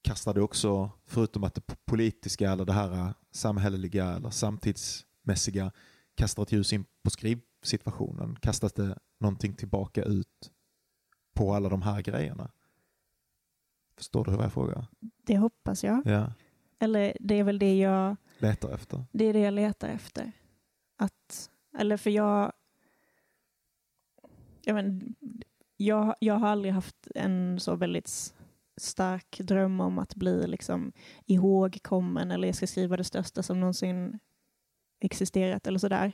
kastar 0.03 0.33
du 0.33 0.41
också, 0.41 0.91
förutom 1.05 1.43
att 1.43 1.53
det 1.55 1.85
politiska 1.85 2.51
eller 2.51 2.65
det 2.65 2.73
här 2.73 3.13
samhälleliga 3.31 4.05
eller 4.05 4.29
samtidsmässiga 4.29 5.71
kastar 6.15 6.43
ett 6.43 6.51
ljus 6.51 6.73
in 6.73 6.85
på 7.03 7.09
skrivsituationen, 7.09 8.35
kastas 8.35 8.73
det 8.73 8.97
någonting 9.19 9.53
tillbaka 9.53 10.03
ut 10.03 10.51
på 11.33 11.53
alla 11.53 11.69
de 11.69 11.81
här 11.81 12.01
grejerna? 12.01 12.51
Förstår 13.97 14.25
du 14.25 14.31
vad 14.31 14.45
jag 14.45 14.53
frågar? 14.53 14.85
Det 14.99 15.37
hoppas 15.37 15.83
jag. 15.83 16.01
Ja. 16.05 16.33
Eller 16.79 17.17
det 17.19 17.39
är 17.39 17.43
väl 17.43 17.59
det 17.59 17.77
jag 17.77 18.15
letar 18.37 18.69
efter. 18.69 19.05
Det 19.11 19.25
är 19.25 19.33
det 19.33 19.39
jag 19.39 19.53
letar 19.53 19.87
efter. 19.87 20.31
Att, 20.97 21.51
eller 21.77 21.97
för 21.97 22.09
jag, 22.09 22.53
jag, 24.61 24.73
men, 24.73 25.15
jag, 25.77 26.15
jag 26.19 26.33
har 26.33 26.47
aldrig 26.47 26.73
haft 26.73 27.07
en 27.15 27.59
så 27.59 27.75
väldigt 27.75 28.33
stark 28.77 29.39
dröm 29.39 29.79
om 29.79 29.99
att 29.99 30.15
bli 30.15 30.47
liksom 30.47 30.91
ihågkommen 31.25 32.31
eller 32.31 32.47
jag 32.47 32.55
ska 32.55 32.67
skriva 32.67 32.97
det 32.97 33.03
största 33.03 33.43
som 33.43 33.59
någonsin 33.59 34.19
existerat 35.01 35.67
eller 35.67 35.79
sådär. 35.79 36.13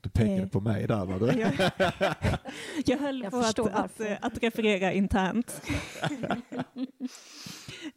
Du 0.00 0.10
pekade 0.10 0.42
eh, 0.42 0.48
på 0.48 0.60
mig 0.60 0.86
där 0.86 1.04
var 1.04 1.20
du? 1.20 1.26
jag, 1.40 1.52
jag 2.86 2.98
höll 2.98 3.22
jag 3.22 3.30
på 3.30 3.38
att, 3.38 3.58
att, 3.58 4.00
att, 4.20 4.42
referera 4.42 4.92
internt. 4.92 5.62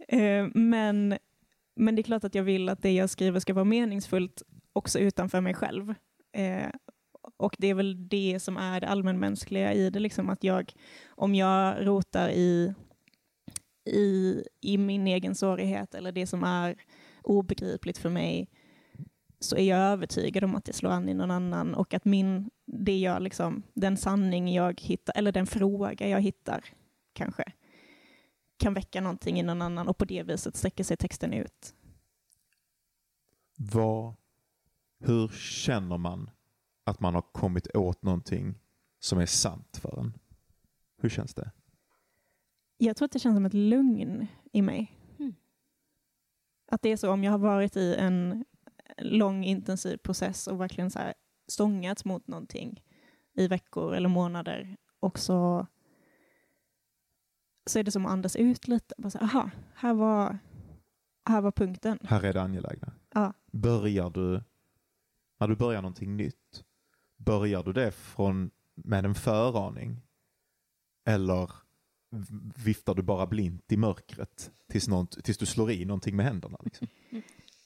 eh, 0.08 0.48
men, 0.54 1.18
men 1.76 1.96
det 1.96 2.02
är 2.02 2.04
klart 2.04 2.24
att 2.24 2.36
jag 2.36 2.44
vill 2.44 2.70
att 2.70 2.82
det 2.82 2.92
jag 2.92 3.10
skriver 3.10 3.39
ska 3.39 3.54
vara 3.54 3.65
meningsfullt 3.65 4.42
också 4.74 5.00
utanför 5.00 5.42
mig 5.42 5.54
själv. 5.54 5.94
Eh, 6.38 6.70
och 7.38 7.56
det 7.58 7.68
är 7.68 7.74
väl 7.74 8.10
det 8.10 8.39
som 8.39 8.58
är 8.58 8.82
det 8.82 8.88
allmänmänskliga 8.88 9.74
i 9.74 9.89
det, 9.89 10.00
liksom 10.00 10.30
att 10.30 10.44
jag, 10.44 10.74
om 11.10 11.36
jag 11.36 11.88
rotar 11.88 12.30
i, 12.30 12.74
i, 13.86 14.44
i 14.62 14.78
min 14.78 15.08
egen 15.08 15.36
sårighet 15.36 15.94
eller 15.94 16.12
det 16.12 16.28
som 16.28 16.44
är 16.44 16.76
obegripligt 17.22 17.98
för 17.98 18.10
mig, 18.10 18.50
så 19.39 19.56
är 19.56 19.63
jag 19.63 19.80
övertygad 19.80 20.44
om 20.44 20.56
att 20.56 20.65
det 20.65 20.74
slår 20.74 20.92
an 20.92 21.10
i 21.10 21.13
någon 21.13 21.32
annan 21.32 21.76
och 21.76 21.94
att 21.94 22.06
min, 22.06 22.50
det 22.65 23.00
jag 23.00 23.22
liksom, 23.22 23.63
den 23.74 23.98
sanning 23.98 24.54
jag 24.54 24.82
hittar, 24.82 25.18
eller 25.18 25.32
den 25.32 25.48
fråga 25.48 26.08
jag 26.08 26.22
hittar 26.22 26.65
kanske, 27.13 27.44
kan 28.58 28.74
väcka 28.74 29.02
någonting 29.02 29.39
i 29.39 29.44
någon 29.44 29.62
annan 29.62 29.88
och 29.88 29.98
på 29.98 30.06
det 30.06 30.24
viset 30.24 30.56
sträcker 30.56 30.84
sig 30.84 30.98
texten 30.98 31.34
ut. 31.34 31.74
Vad 33.58 34.15
hur 35.00 35.28
känner 35.28 35.98
man 35.98 36.30
att 36.84 37.00
man 37.00 37.15
har 37.15 37.22
kommit 37.22 37.76
åt 37.76 38.04
någonting 38.04 38.60
som 39.00 39.20
är 39.20 39.26
sant 39.26 39.78
för 39.82 40.00
en? 40.00 40.13
Hur 41.02 41.10
känns 41.10 41.34
det? 41.34 41.52
Jag 42.82 42.96
tror 42.96 43.06
att 43.06 43.12
det 43.12 43.20
känns 43.20 43.38
som 43.38 43.46
ett 43.46 43.54
lugn 43.54 44.28
i 44.52 44.62
mig. 44.62 44.98
Mm. 45.20 45.36
Att 46.72 46.82
det 46.82 46.89
är 46.89 46.98
så 46.98 47.12
om 47.12 47.24
jag 47.24 47.32
har 47.32 47.39
varit 47.39 47.78
i 47.78 47.96
en 47.96 48.46
lång 48.98 49.44
intensiv 49.44 49.98
process 49.98 50.48
och 50.48 50.62
verkligen 50.62 50.92
så 50.92 51.00
här 51.00 51.13
stångats 51.48 52.06
mot 52.06 52.28
någonting 52.28 52.84
i 53.34 53.48
veckor 53.48 53.96
eller 53.96 54.10
månader 54.10 54.78
och 55.00 55.20
så, 55.20 55.68
så 57.65 57.80
är 57.80 57.84
det 57.84 57.92
som 57.92 58.06
att 58.06 58.12
andas 58.12 58.36
ut 58.36 58.68
lite. 58.68 58.96
Bara 58.98 59.10
så, 59.10 59.18
aha, 59.18 59.50
här 59.74 59.94
var, 59.94 60.39
här 61.26 61.42
var 61.42 61.52
punkten. 61.52 62.00
Här 62.04 62.24
är 62.24 62.34
det 62.34 62.42
angelägna. 62.42 62.94
Ja. 63.13 63.34
Börjar 63.52 64.10
du 64.10 64.44
när 65.39 65.48
du 65.48 65.56
börjar 65.56 65.82
någonting 65.82 66.18
nytt, 66.18 66.63
börjar 67.18 67.64
du 67.64 67.74
det 67.74 67.91
från, 67.91 68.51
med 68.76 69.06
en 69.06 69.16
föraning? 69.16 70.01
Eller 71.06 71.51
viftar 72.55 72.95
du 72.95 73.01
bara 73.01 73.28
blint 73.28 73.72
i 73.72 73.78
mörkret 73.78 74.51
tills, 74.68 74.88
något, 74.88 75.24
tills 75.24 75.38
du 75.38 75.45
slår 75.45 75.72
i 75.72 75.86
någonting 75.86 76.16
med 76.16 76.26
händerna? 76.26 76.57
Liksom? 76.64 76.88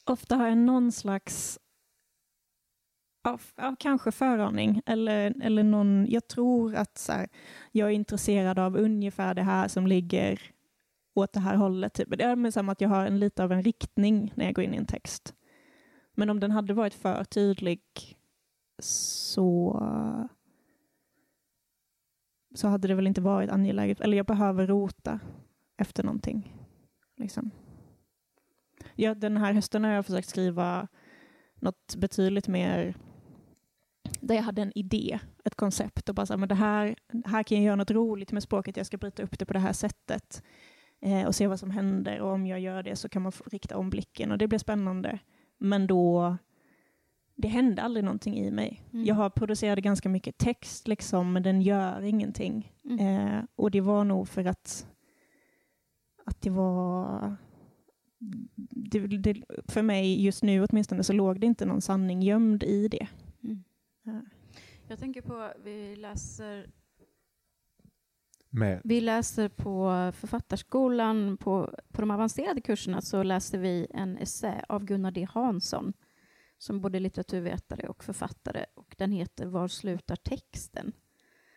Ofta 0.04 0.36
har 0.36 0.48
jag 0.48 0.58
någon 0.58 0.92
slags 0.92 1.58
Ja, 3.26 3.38
av, 3.56 3.76
kanske 3.78 4.12
föraning 4.12 4.82
eller, 4.86 5.34
eller 5.42 5.62
någon, 5.62 6.06
jag 6.08 6.28
tror 6.28 6.74
att 6.74 6.98
så 6.98 7.12
här, 7.12 7.28
jag 7.72 7.88
är 7.88 7.92
intresserad 7.92 8.58
av 8.58 8.76
ungefär 8.76 9.34
det 9.34 9.42
här 9.42 9.68
som 9.68 9.86
ligger 9.86 10.40
åt 11.14 11.32
det 11.32 11.40
här 11.40 11.56
hållet. 11.56 11.94
Typ. 11.94 12.18
Det 12.18 12.24
är 12.24 12.50
som 12.50 12.68
att 12.68 12.80
jag 12.80 12.88
har 12.88 13.06
en, 13.06 13.18
lite 13.18 13.44
av 13.44 13.52
en 13.52 13.62
riktning 13.62 14.32
när 14.34 14.44
jag 14.44 14.54
går 14.54 14.64
in 14.64 14.74
i 14.74 14.76
en 14.76 14.86
text. 14.86 15.34
Men 16.14 16.30
om 16.30 16.40
den 16.40 16.50
hade 16.50 16.74
varit 16.74 16.94
för 16.94 17.24
tydlig 17.24 17.80
så 18.82 19.80
så 22.54 22.68
hade 22.68 22.88
det 22.88 22.94
väl 22.94 23.06
inte 23.06 23.20
varit 23.20 23.50
angeläget. 23.50 24.00
Eller 24.00 24.16
jag 24.16 24.26
behöver 24.26 24.66
rota 24.66 25.20
efter 25.76 26.02
någonting. 26.02 26.56
Liksom. 27.16 27.50
Ja, 28.94 29.14
den 29.14 29.36
här 29.36 29.52
hösten 29.52 29.84
har 29.84 29.90
jag 29.90 30.06
försökt 30.06 30.28
skriva 30.28 30.88
något 31.54 31.96
betydligt 31.96 32.48
mer 32.48 32.94
där 34.20 34.34
jag 34.34 34.42
hade 34.42 34.62
en 34.62 34.78
idé, 34.78 35.18
ett 35.44 35.54
koncept 35.54 36.08
och 36.08 36.14
bara 36.14 36.26
så 36.26 36.32
här, 36.32 36.38
men 36.38 36.48
det 36.48 36.54
här, 36.54 36.94
här 37.24 37.42
kan 37.42 37.58
jag 37.58 37.64
göra 37.64 37.76
något 37.76 37.90
roligt 37.90 38.32
med 38.32 38.42
språket, 38.42 38.76
jag 38.76 38.86
ska 38.86 38.96
bryta 38.96 39.22
upp 39.22 39.38
det 39.38 39.46
på 39.46 39.52
det 39.52 39.58
här 39.58 39.72
sättet 39.72 40.42
eh, 41.00 41.26
och 41.26 41.34
se 41.34 41.46
vad 41.46 41.60
som 41.60 41.70
händer 41.70 42.20
och 42.20 42.32
om 42.32 42.46
jag 42.46 42.60
gör 42.60 42.82
det 42.82 42.96
så 42.96 43.08
kan 43.08 43.22
man 43.22 43.32
rikta 43.46 43.76
om 43.76 43.90
blicken 43.90 44.32
och 44.32 44.38
det 44.38 44.48
blir 44.48 44.58
spännande. 44.58 45.18
Men 45.58 45.86
då, 45.86 46.36
det 47.36 47.48
hände 47.48 47.82
aldrig 47.82 48.04
någonting 48.04 48.38
i 48.38 48.50
mig. 48.50 48.82
Mm. 48.92 49.04
Jag 49.04 49.14
har 49.14 49.30
producerat 49.30 49.78
ganska 49.78 50.08
mycket 50.08 50.38
text 50.38 50.88
liksom, 50.88 51.32
men 51.32 51.42
den 51.42 51.62
gör 51.62 52.02
ingenting. 52.02 52.72
Mm. 52.84 52.98
Eh, 52.98 53.44
och 53.56 53.70
det 53.70 53.80
var 53.80 54.04
nog 54.04 54.28
för 54.28 54.44
att, 54.44 54.86
att 56.24 56.40
det 56.40 56.50
var 56.50 57.36
det, 58.70 59.06
det, 59.06 59.42
för 59.68 59.82
mig 59.82 60.24
just 60.24 60.42
nu 60.42 60.64
åtminstone 60.64 61.04
så 61.04 61.12
låg 61.12 61.40
det 61.40 61.46
inte 61.46 61.66
någon 61.66 61.80
sanning 61.80 62.22
gömd 62.22 62.62
i 62.62 62.88
det. 62.88 63.08
Mm. 63.44 63.64
Ja. 64.02 64.22
Jag 64.88 64.98
tänker 64.98 65.22
på, 65.22 65.52
vi 65.64 65.96
läser, 65.96 66.70
Med, 68.50 68.80
vi 68.84 69.00
läser 69.00 69.48
på 69.48 70.12
Författarskolan, 70.14 71.36
på, 71.36 71.74
på 71.92 72.00
de 72.00 72.10
avancerade 72.10 72.60
kurserna 72.60 73.00
så 73.00 73.22
läser 73.22 73.58
vi 73.58 73.86
en 73.90 74.18
essä 74.18 74.64
av 74.68 74.84
Gunnar 74.84 75.10
D 75.10 75.26
Hansson 75.30 75.92
som 76.64 76.80
både 76.80 77.00
litteraturvetare 77.00 77.88
och 77.88 78.04
författare 78.04 78.64
och 78.74 78.94
den 78.98 79.12
heter 79.12 79.46
Var 79.46 79.68
slutar 79.68 80.16
texten? 80.16 80.92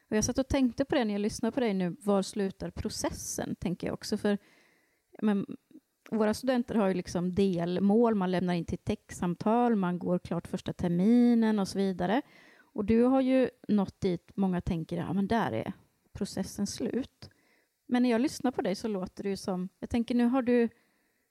Och 0.10 0.18
jag 0.18 0.24
satt 0.24 0.38
och 0.38 0.48
tänkte 0.48 0.86
på 0.86 0.96
det 0.96 1.06
när 1.06 1.14
jag 1.14 1.22
lyssnade 1.22 1.52
på 1.52 1.60
dig 1.60 1.74
nu, 1.74 1.96
var 2.00 2.22
slutar 2.22 2.72
processen? 2.72 3.56
Tänker 3.56 3.88
jag 3.88 3.94
också 3.94 4.18
för 4.18 4.38
men, 5.22 5.46
våra 6.12 6.34
studenter 6.34 6.76
har 6.76 6.88
ju 6.88 6.94
liksom 6.94 7.36
delmål, 7.36 8.16
man 8.16 8.32
lämnar 8.32 8.54
in 8.54 8.66
till 8.66 8.78
textsamtal, 8.78 9.76
man 9.76 10.00
går 10.00 10.20
klart 10.20 10.48
första 10.48 10.74
terminen 10.74 11.60
och 11.60 11.68
så 11.68 11.78
vidare. 11.78 12.22
Och 12.60 12.86
du 12.86 13.04
har 13.04 13.22
ju 13.22 13.50
nått 13.68 14.02
dit 14.02 14.32
många 14.36 14.62
tänker, 14.62 14.98
ja 14.98 15.14
men 15.14 15.28
där 15.28 15.52
är 15.52 15.74
processen 16.14 16.68
slut. 16.68 17.30
Men 17.86 18.04
när 18.04 18.10
jag 18.10 18.22
lyssnar 18.22 18.52
på 18.52 18.62
dig 18.62 18.76
så 18.76 18.88
låter 18.88 19.24
det 19.24 19.30
ju 19.30 19.38
som, 19.38 19.70
jag 19.80 19.90
tänker 19.90 20.16
nu 20.16 20.26
har 20.26 20.42
du 20.42 20.70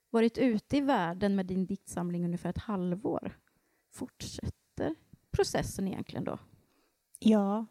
varit 0.09 0.37
ute 0.37 0.77
i 0.77 0.81
världen 0.81 1.35
med 1.35 1.45
din 1.45 1.65
diktsamling 1.65 2.25
ungefär 2.25 2.49
ett 2.49 2.57
halvår. 2.57 3.37
Fortsätter 3.97 4.95
processen 5.31 5.87
egentligen 5.87 6.23
då? 6.23 6.39
Ja, 7.19 7.65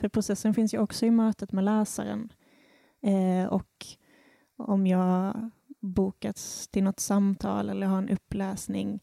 för 0.00 0.08
processen 0.08 0.54
finns 0.54 0.74
ju 0.74 0.78
också 0.78 1.06
i 1.06 1.10
mötet 1.10 1.52
med 1.52 1.64
läsaren. 1.64 2.32
Eh, 3.02 3.48
och 3.48 3.86
om 4.56 4.86
jag 4.86 5.50
bokats 5.80 6.68
till 6.68 6.84
något 6.84 7.00
samtal 7.00 7.70
eller 7.70 7.86
har 7.86 7.98
en 7.98 8.08
uppläsning, 8.08 9.00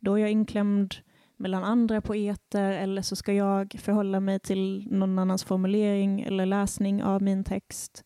då 0.00 0.14
är 0.14 0.18
jag 0.18 0.30
inklämd 0.30 0.94
mellan 1.36 1.64
andra 1.64 2.00
poeter 2.00 2.72
eller 2.72 3.02
så 3.02 3.16
ska 3.16 3.32
jag 3.32 3.76
förhålla 3.78 4.20
mig 4.20 4.40
till 4.40 4.88
någon 4.90 5.18
annans 5.18 5.44
formulering 5.44 6.20
eller 6.20 6.46
läsning 6.46 7.02
av 7.02 7.22
min 7.22 7.44
text. 7.44 8.04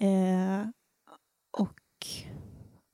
Eh, 0.00 0.68
och, 1.58 2.06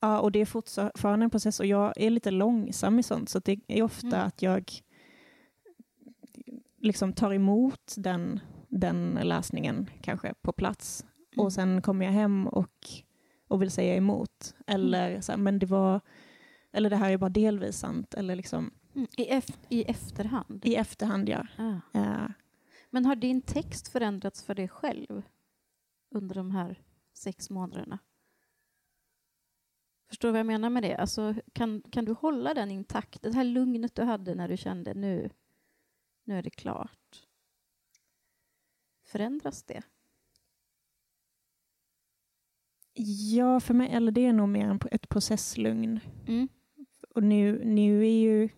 ja, 0.01 0.20
och 0.20 0.32
det 0.32 0.38
är 0.40 0.46
fortfarande 0.46 1.24
en 1.24 1.30
process 1.30 1.61
och 1.61 1.66
jag 1.66 1.92
är 1.96 2.11
lite 2.11 2.30
långsam 2.30 2.98
i 2.98 3.03
sånt 3.03 3.28
så 3.28 3.38
det 3.38 3.61
är 3.68 3.82
ofta 3.82 4.07
Mm. 4.16 4.26
att 4.26 4.42
jag 4.42 4.70
liksom 6.78 7.12
tar 7.12 7.32
emot 7.32 7.94
den, 7.96 8.40
den 8.68 9.18
läsningen 9.22 9.90
kanske 10.03 10.34
på 10.42 10.53
plats 10.53 11.07
Mm. 11.32 11.44
och 11.46 11.53
sen 11.53 11.82
kommer 11.82 12.05
jag 12.05 12.12
hem 12.12 12.46
och, 12.46 12.88
och 13.48 13.62
vill 13.62 13.70
säga 13.70 13.96
emot. 13.96 14.55
Eller 14.66 15.20
så 15.20 15.32
här, 15.32 15.36
men 15.38 15.59
det 15.59 15.66
var 15.66 16.01
eller 16.72 16.90
det 16.90 16.96
här 16.96 17.11
är 17.11 17.16
bara 17.16 17.30
delvis 17.30 17.76
sant. 17.78 18.14
Eller 18.14 18.36
liksom 18.36 18.70
Mm. 18.94 19.07
I, 19.16 19.24
ef- 19.32 19.59
I 19.68 19.82
efterhand? 19.84 20.64
i 20.64 20.74
efterhand, 20.76 21.28
ja. 21.28 21.46
Ah. 21.59 21.98
Eh, 21.98 22.30
Men 22.90 23.05
har 23.07 23.16
din 23.16 23.42
text 23.42 23.88
förändrats 23.88 24.42
för 24.42 24.55
dig 24.55 24.68
själv 24.68 25.22
under 26.11 26.34
de 26.34 26.51
här 26.51 26.80
sex 27.14 27.51
månaderna? 27.51 27.98
Förstår 30.11 30.28
du 30.28 30.32
vad 30.32 30.38
jag 30.38 30.46
menar 30.46 30.70
med 30.70 30.82
det? 30.82 30.96
Alltså, 30.96 31.34
kan, 31.52 31.82
kan 31.90 32.04
du 32.04 32.12
hålla 32.12 32.54
den 32.54 32.70
intakt? 32.70 33.22
Det 33.22 33.34
här 33.34 33.44
lugnet 33.44 33.94
du 33.94 34.02
hade 34.02 34.34
när 34.34 34.48
du 34.48 34.56
kände 34.56 34.94
nu, 34.94 35.30
nu 36.24 36.38
är 36.38 36.42
det 36.42 36.50
klart. 36.50 37.26
Förändras 39.04 39.62
det? 39.62 39.82
ja, 43.34 43.61
för 43.61 43.74
mig, 43.74 43.88
eller 43.90 44.12
det 44.12 44.26
är 44.26 44.32
nog 44.32 44.48
mer 44.48 44.68
en, 44.68 44.80
ett 44.90 45.08
processlugn. 45.08 46.00
Mm. 46.26 46.48
Och 47.14 47.22
nu, 47.22 47.64
nu 47.64 48.06
är 48.06 48.20
ju 48.20 48.48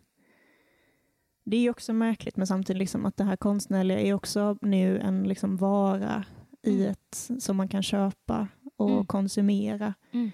det 1.44 1.56
är 1.56 1.60
ju 1.60 1.70
också 1.70 1.92
märkligt, 1.92 2.36
men 2.36 2.46
samtidigt 2.46 2.78
liksom 2.78 3.06
att 3.06 3.16
det 3.16 3.24
här 3.24 3.36
konstnärliga 3.36 4.00
är 4.00 4.14
också 4.14 4.58
nu 4.60 4.98
en 4.98 5.22
liksom 5.22 5.56
vara 5.56 6.24
i 6.62 6.74
Mm. 6.80 6.90
ett 6.92 7.30
som 7.42 7.56
man 7.56 7.68
kan 7.68 7.82
köpa 7.82 8.48
och 8.76 8.90
Mm. 8.90 9.06
konsumera. 9.06 9.94
Mm. 10.12 10.30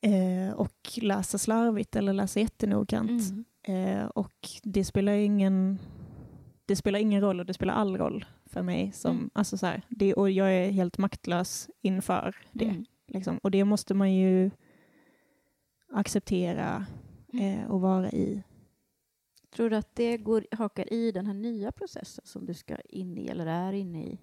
Eh, 0.00 0.52
och 0.54 0.98
läsa 1.02 1.38
slarvigt 1.38 1.96
eller 1.96 2.12
läsa 2.12 2.40
jättenoggrant. 2.40 3.22
Mm. 3.30 3.44
Eh, 4.00 4.06
och 4.06 4.48
det 4.62 4.84
spelar 4.84 5.12
ingen 5.12 5.78
det 6.66 6.76
spelar 6.76 6.98
ingen 6.98 7.20
roll 7.20 7.40
och 7.40 7.46
det 7.46 7.54
spelar 7.54 7.74
all 7.74 7.96
roll 7.96 8.24
för 8.46 8.62
mig. 8.62 8.92
Som, 8.92 9.16
Mm. 9.16 9.30
alltså 9.32 9.58
så 9.58 9.66
här, 9.66 9.82
det, 9.88 10.14
och 10.14 10.30
jag 10.30 10.52
är 10.54 10.70
helt 10.70 10.98
maktlös 10.98 11.70
inför 11.80 12.36
det. 12.52 12.64
Mm. 12.64 12.84
Liksom. 13.06 13.38
Och 13.42 13.50
det 13.50 13.64
måste 13.64 13.94
man 13.94 14.14
ju 14.14 14.50
acceptera 15.92 16.86
Mm. 17.32 17.44
eh, 17.60 17.70
och 17.70 17.80
vara 17.80 18.10
i. 18.10 18.42
Tror 19.50 19.70
du 19.70 19.76
att 19.76 19.94
det 19.94 20.16
går, 20.16 20.46
hakar 20.52 20.92
i 20.92 21.12
den 21.12 21.26
här 21.26 21.34
nya 21.34 21.72
processen 21.72 22.24
som 22.26 22.46
du 22.46 22.54
ska 22.54 22.76
in 22.76 23.18
i 23.18 23.26
eller 23.28 23.46
är 23.46 23.72
inne 23.72 24.04
i? 24.04 24.18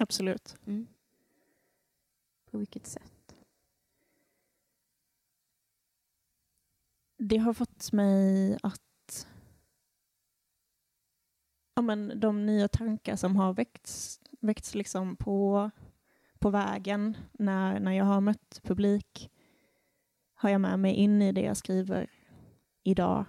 Absolut. 0.00 0.56
Mm. 0.66 0.86
På 2.50 2.58
vilket 2.58 2.86
sätt? 2.86 3.12
Det 7.18 7.36
har 7.38 7.52
fått 7.52 7.92
mig 7.92 8.58
att 8.62 9.26
ja, 11.74 11.82
men 11.82 12.20
de 12.20 12.46
nya 12.46 12.68
tankar 12.68 13.16
som 13.16 13.36
har 13.36 13.52
väckts, 13.54 14.20
väckts 14.40 14.74
liksom 14.74 15.16
på, 15.16 15.70
på 16.38 16.50
vägen 16.50 17.16
när, 17.32 17.80
när 17.80 17.92
jag 17.92 18.04
har 18.04 18.20
mött 18.20 18.60
publik 18.62 19.30
har 20.34 20.50
jag 20.50 20.60
med 20.60 20.78
mig 20.78 20.94
in 20.94 21.22
i 21.22 21.32
det 21.32 21.40
jag 21.40 21.56
skriver 21.56 22.10
idag 22.82 23.24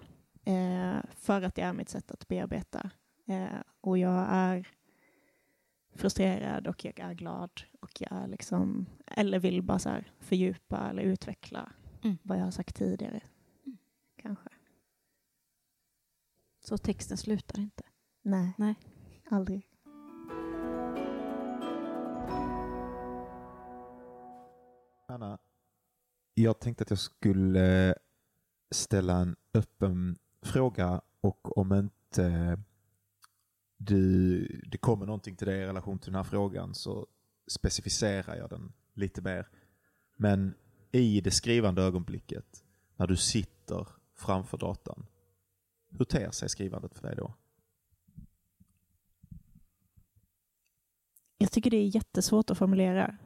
eh, 0.45 0.97
för 1.15 1.41
att 1.41 1.55
det 1.55 1.61
är 1.61 1.73
mitt 1.73 1.89
sätt 1.89 2.11
att 2.11 2.27
bearbeta. 2.27 2.89
Eh, 3.27 3.59
och 3.81 3.97
jag 3.97 4.27
är 4.29 4.67
frustrerad 5.95 6.67
och 6.67 6.85
jag 6.85 6.99
är 6.99 7.13
glad 7.13 7.51
och 7.81 8.01
jag 8.01 8.11
är 8.11 8.27
liksom, 8.27 8.85
eller 9.05 9.39
vill 9.39 9.63
bara 9.63 9.79
så 9.79 9.89
här 9.89 10.11
fördjupa 10.19 10.89
eller 10.89 11.03
utveckla 11.03 11.71
Mm. 12.03 12.17
vad 12.23 12.37
jag 12.37 12.43
har 12.43 12.51
sagt 12.51 12.75
tidigare. 12.75 13.21
Kanske. 14.27 14.49
Så 16.59 16.77
texten 16.77 17.17
slutar 17.17 17.59
inte? 17.59 17.83
Nej. 18.21 18.53
Nej. 18.57 18.75
Aldrig. 19.29 19.69
Anna, 25.07 25.39
jag 26.33 26.59
tänkte 26.59 26.83
att 26.83 26.89
jag 26.89 26.99
skulle 26.99 27.95
ställa 28.71 29.17
en 29.17 29.35
öppen 29.53 30.17
fråga 30.41 31.01
och 31.21 31.57
om 31.57 31.73
inte 31.73 32.59
du, 33.77 34.39
det 34.71 34.77
kommer 34.77 35.05
någonting 35.05 35.35
till 35.35 35.47
dig 35.47 35.61
i 35.61 35.65
relation 35.65 35.99
till 35.99 36.11
den 36.11 36.23
här 36.23 36.29
frågan 36.29 36.75
så 36.75 37.07
specificerar 37.47 38.35
jag 38.35 38.49
den 38.49 38.73
lite 38.93 39.21
mer. 39.21 39.47
Men 40.15 40.53
i 40.91 41.21
det 41.21 41.31
skrivande 41.31 41.81
ögonblicket, 41.81 42.63
när 42.95 43.07
du 43.07 43.17
sitter 43.17 43.87
framför 44.17 44.57
datorn, 44.57 45.05
hur 45.89 46.05
ter 46.05 46.31
sig 46.31 46.49
skrivandet 46.49 46.93
för 46.95 47.01
dig 47.07 47.15
då? 47.15 47.33
Jag 51.37 51.51
tycker 51.51 51.71
det 51.71 51.77
är 51.77 51.95
jättesvårt 51.95 52.49
att 52.49 52.57
formulera. 52.57 53.17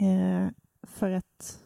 Eh, 0.00 0.48
för 0.82 1.10
att 1.10 1.64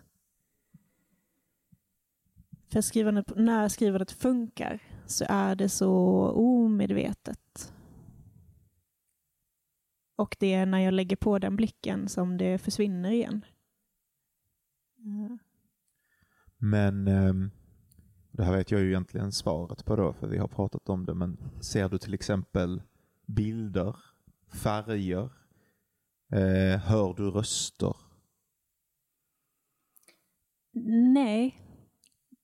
för 2.68 2.80
skrivandet, 2.80 3.32
när 3.36 3.68
skrivandet 3.68 4.12
funkar 4.12 4.82
så 5.06 5.24
är 5.28 5.54
det 5.54 5.68
så 5.68 5.92
omedvetet. 6.30 7.74
Och 10.16 10.36
det 10.40 10.54
är 10.54 10.66
när 10.66 10.78
jag 10.78 10.94
lägger 10.94 11.16
på 11.16 11.38
den 11.38 11.56
blicken 11.56 12.08
som 12.08 12.36
det 12.36 12.58
försvinner 12.58 13.10
igen. 13.10 13.44
Eh, 14.98 15.36
Men 16.56 17.08
ehm, 17.08 17.50
det 18.36 18.44
här 18.44 18.56
vet 18.56 18.70
jag 18.70 18.80
ju 18.80 18.88
egentligen 18.88 19.32
svaret 19.32 19.84
på 19.84 19.96
då, 19.96 20.12
för 20.12 20.26
vi 20.26 20.38
har 20.38 20.48
pratat 20.48 20.88
om 20.88 21.06
det, 21.06 21.14
men 21.14 21.38
ser 21.60 21.88
du 21.88 21.98
till 21.98 22.14
exempel 22.14 22.82
bilder, 23.26 23.96
färger, 24.62 25.30
eh, 26.32 26.80
hör 26.80 27.14
du 27.14 27.30
röster? 27.30 27.96
Nej, 31.14 31.60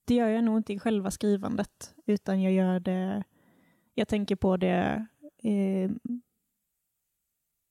det 0.04 0.14
gör 0.14 0.28
jag 0.28 0.44
nog 0.44 0.56
inte 0.56 0.72
i 0.72 0.78
själva 0.78 1.10
skrivandet, 1.10 1.94
utan 2.06 2.42
jag 2.42 2.52
gör 2.52 2.80
det, 2.80 3.24
jag 3.94 4.08
tänker 4.08 4.36
på 4.36 4.56
det 4.56 5.06
eh, 5.42 5.90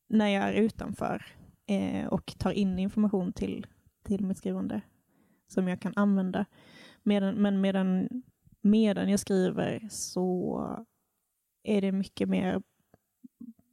när 0.10 0.28
jag 0.28 0.44
är 0.44 0.54
utanför 0.54 1.26
eh, 1.66 2.08
och 2.08 2.36
tar 2.38 2.52
in 2.52 2.80
information 2.80 3.34
till, 3.34 3.68
till 4.04 4.26
mitt 4.26 4.38
skrivande 4.38 4.82
som 5.48 5.68
jag 5.68 5.82
kan 5.82 5.94
använda. 5.96 6.46
Medan, 7.04 7.36
men 7.36 7.62
medan, 7.62 8.10
medan 8.62 9.10
jag 9.10 9.20
skriver 9.20 9.88
så 9.90 10.86
är 11.64 11.82
det 11.82 11.92
mycket 11.92 12.30
mer 12.30 12.62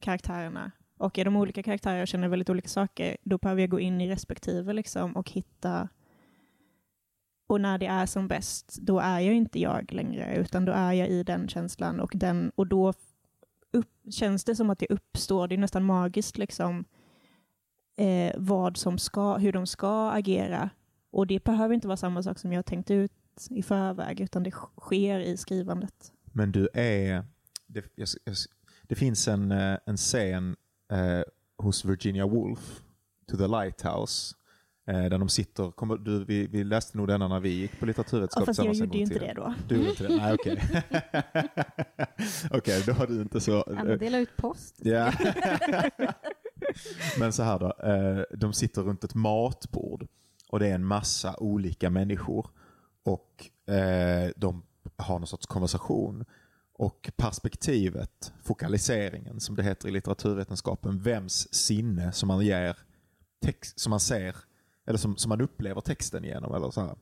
karaktärerna. 0.00 0.70
Och 0.98 1.18
är 1.18 1.24
de 1.24 1.36
olika 1.36 1.62
karaktärer 1.62 2.02
och 2.02 2.08
känner 2.08 2.28
väldigt 2.28 2.50
olika 2.50 2.68
saker, 2.68 3.16
då 3.22 3.38
behöver 3.38 3.60
jag 3.60 3.70
gå 3.70 3.80
in 3.80 4.00
i 4.00 4.08
respektive 4.08 4.72
liksom, 4.72 5.16
och 5.16 5.30
hitta... 5.30 5.88
Och 7.46 7.60
när 7.60 7.78
det 7.78 7.86
är 7.86 8.06
som 8.06 8.28
bäst, 8.28 8.78
då 8.80 8.98
är 8.98 9.20
jag 9.20 9.34
inte 9.34 9.60
jag 9.60 9.92
längre, 9.92 10.36
utan 10.36 10.64
då 10.64 10.72
är 10.72 10.92
jag 10.92 11.08
i 11.08 11.22
den 11.22 11.48
känslan 11.48 12.00
och, 12.00 12.12
den, 12.14 12.52
och 12.54 12.66
då 12.66 12.92
upp, 13.72 13.90
känns 14.10 14.44
det 14.44 14.56
som 14.56 14.70
att 14.70 14.78
det 14.78 14.86
uppstår, 14.90 15.48
det 15.48 15.54
är 15.54 15.58
nästan 15.58 15.84
magiskt, 15.84 16.38
liksom, 16.38 16.84
eh, 17.96 18.32
vad 18.36 18.76
som 18.76 18.98
ska, 18.98 19.36
hur 19.36 19.52
de 19.52 19.66
ska 19.66 20.10
agera 20.10 20.70
och 21.10 21.26
det 21.26 21.44
behöver 21.44 21.74
inte 21.74 21.88
vara 21.88 21.96
samma 21.96 22.22
sak 22.22 22.38
som 22.38 22.52
jag 22.52 22.66
tänkt 22.66 22.90
ut 22.90 23.12
i 23.50 23.62
förväg, 23.62 24.20
utan 24.20 24.42
det 24.42 24.50
sker 24.80 25.20
i 25.20 25.36
skrivandet. 25.36 26.12
Men 26.32 26.52
du 26.52 26.68
är... 26.74 27.24
Det, 27.66 27.84
jag, 27.94 28.08
det 28.82 28.94
finns 28.94 29.28
en, 29.28 29.52
eh, 29.52 29.78
en 29.86 29.96
scen 29.96 30.56
eh, 30.92 31.22
hos 31.58 31.84
Virginia 31.84 32.26
Woolf, 32.26 32.82
To 33.30 33.36
the 33.36 33.46
Lighthouse, 33.46 34.34
eh, 34.88 35.02
där 35.02 35.18
de 35.18 35.28
sitter, 35.28 35.70
kommer, 35.70 35.96
du, 35.96 36.24
vi, 36.24 36.46
vi 36.46 36.64
läste 36.64 36.96
nog 36.96 37.08
denna 37.08 37.28
när 37.28 37.40
vi 37.40 37.48
gick 37.48 37.80
på 37.80 37.86
litteraturvetenskap. 37.86 38.42
Ja, 38.42 38.46
fast 38.46 38.64
jag 38.64 38.74
gjorde 38.74 38.96
ju 38.96 39.02
inte 39.02 39.18
det 39.18 39.32
då. 39.36 39.54
Du 39.68 39.76
gjorde 39.76 39.90
inte 39.90 40.08
det? 40.08 40.16
Nej, 40.16 40.34
okej. 40.34 40.62
okej, 42.50 42.58
okay, 42.58 42.82
då 42.86 42.92
har 42.92 43.06
du 43.06 43.22
inte 43.22 43.40
så... 43.40 43.62
Anna 43.62 43.96
delar 43.96 44.18
ut 44.18 44.36
post. 44.36 44.74
Ja. 44.78 45.12
Men 47.18 47.32
så 47.32 47.42
här 47.42 47.58
då, 47.58 47.66
eh, 47.66 48.38
de 48.38 48.52
sitter 48.52 48.82
runt 48.82 49.04
ett 49.04 49.14
matbord 49.14 50.06
och 50.48 50.58
det 50.58 50.68
är 50.68 50.74
en 50.74 50.84
massa 50.84 51.36
olika 51.36 51.90
människor 51.90 52.50
och 53.02 53.50
eh, 53.74 54.30
de 54.36 54.62
har 54.96 55.18
någon 55.18 55.26
sorts 55.26 55.46
konversation. 55.46 56.24
Och 56.72 57.10
perspektivet, 57.16 58.32
fokaliseringen 58.42 59.40
som 59.40 59.56
det 59.56 59.62
heter 59.62 59.88
i 59.88 59.90
litteraturvetenskapen, 59.90 60.98
vems 60.98 61.54
sinne 61.54 62.12
som 62.12 62.26
man 62.26 62.46
ger 62.46 62.76
text, 63.42 63.80
som 63.80 63.90
man 63.90 64.00
ser, 64.00 64.36
eller 64.86 64.98
som, 64.98 65.16
som 65.16 65.28
man 65.28 65.40
upplever 65.40 65.80
texten 65.80 66.24
genom, 66.24 66.54
eller 66.54 66.70
så 66.70 66.80
här, 66.80 66.96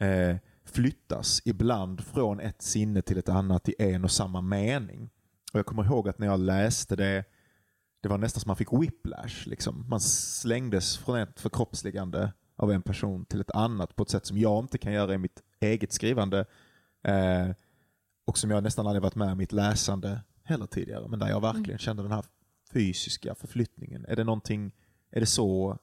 eh, 0.00 0.36
flyttas 0.64 1.42
ibland 1.44 2.00
från 2.04 2.40
ett 2.40 2.62
sinne 2.62 3.02
till 3.02 3.18
ett 3.18 3.28
annat 3.28 3.68
i 3.68 3.74
en 3.78 4.04
och 4.04 4.10
samma 4.10 4.40
mening. 4.40 5.10
Och 5.52 5.58
Jag 5.58 5.66
kommer 5.66 5.84
ihåg 5.84 6.08
att 6.08 6.18
när 6.18 6.26
jag 6.26 6.40
läste 6.40 6.96
det, 6.96 7.24
det 8.02 8.08
var 8.08 8.18
nästan 8.18 8.40
som 8.40 8.48
man 8.48 8.56
fick 8.56 8.72
whiplash. 8.72 9.48
Liksom. 9.48 9.88
Man 9.88 10.00
slängdes 10.00 10.98
från 10.98 11.18
ett 11.18 11.40
förkroppsligande 11.40 12.32
av 12.56 12.72
en 12.72 12.82
person 12.82 13.24
till 13.24 13.40
ett 13.40 13.50
annat 13.50 13.96
på 13.96 14.02
ett 14.02 14.10
sätt 14.10 14.26
som 14.26 14.38
jag 14.38 14.64
inte 14.64 14.78
kan 14.78 14.92
göra 14.92 15.14
i 15.14 15.18
mitt 15.18 15.42
eget 15.60 15.92
skrivande 15.92 16.44
eh, 17.02 17.50
och 18.24 18.38
som 18.38 18.50
jag 18.50 18.62
nästan 18.62 18.86
aldrig 18.86 19.02
varit 19.02 19.14
med 19.14 19.32
i 19.32 19.34
mitt 19.34 19.52
läsande 19.52 20.20
heller 20.42 20.66
tidigare, 20.66 21.08
men 21.08 21.18
där 21.18 21.28
jag 21.28 21.40
verkligen 21.40 21.70
mm. 21.70 21.78
kände 21.78 22.02
den 22.02 22.12
här 22.12 22.24
fysiska 22.72 23.34
förflyttningen. 23.34 24.04
Är 24.08 24.16
det 24.16 24.24
någonting, 24.24 24.72
är 25.10 25.20
det 25.20 25.26
så, 25.26 25.78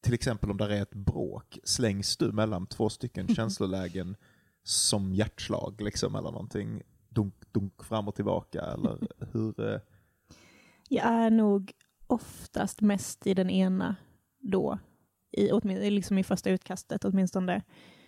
till 0.00 0.14
exempel 0.14 0.50
om 0.50 0.56
det 0.56 0.76
är 0.76 0.82
ett 0.82 0.94
bråk, 0.94 1.58
slängs 1.64 2.16
du 2.16 2.32
mellan 2.32 2.66
två 2.66 2.88
stycken 2.88 3.34
känslolägen 3.34 4.16
som 4.62 5.14
hjärtslag 5.14 5.80
liksom, 5.80 6.14
eller 6.14 6.30
någonting? 6.30 6.82
Dunk, 7.08 7.34
dunk 7.52 7.84
fram 7.84 8.08
och 8.08 8.14
tillbaka, 8.14 8.60
eller 8.60 8.98
hur? 9.32 9.74
Eh? 9.74 9.80
Jag 10.88 11.04
är 11.04 11.30
nog 11.30 11.72
oftast 12.06 12.80
mest 12.80 13.26
i 13.26 13.34
den 13.34 13.50
ena 13.50 13.96
då 14.38 14.78
i, 15.32 15.90
liksom 15.90 16.18
i 16.18 16.24
första 16.24 16.50
utkastet 16.50 17.04
åtminstone. 17.04 17.62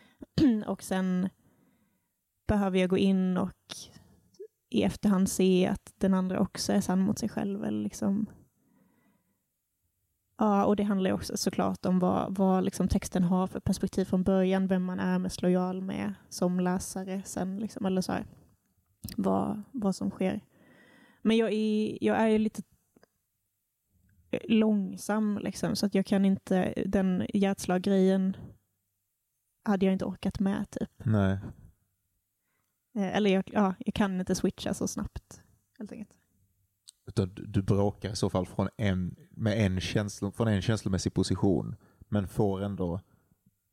och 0.67 0.83
sen 0.83 1.29
behöver 2.49 2.79
jag 2.79 2.91
gå 2.91 2.99
in 2.99 3.37
och 3.37 3.77
i 4.71 4.83
efterhand 4.83 5.29
se 5.29 5.67
att 5.67 5.95
den 5.99 6.15
andra 6.15 6.41
också 6.41 6.73
är 6.73 6.81
sann 6.81 7.01
mot 7.01 7.19
sig 7.19 7.29
själv. 7.29 7.65
Eller 7.65 7.83
liksom. 7.83 8.27
Ja, 10.39 10.65
och 10.65 10.77
det 10.77 10.83
handlar 10.83 11.13
också 11.13 11.37
såklart 11.37 11.87
om 11.87 11.99
vad, 11.99 12.37
vad 12.37 12.65
liksom 12.65 12.89
texten 12.89 13.23
har 13.23 13.47
för 13.47 13.61
perspektiv 13.61 14.05
från 14.05 14.23
början, 14.23 14.67
vem 14.67 14.85
man 14.85 15.01
är 15.01 15.19
mest 15.19 15.43
lojal 15.43 15.81
med 15.81 16.15
som 16.29 16.61
läsare 16.61 17.23
sen, 17.25 17.59
liksom, 17.59 17.87
eller 17.87 18.01
så 18.01 18.13
här, 18.13 18.27
vad, 19.17 19.63
vad 19.73 19.97
som 19.97 20.11
sker. 20.11 20.41
Men 21.23 21.37
jag 21.37 21.53
är, 21.53 21.99
jag 22.01 22.17
är 22.17 22.27
ju 22.27 22.39
lite 22.39 22.63
långsam, 24.49 25.39
liksom, 25.43 25.77
så 25.77 25.87
att 25.87 25.95
jag 25.95 26.07
kan 26.07 26.25
inte, 26.25 26.75
den 26.87 27.27
hjärtslag-grejen 27.35 28.37
hade 29.65 29.87
jag 29.87 29.93
inte 29.93 30.05
orkat 30.05 30.41
med. 30.41 30.71
typ. 30.71 30.91
Nej. 31.05 31.39
Eh, 32.97 33.17
eller 33.17 33.31
jag, 33.31 33.45
ja, 33.53 33.75
jag 33.79 33.95
kan 33.95 34.21
inte 34.21 34.35
switcha 34.35 34.75
så 34.75 34.89
snabbt, 34.89 35.43
helt 35.79 35.93
enkelt. 35.93 36.11
Utan 37.07 37.35
du 37.35 37.63
bråkar 37.63 38.13
i 38.13 38.17
så 38.17 38.31
fall 38.31 38.47
från 38.47 38.69
en, 38.77 39.17
med 39.31 39.67
en 39.67 39.81
känslo, 39.81 40.31
från 40.31 40.49
en 40.49 40.63
känslomässig 40.63 41.15
position, 41.15 41.77
men 42.09 42.29
får 42.29 42.63
ändå, 42.63 43.01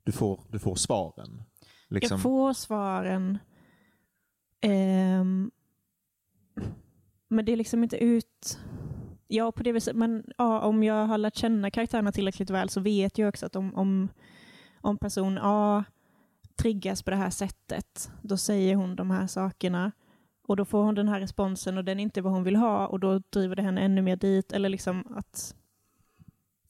du 0.04 0.12
får, 0.12 0.44
du 0.50 0.60
får 0.60 0.76
svaren. 0.76 1.44
Liksom. 1.88 2.16
Jag 2.16 2.22
får 2.22 2.54
svaren, 2.54 3.38
um, 4.66 5.52
men 7.28 7.46
det 7.46 7.52
är 7.52 7.58
liksom 7.58 7.84
inte 7.84 7.98
ut 7.98 8.60
Ja, 9.28 9.52
på 9.52 9.64
det 9.64 9.72
viset. 9.72 9.96
Men 9.96 10.24
ja, 10.38 10.60
om 10.60 10.84
jag 10.84 11.06
har 11.08 11.18
lärt 11.18 11.36
känna 11.36 11.72
karaktärerna 11.72 12.12
tillräckligt 12.12 12.50
väl 12.50 12.70
så 12.70 12.82
vet 12.82 13.18
jag 13.18 13.30
också 13.30 13.46
att 13.46 13.56
om, 13.56 13.76
om, 13.76 14.10
om 14.82 14.98
person 14.98 15.40
A 15.42 15.84
triggas 16.56 17.04
på 17.04 17.12
det 17.12 17.18
här 17.18 17.30
sättet, 17.30 18.12
då 18.22 18.38
säger 18.38 18.76
hon 18.76 18.96
de 18.96 19.12
här 19.12 19.28
sakerna 19.28 19.92
och 20.48 20.56
då 20.56 20.66
får 20.66 20.84
hon 20.84 20.96
den 20.96 21.08
här 21.08 21.20
responsen 21.20 21.78
och 21.78 21.86
den 21.86 22.00
är 22.00 22.04
inte 22.04 22.22
vad 22.22 22.34
hon 22.34 22.44
vill 22.44 22.56
ha 22.56 22.88
och 22.88 23.00
då 23.00 23.20
driver 23.30 23.56
det 23.56 23.62
henne 23.62 23.82
ännu 23.82 24.02
mer 24.02 24.16
dit. 24.16 24.52
Eller 24.52 24.70
liksom 24.70 25.04
att 25.18 25.56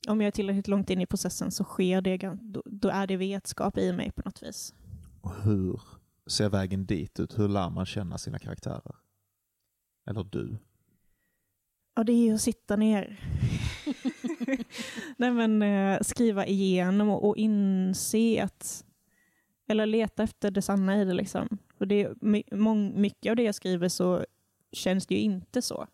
om 0.07 0.21
jag 0.21 0.27
är 0.27 0.31
tillräckligt 0.31 0.67
långt 0.67 0.89
in 0.89 1.01
i 1.01 1.05
processen 1.05 1.51
så 1.51 1.63
sker 1.63 2.01
det, 2.01 2.17
då, 2.41 2.63
då 2.65 2.89
är 2.89 3.07
det 3.07 3.17
vetskap 3.17 3.77
i 3.77 3.93
mig 3.93 4.11
på 4.11 4.21
något 4.25 4.43
vis. 4.43 4.73
Och 5.21 5.35
hur 5.43 5.81
ser 6.27 6.49
vägen 6.49 6.85
dit 6.85 7.19
ut? 7.19 7.39
Hur 7.39 7.47
lär 7.47 7.69
man 7.69 7.85
känna 7.85 8.17
sina 8.17 8.39
karaktärer? 8.39 8.95
Eller 10.07 10.23
du? 10.23 10.57
Ja, 11.95 12.03
det 12.03 12.11
är 12.11 12.25
ju 12.25 12.33
att 12.33 12.41
sitta 12.41 12.75
ner. 12.75 13.19
Nej, 15.17 15.31
men, 15.31 15.61
eh, 15.61 15.99
skriva 16.01 16.45
igenom 16.45 17.09
och, 17.09 17.27
och, 17.27 17.37
inse 17.37 18.43
att, 18.43 18.85
eller 19.67 19.85
leta 19.85 20.23
efter 20.23 20.51
det 20.51 20.61
sanna 20.61 21.01
i 21.01 21.05
det. 21.05 21.13
Liksom. 21.13 21.57
För 21.77 21.85
det 21.85 22.21
mång, 22.51 23.01
mycket 23.01 23.29
av 23.29 23.35
det 23.35 23.43
jag 23.43 23.55
skriver 23.55 23.89
så 23.89 24.25
känns 24.71 25.07
det 25.07 25.15
ju 25.15 25.21
inte 25.21 25.61
så. 25.61 25.87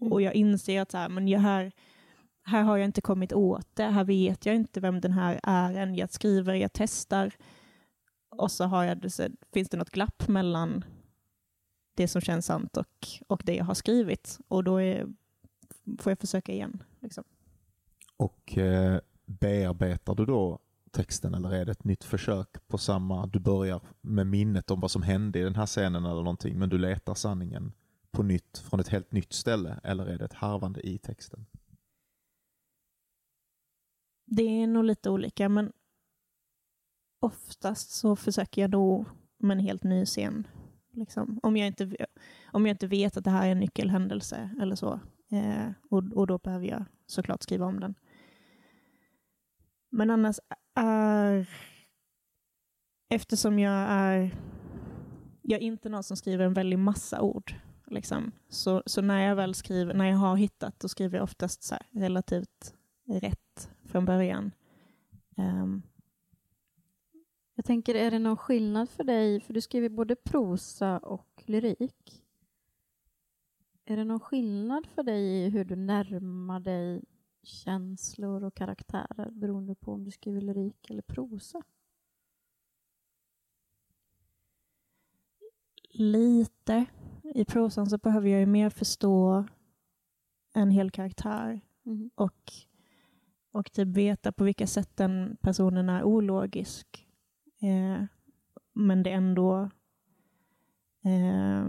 Mm. 0.00 0.12
Och 0.12 0.22
jag 0.22 0.34
inser 0.34 0.80
att 0.80 0.90
så 0.90 0.98
här, 0.98 1.08
men 1.08 1.28
jag 1.28 1.40
här, 1.40 1.72
här 2.44 2.62
har 2.62 2.76
jag 2.76 2.84
inte 2.84 3.00
kommit 3.00 3.32
åt 3.32 3.76
det. 3.76 3.84
Här 3.84 4.04
vet 4.04 4.46
jag 4.46 4.54
inte 4.54 4.80
vem 4.80 5.00
den 5.00 5.12
här 5.12 5.40
är 5.42 5.74
än. 5.74 5.94
Jag 5.94 6.12
skriver, 6.12 6.54
jag 6.54 6.72
testar 6.72 7.34
och 8.30 8.50
så, 8.50 8.64
har 8.64 8.84
jag, 8.84 9.12
så 9.12 9.26
finns 9.52 9.68
det 9.68 9.76
något 9.76 9.90
glapp 9.90 10.28
mellan 10.28 10.84
det 11.94 12.08
som 12.08 12.20
känns 12.20 12.46
sant 12.46 12.76
och, 12.76 13.08
och 13.26 13.42
det 13.44 13.54
jag 13.54 13.64
har 13.64 13.74
skrivit. 13.74 14.38
Och 14.48 14.64
då 14.64 14.80
är, 14.80 15.06
får 15.98 16.10
jag 16.10 16.18
försöka 16.18 16.52
igen. 16.52 16.82
Liksom. 17.00 17.24
Och 18.16 18.58
eh, 18.58 19.00
bearbetar 19.26 20.14
du 20.14 20.26
då 20.26 20.58
texten 20.90 21.34
eller 21.34 21.52
är 21.52 21.64
det 21.64 21.72
ett 21.72 21.84
nytt 21.84 22.04
försök 22.04 22.68
på 22.68 22.78
samma, 22.78 23.26
du 23.26 23.38
börjar 23.38 23.80
med 24.00 24.26
minnet 24.26 24.70
om 24.70 24.80
vad 24.80 24.90
som 24.90 25.02
hände 25.02 25.38
i 25.38 25.42
den 25.42 25.54
här 25.54 25.66
scenen 25.66 26.04
eller 26.04 26.22
någonting 26.22 26.58
men 26.58 26.68
du 26.68 26.78
letar 26.78 27.14
sanningen 27.14 27.72
på 28.10 28.22
nytt 28.22 28.58
från 28.58 28.80
ett 28.80 28.88
helt 28.88 29.12
nytt 29.12 29.32
ställe 29.32 29.80
eller 29.82 30.06
är 30.06 30.18
det 30.18 30.24
ett 30.24 30.32
harvande 30.32 30.80
i 30.80 30.98
texten? 30.98 31.46
Det 34.24 34.42
är 34.42 34.66
nog 34.66 34.84
lite 34.84 35.10
olika, 35.10 35.48
men 35.48 35.72
oftast 37.20 37.90
så 37.90 38.16
försöker 38.16 38.62
jag 38.62 38.70
då 38.70 39.04
med 39.38 39.58
en 39.58 39.64
helt 39.64 39.82
ny 39.82 40.04
scen. 40.04 40.46
Liksom. 40.90 41.40
Om, 41.42 41.56
jag 41.56 41.66
inte, 41.66 42.06
om 42.52 42.66
jag 42.66 42.74
inte 42.74 42.86
vet 42.86 43.16
att 43.16 43.24
det 43.24 43.30
här 43.30 43.46
är 43.46 43.52
en 43.52 43.60
nyckelhändelse 43.60 44.50
eller 44.60 44.76
så. 44.76 45.00
Eh, 45.30 45.70
och, 45.90 46.02
och 46.12 46.26
då 46.26 46.38
behöver 46.38 46.66
jag 46.66 46.84
såklart 47.06 47.42
skriva 47.42 47.66
om 47.66 47.80
den. 47.80 47.94
Men 49.90 50.10
annars 50.10 50.38
är... 50.74 51.50
Eftersom 53.08 53.58
jag 53.58 53.86
är... 53.88 54.34
Jag 55.42 55.60
är 55.60 55.64
inte 55.64 55.88
någon 55.88 56.02
som 56.02 56.16
skriver 56.16 56.44
en 56.44 56.54
väldig 56.54 56.78
massa 56.78 57.20
ord. 57.20 57.54
Liksom. 57.86 58.32
Så, 58.48 58.82
så 58.86 59.02
när 59.02 59.28
jag 59.28 59.36
väl 59.36 59.54
skriver, 59.54 59.94
när 59.94 60.04
jag 60.04 60.16
har 60.16 60.36
hittat, 60.36 60.80
då 60.80 60.88
skriver 60.88 61.16
jag 61.16 61.24
oftast 61.24 61.62
så 61.62 61.76
relativt 61.90 62.74
rätt 63.06 63.70
från 63.84 64.04
början. 64.04 64.52
Um, 65.36 65.82
jag 67.54 67.64
tänker, 67.64 67.94
är 67.94 68.10
det 68.10 68.18
någon 68.18 68.36
skillnad 68.36 68.90
för 68.90 69.04
dig, 69.04 69.40
för 69.40 69.54
du 69.54 69.60
skriver 69.60 69.88
både 69.88 70.16
prosa 70.16 70.98
och 70.98 71.42
lyrik. 71.46 72.24
Är 73.90 73.96
det 73.96 74.04
någon 74.04 74.20
skillnad 74.20 74.86
för 74.86 75.02
dig 75.02 75.24
i 75.24 75.48
hur 75.48 75.64
du 75.64 75.76
närmar 75.76 76.60
dig 76.60 77.04
känslor 77.42 78.44
och 78.44 78.54
karaktärer 78.54 79.30
beroende 79.30 79.74
på 79.74 79.92
om 79.92 80.04
du 80.04 80.10
skriver 80.10 80.40
lyrik 80.40 80.90
eller 80.90 81.02
prosa? 81.02 81.62
Lite. 85.90 86.84
I 87.34 87.44
prosan 87.44 87.86
så 87.86 87.98
behöver 87.98 88.28
jag 88.28 88.40
ju 88.40 88.46
mer 88.46 88.70
förstå 88.70 89.44
en 90.54 90.70
hel 90.70 90.90
karaktär 90.90 91.60
mm. 91.86 92.10
och, 92.14 92.52
och 93.52 93.72
typ 93.72 93.88
veta 93.88 94.32
på 94.32 94.44
vilka 94.44 94.66
sätt 94.66 94.96
den 94.96 95.36
personen 95.40 95.88
är 95.88 96.04
ologisk. 96.04 97.06
Eh, 97.60 98.04
men 98.72 99.02
det 99.02 99.10
ändå 99.10 99.70
eh, 101.04 101.68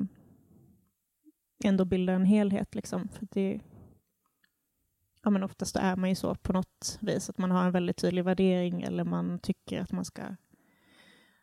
ändå 1.63 1.85
bildar 1.85 2.13
en 2.13 2.25
helhet. 2.25 2.75
Liksom. 2.75 3.07
För 3.07 3.27
det, 3.31 3.59
ja, 5.23 5.29
men 5.29 5.43
oftast 5.43 5.75
är 5.75 5.95
man 5.95 6.09
ju 6.09 6.15
så 6.15 6.35
på 6.35 6.53
något 6.53 6.97
vis, 7.01 7.29
att 7.29 7.37
man 7.37 7.51
har 7.51 7.65
en 7.65 7.71
väldigt 7.71 7.97
tydlig 7.97 8.23
värdering 8.23 8.81
eller 8.81 9.03
man 9.03 9.39
tycker 9.39 9.81
att 9.81 9.91
man 9.91 10.05
ska 10.05 10.35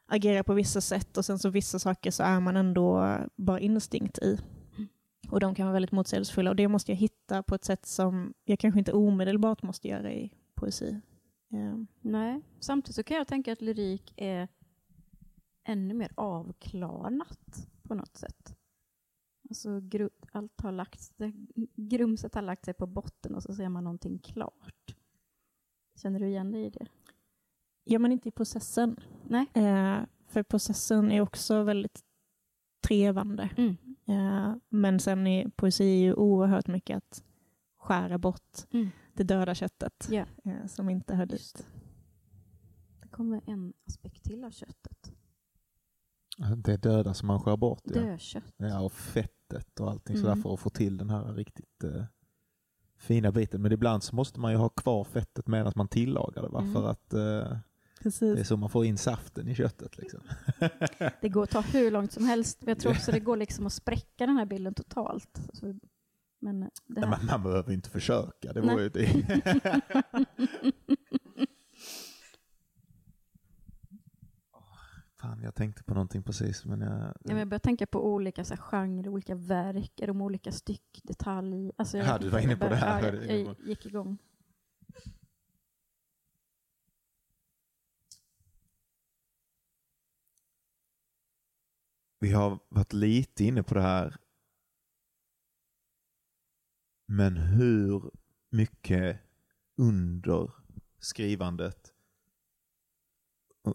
agera 0.06 0.44
på 0.44 0.54
vissa 0.54 0.80
sätt 0.80 1.16
och 1.16 1.24
sen 1.24 1.38
så 1.38 1.50
vissa 1.50 1.78
saker 1.78 2.10
så 2.10 2.22
är 2.22 2.40
man 2.40 2.56
ändå 2.56 3.18
bara 3.36 3.60
instinkt 3.60 4.18
i. 4.18 4.38
Och 5.30 5.40
de 5.40 5.54
kan 5.54 5.66
vara 5.66 5.72
väldigt 5.72 5.92
motsägelsefulla 5.92 6.50
och 6.50 6.56
det 6.56 6.68
måste 6.68 6.92
jag 6.92 6.96
hitta 6.96 7.42
på 7.42 7.54
ett 7.54 7.64
sätt 7.64 7.86
som 7.86 8.34
jag 8.44 8.58
kanske 8.58 8.78
inte 8.78 8.92
omedelbart 8.92 9.62
måste 9.62 9.88
göra 9.88 10.12
i 10.12 10.32
poesi. 10.54 11.00
Um. 11.52 11.86
Nej, 12.00 12.40
samtidigt 12.60 12.96
så 12.96 13.02
kan 13.02 13.16
jag 13.16 13.28
tänka 13.28 13.52
att 13.52 13.60
lyrik 13.60 14.12
är 14.16 14.48
ännu 15.64 15.94
mer 15.94 16.12
avklarnat 16.14 17.68
på 17.82 17.94
något 17.94 18.16
sätt. 18.16 18.56
Alltså, 19.48 19.80
allt 20.32 20.60
har 20.60 20.72
lagt, 20.72 21.12
grumset 21.76 22.34
har 22.34 22.42
lagt 22.42 22.64
sig 22.64 22.74
på 22.74 22.86
botten 22.86 23.34
och 23.34 23.42
så 23.42 23.54
ser 23.54 23.68
man 23.68 23.84
någonting 23.84 24.18
klart. 24.18 24.96
Känner 26.02 26.20
du 26.20 26.26
igen 26.26 26.52
dig 26.52 26.66
i 26.66 26.70
det? 26.70 26.86
Ja, 27.84 27.98
men 27.98 28.12
inte 28.12 28.28
i 28.28 28.32
processen. 28.32 29.00
Nej. 29.28 29.46
Eh, 29.54 29.98
för 30.26 30.42
processen 30.42 31.12
är 31.12 31.20
också 31.20 31.62
väldigt 31.62 32.04
trevande. 32.80 33.50
Mm. 33.56 33.76
Eh, 34.06 34.54
men 34.68 35.00
sen 35.00 35.26
är 35.26 35.48
poesi 35.48 35.84
ju 35.84 36.14
oerhört 36.14 36.66
mycket 36.66 36.96
att 36.96 37.24
skära 37.76 38.18
bort 38.18 38.58
mm. 38.70 38.88
det 39.12 39.24
döda 39.24 39.54
köttet 39.54 40.08
yeah. 40.10 40.28
eh, 40.44 40.66
som 40.66 40.90
inte 40.90 41.14
hör 41.14 41.26
dit. 41.26 41.54
Det. 41.54 41.64
det 43.02 43.08
kommer 43.08 43.40
en 43.46 43.72
aspekt 43.86 44.24
till 44.24 44.44
av 44.44 44.50
köttet. 44.50 45.12
Det 46.56 46.76
döda 46.76 47.14
som 47.14 47.26
man 47.26 47.40
skär 47.40 47.56
bort. 47.56 47.82
Ja. 47.84 47.92
Dödkött. 47.92 48.54
Ja, 48.56 48.80
och 48.80 48.92
fettet 49.50 49.80
och 49.80 49.90
allting 49.90 50.16
mm. 50.16 50.26
sådär 50.26 50.42
för 50.42 50.54
att 50.54 50.60
få 50.60 50.70
till 50.70 50.96
den 50.96 51.10
här 51.10 51.32
riktigt 51.32 51.84
uh, 51.84 52.04
fina 52.98 53.32
biten. 53.32 53.62
Men 53.62 53.72
ibland 53.72 54.02
så 54.02 54.16
måste 54.16 54.40
man 54.40 54.52
ju 54.52 54.58
ha 54.58 54.68
kvar 54.68 55.04
fettet 55.04 55.46
medan 55.46 55.72
man 55.76 55.88
tillagar 55.88 56.42
det. 56.42 56.48
Va? 56.48 56.60
Mm. 56.60 56.72
För 56.72 56.88
att 56.90 57.14
uh, 57.14 57.58
det 58.20 58.40
är 58.40 58.44
så 58.44 58.56
man 58.56 58.70
får 58.70 58.84
in 58.84 58.98
saften 58.98 59.48
i 59.48 59.54
köttet. 59.54 59.98
Liksom. 59.98 60.20
det 61.20 61.28
går 61.28 61.42
att 61.42 61.50
ta 61.50 61.60
hur 61.60 61.90
långt 61.90 62.12
som 62.12 62.24
helst. 62.24 62.58
Jag 62.66 62.78
tror 62.78 62.92
också 62.92 63.12
det 63.12 63.20
går 63.20 63.36
liksom 63.36 63.66
att 63.66 63.72
spräcka 63.72 64.26
den 64.26 64.36
här 64.36 64.46
bilden 64.46 64.74
totalt. 64.74 65.40
men 66.38 66.60
det 66.60 67.00
här... 67.00 67.00
Nej, 67.00 67.10
man, 67.10 67.26
man 67.26 67.42
behöver 67.42 67.72
inte 67.72 67.90
försöka. 67.90 68.52
Det 68.52 68.60
var 68.60 68.80
ju 68.80 68.88
det. 68.88 69.06
Fan, 75.20 75.42
jag 75.42 75.45
tänkte 75.56 75.84
på 75.84 75.94
någonting 75.94 76.22
precis. 76.22 76.64
Men 76.64 76.80
jag, 76.80 76.90
ja, 76.90 77.14
men 77.22 77.38
jag 77.38 77.48
började 77.48 77.62
tänka 77.62 77.86
på 77.86 78.06
olika 78.06 78.44
så 78.44 78.54
här, 78.54 78.62
genrer, 78.62 79.08
olika 79.08 79.34
verk, 79.34 80.00
är 80.00 80.06
de 80.06 80.22
olika 80.22 80.52
styck, 80.52 81.00
detalj? 81.04 81.72
Alltså, 81.76 81.98
jag, 81.98 82.06
ja, 82.06 82.18
du 82.18 82.28
var 82.28 82.38
inne 82.38 82.56
på 82.56 82.68
det 82.68 82.76
här. 82.76 83.12
Ja, 83.12 83.34
jag, 83.34 83.40
jag 83.40 83.56
gick 83.60 83.86
igång. 83.86 84.18
Vi 92.20 92.32
har 92.32 92.58
varit 92.68 92.92
lite 92.92 93.44
inne 93.44 93.62
på 93.62 93.74
det 93.74 93.82
här. 93.82 94.16
Men 97.06 97.36
hur 97.36 98.10
mycket 98.50 99.20
under 99.76 100.52
skrivandet 100.98 101.92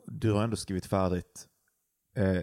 du 0.06 0.32
har 0.32 0.44
ändå 0.44 0.56
skrivit 0.56 0.86
färdigt 0.86 1.51
eh, 2.14 2.42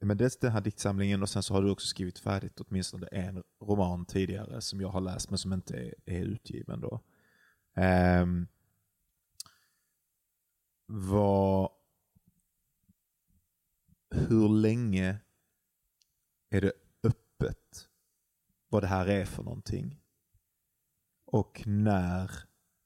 men 0.00 0.16
dels 0.16 0.36
den 0.36 0.52
här 0.52 0.60
diktsamlingen 0.60 1.22
och 1.22 1.28
sen 1.28 1.42
så 1.42 1.54
har 1.54 1.62
du 1.62 1.70
också 1.70 1.86
skrivit 1.86 2.18
färdigt 2.18 2.60
åtminstone 2.60 3.06
en 3.06 3.42
roman 3.62 4.06
tidigare 4.06 4.60
som 4.60 4.80
jag 4.80 4.88
har 4.88 5.00
läst 5.00 5.30
men 5.30 5.38
som 5.38 5.52
inte 5.52 5.76
är, 5.76 5.94
är 6.04 6.22
utgiven 6.22 6.80
då. 6.80 7.00
Eh, 7.76 8.26
vad, 10.86 11.70
hur 14.10 14.48
länge 14.48 15.18
är 16.50 16.60
det 16.60 16.72
öppet 17.02 17.88
vad 18.68 18.82
det 18.82 18.86
här 18.86 19.06
är 19.06 19.24
för 19.24 19.42
någonting? 19.42 20.00
Och 21.24 21.62
när 21.66 22.30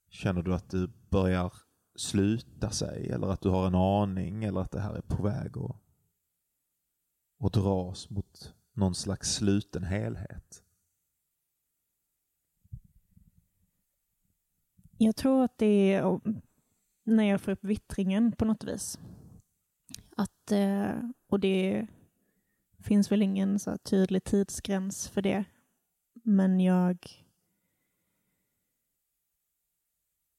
känner 0.08 0.42
du 0.42 0.54
att 0.54 0.70
du 0.70 0.86
börjar 1.10 1.52
sluta 1.96 2.70
sig 2.70 3.10
eller 3.10 3.26
att 3.26 3.40
du 3.40 3.48
har 3.48 3.66
en 3.66 3.74
aning 3.74 4.44
eller 4.44 4.60
att 4.60 4.70
det 4.70 4.80
här 4.80 4.94
är 4.94 5.00
på 5.00 5.22
väg 5.22 5.58
att, 5.58 5.76
och 7.38 7.50
dras 7.50 8.10
mot 8.10 8.54
någon 8.72 8.94
slags 8.94 9.34
sluten 9.34 9.84
helhet? 9.84 10.62
Jag 14.98 15.16
tror 15.16 15.44
att 15.44 15.58
det 15.58 15.92
är 15.92 16.20
när 17.04 17.24
jag 17.24 17.40
får 17.40 17.52
upp 17.52 17.64
vittringen 17.64 18.32
på 18.32 18.44
något 18.44 18.64
vis. 18.64 18.98
Att, 20.16 20.52
eh, 20.52 21.10
och 21.26 21.40
det 21.40 21.86
finns 22.78 23.12
väl 23.12 23.22
ingen 23.22 23.58
så 23.58 23.78
tydlig 23.78 24.24
tidsgräns 24.24 25.08
för 25.08 25.22
det. 25.22 25.44
Men 26.12 26.60
jag 26.60 26.98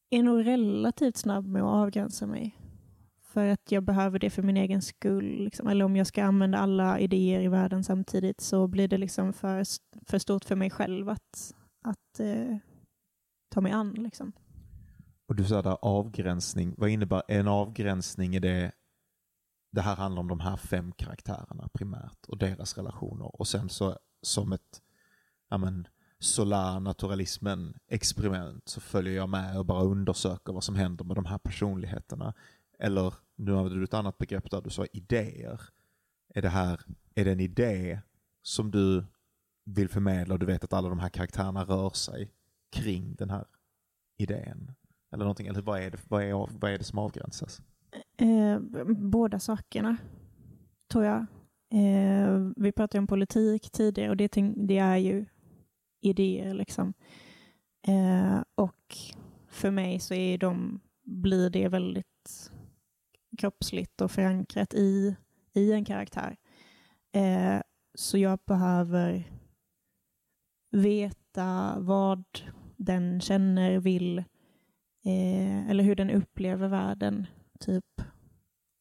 är 0.10 0.24
nog 0.24 0.46
relativt 0.48 1.18
snabb 1.18 1.48
med 1.48 1.62
att 1.62 1.76
avgränsa 1.76 2.28
mig. 2.28 2.67
För 3.38 3.48
att 3.48 3.72
jag 3.72 3.84
behöver 3.84 4.20
det 4.20 4.30
för 4.30 4.44
min 4.44 4.58
egen 4.58 4.82
skull. 4.82 5.44
Liksom. 5.44 5.68
Eller 5.68 5.86
om 5.86 5.96
jag 5.96 6.08
ska 6.08 6.24
använda 6.24 6.58
alla 6.58 7.00
idéer 7.00 7.42
i 7.42 7.48
världen 7.48 7.84
samtidigt 7.84 8.42
så 8.42 8.68
blir 8.68 8.88
det 8.88 8.98
liksom 8.98 9.34
för, 9.34 9.64
för 10.06 10.20
stort 10.20 10.46
för 10.46 10.56
mig 10.56 10.70
själv 10.70 11.10
att, 11.10 11.56
att 11.82 12.20
eh, 12.20 12.58
ta 13.50 13.62
mig 13.62 13.72
an. 13.72 13.92
Liksom. 13.92 14.32
Och 15.28 15.36
Du 15.36 15.46
sa 15.46 15.62
där 15.62 15.78
avgränsning. 15.82 16.76
Vad 16.78 16.90
innebär 16.90 17.24
en 17.28 17.48
avgränsning 17.48 18.36
i 18.36 18.40
det? 18.40 18.72
Det 19.72 19.82
här 19.82 19.96
handlar 19.96 20.20
om 20.20 20.28
de 20.28 20.40
här 20.40 20.58
fem 20.58 20.92
karaktärerna 20.92 21.70
primärt 21.74 22.26
och 22.28 22.38
deras 22.38 22.78
relationer. 22.78 23.42
Och 23.42 23.48
sen 23.48 23.70
så 23.70 23.98
som 24.22 24.54
ett 24.54 24.82
solar 26.20 26.80
naturalismen-experiment 26.80 28.70
så 28.70 28.82
följer 28.82 29.16
jag 29.16 29.30
med 29.30 29.58
och 29.58 29.66
bara 29.66 29.84
undersöker 29.84 30.54
vad 30.54 30.64
som 30.64 30.76
händer 30.76 31.06
med 31.06 31.16
de 31.16 31.26
här 31.26 31.38
personligheterna. 31.38 32.34
Eller, 32.80 33.14
nu 33.38 33.58
använder 33.58 33.78
du 33.78 33.84
ett 33.84 33.94
annat 33.94 34.18
begrepp 34.18 34.52
där 34.52 34.62
du 34.62 34.70
sa 34.70 34.86
idéer. 34.94 35.62
Är 36.34 36.42
det 36.42 36.50
här, 36.50 36.82
är 37.16 37.26
det 37.26 37.32
en 37.32 37.40
idé 37.40 38.02
som 38.42 38.72
du 38.72 39.06
vill 39.66 39.90
förmedla 39.90 40.34
och 40.34 40.40
du 40.40 40.46
vet 40.46 40.64
att 40.64 40.74
alla 40.74 40.90
de 40.90 41.00
här 41.00 41.10
karaktärerna 41.10 41.64
rör 41.64 41.90
sig 41.90 42.32
kring 42.72 43.16
den 43.16 43.30
här 43.30 43.46
idén? 44.18 44.74
Eller 45.12 45.24
någonting, 45.24 45.48
eller 45.48 45.62
vad 45.62 45.82
är 45.82 45.92
det, 45.92 45.98
vad 46.08 46.24
är, 46.24 46.60
vad 46.60 46.72
är 46.72 46.78
det 46.78 46.84
som 46.84 47.00
avgränsas? 47.00 47.62
Eh, 48.18 48.60
båda 48.90 49.40
sakerna, 49.40 49.98
tror 50.92 51.06
jag. 51.06 51.26
Eh, 51.74 52.52
vi 52.56 52.72
pratade 52.72 53.00
om 53.00 53.08
politik 53.08 53.70
tidigare 53.72 54.10
och 54.10 54.18
det, 54.18 54.32
det 54.56 54.78
är 54.78 54.98
ju 54.98 55.26
idéer. 56.02 56.54
liksom. 56.54 56.94
Eh, 57.88 58.44
och 58.56 58.98
för 59.48 59.72
mig 59.72 60.00
så 60.00 60.14
är 60.14 60.38
de, 60.38 60.80
blir 61.04 61.50
det 61.50 61.68
väldigt 61.68 62.52
kroppsligt 63.38 64.02
och 64.02 64.12
förankrat 64.12 64.74
i, 64.74 65.16
i 65.54 65.74
en 65.74 65.86
karaktär. 65.86 66.38
Eh, 67.12 67.62
så 67.94 68.18
jag 68.18 68.40
behöver 68.46 69.32
veta 70.72 71.76
vad 71.80 72.24
den 72.78 73.22
känner, 73.22 73.80
vill 73.80 74.18
eh, 75.06 75.70
eller 75.70 75.84
hur 75.84 75.96
den 75.96 76.10
upplever 76.10 76.68
världen 76.68 77.28
typ 77.60 78.02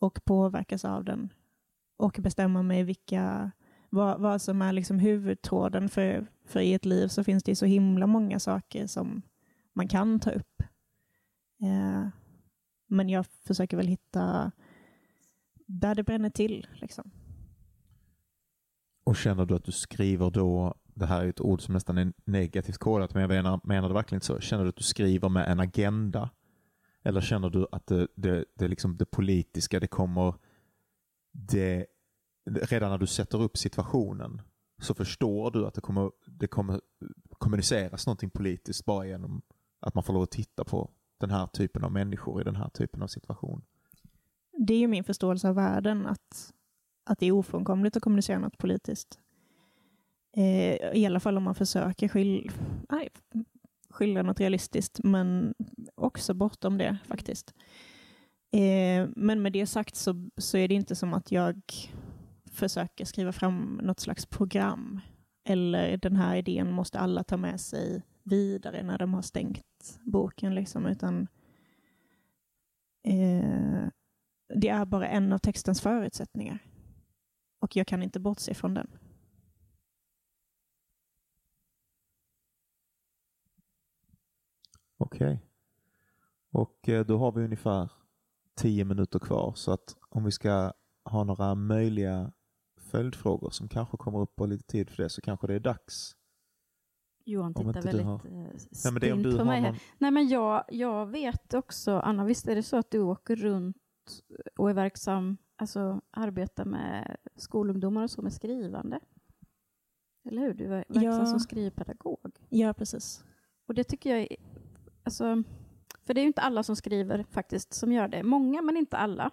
och 0.00 0.24
påverkas 0.24 0.84
av 0.84 1.04
den 1.04 1.32
och 1.96 2.18
bestämma 2.22 2.62
mig 2.62 2.82
vilka 2.82 3.50
vad, 3.90 4.20
vad 4.20 4.42
som 4.42 4.62
är 4.62 4.72
liksom 4.72 4.98
huvudtråden 4.98 5.88
för, 5.88 6.26
för 6.44 6.60
i 6.60 6.74
ett 6.74 6.84
liv 6.84 7.08
så 7.08 7.24
finns 7.24 7.42
det 7.42 7.56
så 7.56 7.66
himla 7.66 8.06
många 8.06 8.38
saker 8.38 8.86
som 8.86 9.22
man 9.74 9.88
kan 9.88 10.20
ta 10.20 10.30
upp. 10.30 10.62
Eh, 11.62 12.08
men 12.86 13.08
jag 13.08 13.26
försöker 13.26 13.76
väl 13.76 13.86
hitta 13.86 14.52
där 15.66 15.94
det 15.94 16.02
bränner 16.02 16.30
till. 16.30 16.66
Liksom. 16.72 17.10
Och 19.04 19.16
känner 19.16 19.46
du 19.46 19.54
att 19.54 19.64
du 19.64 19.72
skriver 19.72 20.30
då, 20.30 20.74
det 20.94 21.06
här 21.06 21.24
är 21.24 21.28
ett 21.28 21.40
ord 21.40 21.62
som 21.62 21.74
nästan 21.74 21.98
är 21.98 22.12
negativt 22.24 22.78
kodat, 22.78 23.14
men 23.14 23.20
jag 23.20 23.28
menar, 23.28 23.60
menar 23.64 23.88
det 23.88 23.94
verkligen 23.94 24.20
så, 24.20 24.40
känner 24.40 24.62
du 24.62 24.68
att 24.68 24.76
du 24.76 24.84
skriver 24.84 25.28
med 25.28 25.48
en 25.48 25.60
agenda? 25.60 26.30
Eller 27.02 27.20
känner 27.20 27.50
du 27.50 27.66
att 27.72 27.86
det, 27.86 28.08
det, 28.14 28.44
det, 28.54 28.68
liksom 28.68 28.96
det 28.96 29.04
politiska, 29.04 29.80
det 29.80 29.86
kommer, 29.86 30.34
det, 31.32 31.86
redan 32.44 32.90
när 32.90 32.98
du 32.98 33.06
sätter 33.06 33.42
upp 33.42 33.56
situationen 33.56 34.42
så 34.82 34.94
förstår 34.94 35.50
du 35.50 35.66
att 35.66 35.74
det 35.74 35.80
kommer, 35.80 36.10
det 36.26 36.46
kommer 36.46 36.80
kommuniceras 37.38 38.06
någonting 38.06 38.30
politiskt 38.30 38.84
bara 38.84 39.06
genom 39.06 39.42
att 39.80 39.94
man 39.94 40.04
får 40.04 40.12
lov 40.12 40.22
att 40.22 40.30
titta 40.30 40.64
på 40.64 40.90
den 41.18 41.30
här 41.30 41.46
typen 41.46 41.84
av 41.84 41.92
människor 41.92 42.40
i 42.40 42.44
den 42.44 42.56
här 42.56 42.68
typen 42.68 43.02
av 43.02 43.06
situation. 43.06 43.62
Det 44.52 44.74
är 44.74 44.78
ju 44.78 44.88
min 44.88 45.04
förståelse 45.04 45.48
av 45.48 45.54
världen, 45.54 46.06
att, 46.06 46.52
att 47.04 47.18
det 47.18 47.26
är 47.26 47.32
ofrånkomligt 47.32 47.96
att 47.96 48.02
kommunicera 48.02 48.38
något 48.38 48.58
politiskt. 48.58 49.18
Eh, 50.36 50.92
I 50.94 51.06
alla 51.06 51.20
fall 51.20 51.36
om 51.36 51.42
man 51.42 51.54
försöker 51.54 52.08
skil, 52.08 52.50
nej, 52.90 53.08
skildra 53.90 54.22
något 54.22 54.40
realistiskt, 54.40 55.00
men 55.04 55.54
också 55.94 56.34
bortom 56.34 56.78
det 56.78 56.98
faktiskt. 57.06 57.54
Eh, 58.52 59.08
men 59.16 59.42
med 59.42 59.52
det 59.52 59.66
sagt 59.66 59.96
så, 59.96 60.30
så 60.36 60.58
är 60.58 60.68
det 60.68 60.74
inte 60.74 60.96
som 60.96 61.14
att 61.14 61.32
jag 61.32 61.62
försöker 62.50 63.04
skriva 63.04 63.32
fram 63.32 63.80
något 63.82 64.00
slags 64.00 64.26
program 64.26 65.00
eller 65.48 65.96
den 65.96 66.16
här 66.16 66.36
idén 66.36 66.72
måste 66.72 66.98
alla 66.98 67.24
ta 67.24 67.36
med 67.36 67.60
sig 67.60 68.02
vidare 68.26 68.82
när 68.82 68.98
de 68.98 69.14
har 69.14 69.22
stängt 69.22 70.00
boken. 70.04 70.54
Liksom, 70.54 70.86
utan 70.86 71.28
eh, 73.02 73.88
Det 74.54 74.68
är 74.68 74.84
bara 74.84 75.08
en 75.08 75.32
av 75.32 75.38
textens 75.38 75.80
förutsättningar. 75.80 76.58
Och 77.58 77.76
jag 77.76 77.86
kan 77.86 78.02
inte 78.02 78.20
bortse 78.20 78.54
från 78.54 78.74
den. 78.74 78.88
Okej. 84.96 85.26
Okay. 85.26 85.38
Och 86.50 86.88
eh, 86.88 87.06
då 87.06 87.18
har 87.18 87.32
vi 87.32 87.44
ungefär 87.44 87.90
tio 88.54 88.84
minuter 88.84 89.18
kvar 89.18 89.52
så 89.54 89.72
att 89.72 89.96
om 90.08 90.24
vi 90.24 90.30
ska 90.30 90.72
ha 91.04 91.24
några 91.24 91.54
möjliga 91.54 92.32
följdfrågor 92.76 93.50
som 93.50 93.68
kanske 93.68 93.96
kommer 93.96 94.20
upp 94.20 94.36
på 94.36 94.46
lite 94.46 94.64
tid 94.64 94.90
för 94.90 95.02
det 95.02 95.08
så 95.08 95.20
kanske 95.20 95.46
det 95.46 95.54
är 95.54 95.60
dags. 95.60 96.16
Johan 97.26 97.54
tittar 97.54 97.82
väldigt 97.82 98.06
har... 98.06 98.20
Nej, 98.24 98.92
men 98.92 99.00
det 99.00 99.12
om 99.12 99.22
du 99.22 99.38
på 99.38 99.44
mig 99.44 99.60
någon... 99.60 99.74
här. 99.74 99.82
Nej, 99.98 100.10
men 100.10 100.28
jag, 100.28 100.64
jag 100.68 101.06
vet 101.06 101.54
också, 101.54 101.98
Anna, 101.98 102.24
visst 102.24 102.48
är 102.48 102.54
det 102.54 102.62
så 102.62 102.76
att 102.76 102.90
du 102.90 103.00
åker 103.00 103.36
runt 103.36 103.76
och 104.56 104.70
är 104.70 104.74
verksam, 104.74 105.36
alltså 105.56 106.00
arbetar 106.10 106.64
med 106.64 107.16
skolungdomar 107.36 108.02
och 108.02 108.10
så 108.10 108.22
med 108.22 108.32
skrivande? 108.32 109.00
Eller 110.24 110.42
hur? 110.42 110.54
Du 110.54 110.64
är 110.64 110.68
verksam 110.68 111.02
ja. 111.02 111.26
som 111.26 111.40
skrivpedagog. 111.40 112.36
Ja, 112.48 112.74
precis. 112.74 113.24
Och 113.66 113.74
det 113.74 113.84
tycker 113.84 114.10
jag 114.10 114.20
är, 114.20 114.36
alltså, 115.02 115.42
för 116.04 116.14
det 116.14 116.20
är 116.20 116.22
ju 116.22 116.28
inte 116.28 116.40
alla 116.42 116.62
som 116.62 116.76
skriver 116.76 117.22
faktiskt 117.22 117.74
som 117.74 117.92
gör 117.92 118.08
det. 118.08 118.22
Många, 118.22 118.62
men 118.62 118.76
inte 118.76 118.96
alla. 118.96 119.30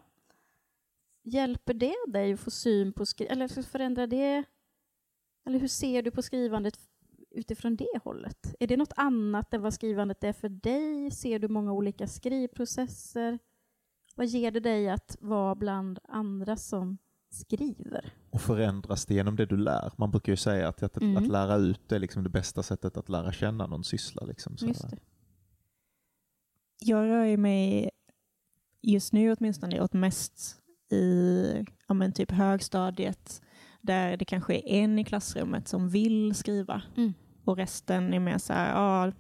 Hjälper 1.24 1.74
det 1.74 1.96
dig 2.08 2.34
att 2.34 2.40
få 2.40 2.52
syn 2.52 2.94
på 2.94 3.06
skrivandet, 3.06 3.52
eller 3.52 3.64
förändrar 3.64 4.08
det, 4.08 4.44
eller 5.46 5.60
hur 5.60 5.68
ser 5.68 6.02
du 6.02 6.12
på 6.12 6.22
skrivandet 6.22 6.80
utifrån 7.34 7.76
det 7.76 8.00
hållet? 8.04 8.56
Är 8.60 8.68
det 8.68 8.78
något 8.78 8.94
annat 8.96 9.54
än 9.54 9.62
vad 9.62 9.74
skrivandet 9.74 10.24
är 10.24 10.34
för 10.34 10.50
dig? 10.50 11.12
Ser 11.12 11.40
du 11.40 11.48
många 11.48 11.74
olika 11.74 12.08
skrivprocesser? 12.08 13.40
Vad 14.16 14.28
ger 14.28 14.52
det 14.52 14.60
dig 14.60 14.90
att 14.90 15.18
vara 15.20 15.56
bland 15.56 16.00
andra 16.04 16.58
som 16.58 16.98
skriver? 17.30 18.14
Och 18.30 18.42
förändras 18.42 19.06
det 19.06 19.14
genom 19.14 19.36
det 19.36 19.46
du 19.46 19.58
lär? 19.58 19.92
Man 19.98 20.12
brukar 20.12 20.32
ju 20.32 20.38
säga 20.38 20.68
att, 20.68 20.84
att, 20.84 20.98
mm. 20.98 21.18
att 21.18 21.28
lära 21.28 21.56
ut 21.56 21.92
är 21.92 22.00
liksom 22.00 22.24
det 22.24 22.30
bästa 22.30 22.64
sättet 22.64 22.98
att 22.98 23.10
lära 23.10 23.32
känna 23.32 23.68
någon 23.68 23.84
syssla. 23.84 24.26
Liksom, 24.26 24.56
Just 24.60 24.90
det. 24.90 24.98
Jag 26.80 27.06
rör 27.06 27.38
mig 27.38 27.90
just 28.82 29.14
nu 29.14 29.34
åtminstone 29.34 29.82
åt 29.82 29.94
mest 29.94 30.60
i 30.92 31.66
ja, 31.88 31.94
men 31.94 32.14
typ 32.14 32.32
högstadiet 32.32 33.42
där 33.82 34.18
det 34.18 34.26
kanske 34.26 34.56
är 34.56 34.68
en 34.68 35.00
i 35.00 35.04
klassrummet 35.04 35.68
som 35.68 35.90
vill 35.90 36.36
skriva 36.36 36.82
mm. 36.98 37.14
Och 37.46 37.58
resten 37.58 38.14
är 38.14 38.20
mer 38.20 38.38
så 38.38 38.54
här, 38.54 38.70
ja, 38.70 39.12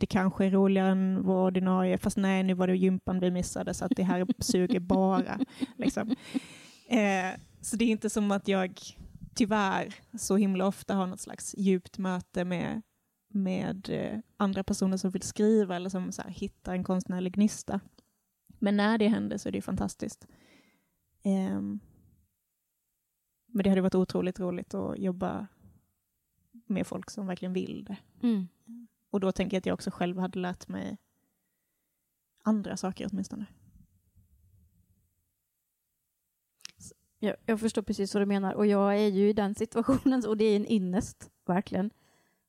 det 0.00 0.06
kanske 0.06 0.46
är 0.46 0.50
roligare 0.50 0.90
än 0.90 1.22
vår 1.22 1.46
ordinarie, 1.46 1.98
fast 1.98 2.16
nej, 2.16 2.42
nu 2.42 2.54
var 2.54 2.66
det 2.66 2.76
gympan 2.76 3.20
vi 3.20 3.30
missade 3.30 3.74
så 3.74 3.84
att 3.84 3.92
det 3.96 4.02
här 4.02 4.26
suger 4.42 4.80
bara. 4.80 5.38
liksom. 5.76 6.10
eh, 6.88 7.40
så 7.60 7.76
det 7.76 7.84
är 7.84 7.88
inte 7.88 8.10
som 8.10 8.30
att 8.30 8.48
jag 8.48 8.80
tyvärr 9.34 9.94
så 10.18 10.36
himla 10.36 10.66
ofta 10.66 10.94
har 10.94 11.06
något 11.06 11.20
slags 11.20 11.54
djupt 11.58 11.98
möte 11.98 12.44
med, 12.44 12.82
med 13.28 13.88
eh, 13.90 14.18
andra 14.36 14.64
personer 14.64 14.96
som 14.96 15.10
vill 15.10 15.22
skriva 15.22 15.76
eller 15.76 15.90
som 15.90 16.12
så 16.12 16.22
här, 16.22 16.30
hittar 16.30 16.72
en 16.72 16.84
konstnärlig 16.84 17.34
gnista. 17.34 17.80
Men 18.58 18.76
när 18.76 18.98
det 18.98 19.08
händer 19.08 19.38
så 19.38 19.48
är 19.48 19.52
det 19.52 19.62
fantastiskt. 19.62 20.26
Um, 21.24 21.80
men 23.46 23.64
det 23.64 23.70
hade 23.70 23.80
varit 23.80 23.94
otroligt 23.94 24.40
roligt 24.40 24.74
att 24.74 24.98
jobba 24.98 25.46
med 26.68 26.86
folk 26.86 27.10
som 27.10 27.26
verkligen 27.26 27.52
vill 27.52 27.84
det. 27.84 27.96
Mm. 28.22 28.48
Och 29.10 29.20
då 29.20 29.32
tänker 29.32 29.56
jag 29.56 29.58
att 29.60 29.66
jag 29.66 29.74
också 29.74 29.90
själv 29.90 30.18
hade 30.18 30.38
lärt 30.38 30.68
mig 30.68 30.96
andra 32.42 32.76
saker 32.76 33.08
åtminstone. 33.12 33.46
Jag, 37.18 37.36
jag 37.46 37.60
förstår 37.60 37.82
precis 37.82 38.14
vad 38.14 38.22
du 38.22 38.26
menar 38.26 38.52
och 38.52 38.66
jag 38.66 38.96
är 38.96 39.08
ju 39.08 39.28
i 39.28 39.32
den 39.32 39.54
situationen 39.54 40.22
och 40.26 40.36
det 40.36 40.44
är 40.44 40.56
en 40.56 40.66
innest, 40.66 41.30
verkligen. 41.46 41.90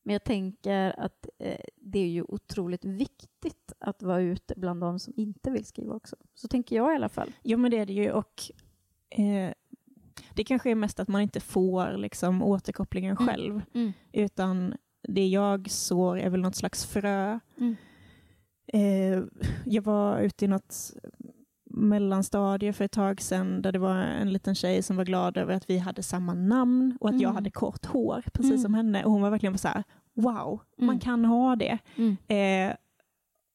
Men 0.04 0.14
jag 0.14 0.24
tänker 0.24 1.00
att 1.00 1.30
eh, 1.38 1.60
det 1.76 2.00
är 2.00 2.08
ju 2.08 2.24
otroligt 2.24 2.86
viktigt 2.86 3.74
att 3.80 4.04
vara 4.04 4.22
ute 4.22 4.54
bland 4.58 4.82
de 4.82 5.00
som 5.00 5.14
inte 5.18 5.52
vill 5.52 5.66
skriva 5.66 5.94
också. 5.94 6.16
Så 6.36 6.48
tänker 6.48 6.76
jag 6.76 6.92
i 6.92 6.96
alla 6.96 7.10
fall. 7.10 7.32
Jo, 7.44 7.58
men 7.58 7.72
det 7.72 7.78
är 7.78 7.86
det 7.86 7.94
ju. 7.94 8.12
Och 8.12 8.52
eh, 9.10 9.54
det 10.40 10.44
kanske 10.44 10.72
är 10.72 10.76
mest 10.76 11.00
att 11.00 11.08
man 11.08 11.22
inte 11.22 11.40
får 11.40 11.98
liksom, 11.98 12.44
återkopplingen 12.44 13.18
mm. 13.18 13.28
själv, 13.28 13.62
mm. 13.74 13.94
utan 14.14 14.74
det 15.08 15.28
jag 15.28 15.70
sår 15.70 16.20
är 16.20 16.30
väl 16.30 16.42
något 16.42 16.56
slags 16.56 16.86
frö. 16.86 17.40
Mm. 17.58 17.76
Eh, 18.74 19.24
jag 19.66 19.82
var 19.82 20.20
ute 20.20 20.46
i 20.46 20.48
något 20.48 20.92
mellanstadie 21.70 22.74
för 22.74 22.86
ett 22.86 22.92
tag 22.92 23.22
sedan 23.22 23.62
där 23.62 23.72
det 23.72 23.80
var 23.80 23.96
en 23.96 24.34
liten 24.34 24.56
tjej 24.56 24.84
som 24.84 24.98
var 24.98 25.06
glad 25.06 25.38
över 25.38 25.54
att 25.54 25.70
vi 25.70 25.78
hade 25.78 26.04
samma 26.04 26.34
namn 26.34 26.98
och 27.00 27.10
att 27.10 27.14
mm. 27.14 27.24
jag 27.24 27.34
hade 27.34 27.52
kort 27.52 27.86
hår, 27.86 28.24
precis 28.34 28.52
mm. 28.52 28.62
som 28.62 28.74
henne. 28.74 29.04
Och 29.04 29.12
hon 29.12 29.22
var 29.22 29.30
verkligen 29.30 29.58
så 29.58 29.68
här, 29.68 29.84
wow, 30.16 30.62
man 30.78 30.90
mm. 30.90 31.00
kan 31.00 31.26
ha 31.26 31.56
det. 31.56 31.78
Mm. 31.96 32.18
Eh, 32.28 32.76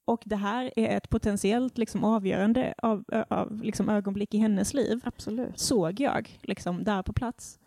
och 0.04 0.22
det 0.24 0.36
här 0.36 0.72
är 0.76 0.96
ett 0.96 1.10
potentiellt 1.10 1.78
liksom, 1.78 2.04
avgörande 2.04 2.74
av, 2.78 3.04
av 3.28 3.62
liksom, 3.62 3.88
ögonblick 3.88 4.34
i 4.34 4.38
hennes 4.38 4.74
liv. 4.74 5.00
Absolut. 5.04 5.58
Såg 5.58 6.00
jag 6.00 6.38
liksom, 6.42 6.84
där 6.84 7.02
på 7.02 7.12
plats. 7.12 7.58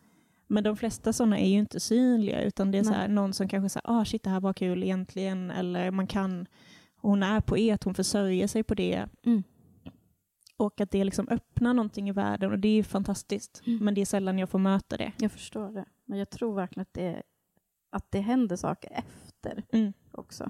Men 0.47 0.63
de 0.63 0.77
flesta 0.77 1.13
sådana 1.13 1.39
är 1.39 1.49
ju 1.49 1.57
inte 1.57 1.79
synliga 1.79 2.41
utan 2.41 2.71
det 2.71 2.77
är 2.77 2.83
så 2.83 2.93
här, 2.93 3.07
någon 3.07 3.33
som 3.33 3.47
kanske 3.47 3.69
säger 3.69 3.99
ah 3.99 4.05
shit 4.05 4.23
det 4.23 4.29
här 4.29 4.39
var 4.39 4.53
kul 4.53 4.83
egentligen 4.83 5.51
eller 5.51 5.91
man 5.91 6.07
kan, 6.07 6.47
hon 6.95 7.23
är 7.23 7.41
poet, 7.41 7.83
hon 7.83 7.93
försörjer 7.93 8.47
sig 8.47 8.63
på 8.63 8.73
det. 8.75 9.05
Mm. 9.25 9.43
Och 10.57 10.81
att 10.81 10.91
det 10.91 11.03
liksom 11.03 11.27
öppnar 11.29 11.73
någonting 11.73 12.09
i 12.09 12.11
världen 12.11 12.51
och 12.51 12.59
det 12.59 12.79
är 12.79 12.83
fantastiskt. 12.83 13.61
Mm. 13.65 13.85
Men 13.85 13.93
det 13.93 14.01
är 14.01 14.05
sällan 14.05 14.39
jag 14.39 14.49
får 14.49 14.59
möta 14.59 14.97
det. 14.97 15.11
Jag 15.17 15.31
förstår 15.31 15.71
det. 15.71 15.85
Men 16.05 16.19
jag 16.19 16.29
tror 16.29 16.55
verkligen 16.55 16.81
att 16.81 16.93
det, 16.93 17.23
att 17.89 18.11
det 18.11 18.19
händer 18.19 18.55
saker 18.55 18.91
efter 18.93 19.63
mm. 19.71 19.93
också. 20.11 20.49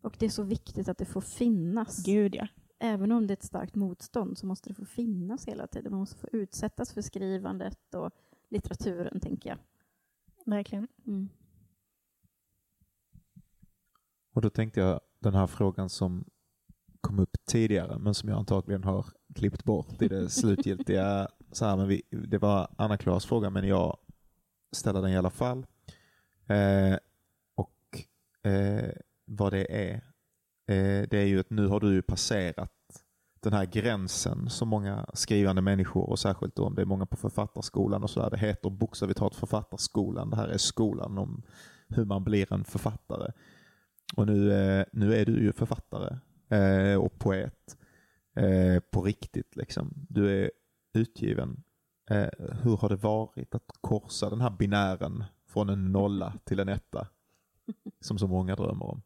Och 0.00 0.16
det 0.18 0.26
är 0.26 0.30
så 0.30 0.42
viktigt 0.42 0.88
att 0.88 0.98
det 0.98 1.04
får 1.04 1.20
finnas. 1.20 2.04
Gud 2.04 2.34
ja. 2.34 2.48
Även 2.78 3.12
om 3.12 3.26
det 3.26 3.32
är 3.32 3.36
ett 3.36 3.42
starkt 3.42 3.74
motstånd 3.74 4.38
så 4.38 4.46
måste 4.46 4.70
det 4.70 4.74
få 4.74 4.84
finnas 4.84 5.48
hela 5.48 5.66
tiden. 5.66 5.92
Man 5.92 6.00
måste 6.00 6.16
få 6.16 6.28
utsättas 6.32 6.92
för 6.92 7.02
skrivandet 7.02 7.94
och 7.94 8.10
litteraturen, 8.48 9.20
tänker 9.20 9.50
jag. 9.50 9.58
Verkligen. 10.46 10.88
Mm. 11.06 11.28
Och 14.32 14.42
då 14.42 14.50
tänkte 14.50 14.80
jag 14.80 15.00
den 15.18 15.34
här 15.34 15.46
frågan 15.46 15.88
som 15.88 16.24
kom 17.00 17.18
upp 17.18 17.36
tidigare 17.46 17.98
men 17.98 18.14
som 18.14 18.28
jag 18.28 18.38
antagligen 18.38 18.84
har 18.84 19.06
klippt 19.34 19.64
bort 19.64 20.02
i 20.02 20.08
det 20.08 20.28
slutgiltiga. 20.30 21.28
Så 21.52 21.64
här, 21.64 21.76
men 21.76 21.88
vi, 21.88 22.02
det 22.10 22.38
var 22.38 22.74
Anna-Klaras 22.78 23.26
fråga 23.26 23.50
men 23.50 23.68
jag 23.68 23.98
ställer 24.72 25.02
den 25.02 25.10
i 25.10 25.16
alla 25.16 25.30
fall. 25.30 25.66
Eh, 26.46 26.98
och 27.54 28.04
eh, 28.50 28.90
vad 29.28 29.52
det 29.52 29.66
är, 29.86 29.94
eh, 30.66 31.08
det 31.08 31.18
är 31.18 31.26
ju 31.26 31.40
att 31.40 31.50
nu 31.50 31.66
har 31.66 31.80
du 31.80 31.92
ju 31.92 32.02
passerat 32.02 32.72
den 33.40 33.52
här 33.52 33.64
gränsen 33.66 34.50
som 34.50 34.68
många 34.68 35.06
skrivande 35.14 35.62
människor 35.62 36.10
och 36.10 36.18
särskilt 36.18 36.56
då 36.56 36.64
om 36.64 36.74
det 36.74 36.82
är 36.82 36.86
många 36.86 37.06
på 37.06 37.16
författarskolan 37.16 38.02
och 38.02 38.10
sådär. 38.10 38.30
Det 38.30 38.38
heter 38.38 38.70
bokstavligt 38.70 39.18
talat 39.18 39.34
författarskolan. 39.34 40.30
Det 40.30 40.36
här 40.36 40.48
är 40.48 40.58
skolan 40.58 41.18
om 41.18 41.42
hur 41.88 42.04
man 42.04 42.24
blir 42.24 42.52
en 42.52 42.64
författare. 42.64 43.32
Och 44.16 44.26
nu, 44.26 44.52
eh, 44.52 44.84
nu 44.92 45.14
är 45.14 45.26
du 45.26 45.32
ju 45.32 45.52
författare 45.52 46.18
eh, 46.48 46.98
och 46.98 47.18
poet 47.18 47.76
eh, 48.36 48.80
på 48.80 49.02
riktigt. 49.02 49.56
Liksom. 49.56 50.06
Du 50.08 50.44
är 50.44 50.50
utgiven. 50.94 51.62
Eh, 52.10 52.28
hur 52.62 52.76
har 52.76 52.88
det 52.88 52.96
varit 52.96 53.54
att 53.54 53.70
korsa 53.80 54.30
den 54.30 54.40
här 54.40 54.50
binären 54.50 55.24
från 55.46 55.68
en 55.68 55.92
nolla 55.92 56.32
till 56.44 56.60
en 56.60 56.68
etta? 56.68 57.08
Som 58.00 58.18
så 58.18 58.26
många 58.26 58.56
drömmer 58.56 58.84
om. 58.84 59.02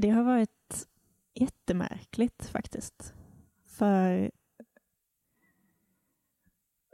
Det 0.00 0.10
har 0.10 0.22
varit 0.22 0.86
jättemärkligt 1.34 2.46
faktiskt. 2.46 3.14
För, 3.66 4.30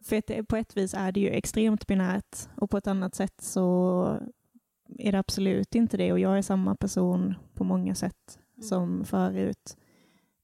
för 0.03 0.17
att 0.17 0.27
det, 0.27 0.45
på 0.45 0.57
ett 0.57 0.77
vis 0.77 0.95
är 0.95 1.13
det 1.13 1.21
ju 1.21 1.29
extremt 1.29 1.87
binärt 1.87 2.49
och 2.57 2.71
på 2.71 2.77
ett 2.77 2.87
annat 2.87 3.15
sätt 3.15 3.41
så 3.41 4.05
är 4.99 5.13
det 5.13 5.19
absolut 5.19 5.75
inte 5.75 5.97
det 5.97 6.13
och 6.13 6.19
jag 6.19 6.39
är 6.39 6.43
samma 6.43 6.75
person 6.77 7.35
på 7.55 7.65
många 7.65 7.95
sätt 7.95 8.39
Mm. 8.57 8.63
som 8.69 9.05
förut. 9.05 9.77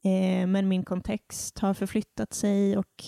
Eh, 0.02 0.46
men 0.46 0.68
min 0.68 0.84
kontext 0.84 1.58
har 1.58 1.74
förflyttat 1.74 2.32
sig 2.32 2.78
och, 2.78 3.04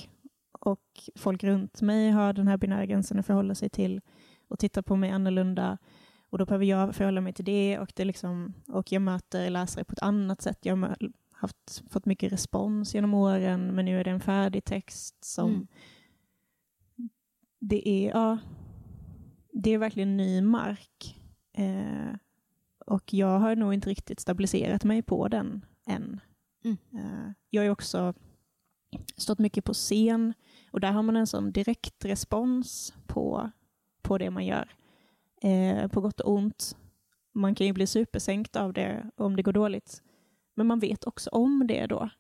och 0.53 1.11
folk 1.17 1.45
runt 1.45 1.81
mig 1.81 2.11
har 2.11 2.33
den 2.33 2.49
här 2.49 2.57
binära 2.57 2.87
gränsen 2.87 3.19
att 3.19 3.27
förhålla 3.27 3.55
sig 3.55 3.69
till 3.71 4.01
och 4.49 4.59
tittar 4.59 4.83
på 4.83 4.97
mig 4.97 5.11
annorlunda. 5.11 5.79
Och 6.33 6.39
då 6.39 6.47
behöver 6.47 6.65
jag 6.65 6.95
förhålla 6.95 7.21
mig 7.21 7.33
till 7.33 7.45
det 7.45 7.79
och, 7.79 7.93
det 7.97 8.05
liksom, 8.05 8.55
och 8.69 8.93
jag 8.93 9.03
möter 9.03 9.51
läsare 9.51 9.85
på 9.85 9.93
ett 9.93 10.03
annat 10.03 10.43
sätt. 10.43 10.59
Jag 10.63 10.77
har 10.77 10.97
haft, 11.33 11.83
fått 11.91 12.07
mycket 12.07 12.33
respons 12.33 12.95
genom 12.95 13.15
åren 13.15 13.75
men 13.75 13.85
nu 13.85 14.01
är 14.01 14.05
det 14.05 14.11
en 14.11 14.21
färdig 14.21 14.65
text 14.65 15.25
som 15.25 15.51
Mm. 15.51 15.67
det 17.59 17.89
är, 17.89 18.11
ja, 18.11 18.39
det 19.53 19.71
är 19.71 19.79
verkligen 19.79 20.17
ny 20.17 20.43
mark. 20.43 21.21
Eh, 21.53 22.17
och 22.87 23.15
jag 23.15 23.39
har 23.39 23.57
nog 23.57 23.75
inte 23.75 23.91
riktigt 23.91 24.21
stabiliserat 24.21 24.85
mig 24.85 25.03
på 25.03 25.29
den 25.29 25.65
än. 25.87 26.21
Mm. 26.65 26.77
Eh, 26.95 27.33
jag 27.51 27.63
har 27.63 27.71
också 27.71 28.15
stått 29.17 29.39
mycket 29.39 29.65
på 29.65 29.73
scen 29.75 30.35
och 30.71 30.81
där 30.81 30.93
har 30.93 31.03
man 31.03 31.17
en 31.17 31.27
sån 31.27 31.53
direkt 31.53 32.05
respons 32.05 32.95
på, 33.07 33.51
på 34.03 34.19
det 34.19 34.31
man 34.31 34.47
gör. 34.47 34.75
Eh, 35.43 35.89
på 35.89 36.01
gott 36.01 36.21
och 36.21 36.33
ont. 36.33 36.77
Man 37.35 37.55
kan 37.55 37.67
ju 37.67 37.73
bli 37.73 37.87
supersänkt 37.87 38.57
av 38.57 38.73
det 38.73 39.11
om 39.17 39.37
det 39.37 39.43
går 39.43 39.53
dåligt. 39.53 40.03
Men 40.55 40.67
man 40.67 40.79
vet 40.79 41.07
också 41.07 41.31
om 41.31 41.67
det 41.67 41.87
då. 41.87 42.11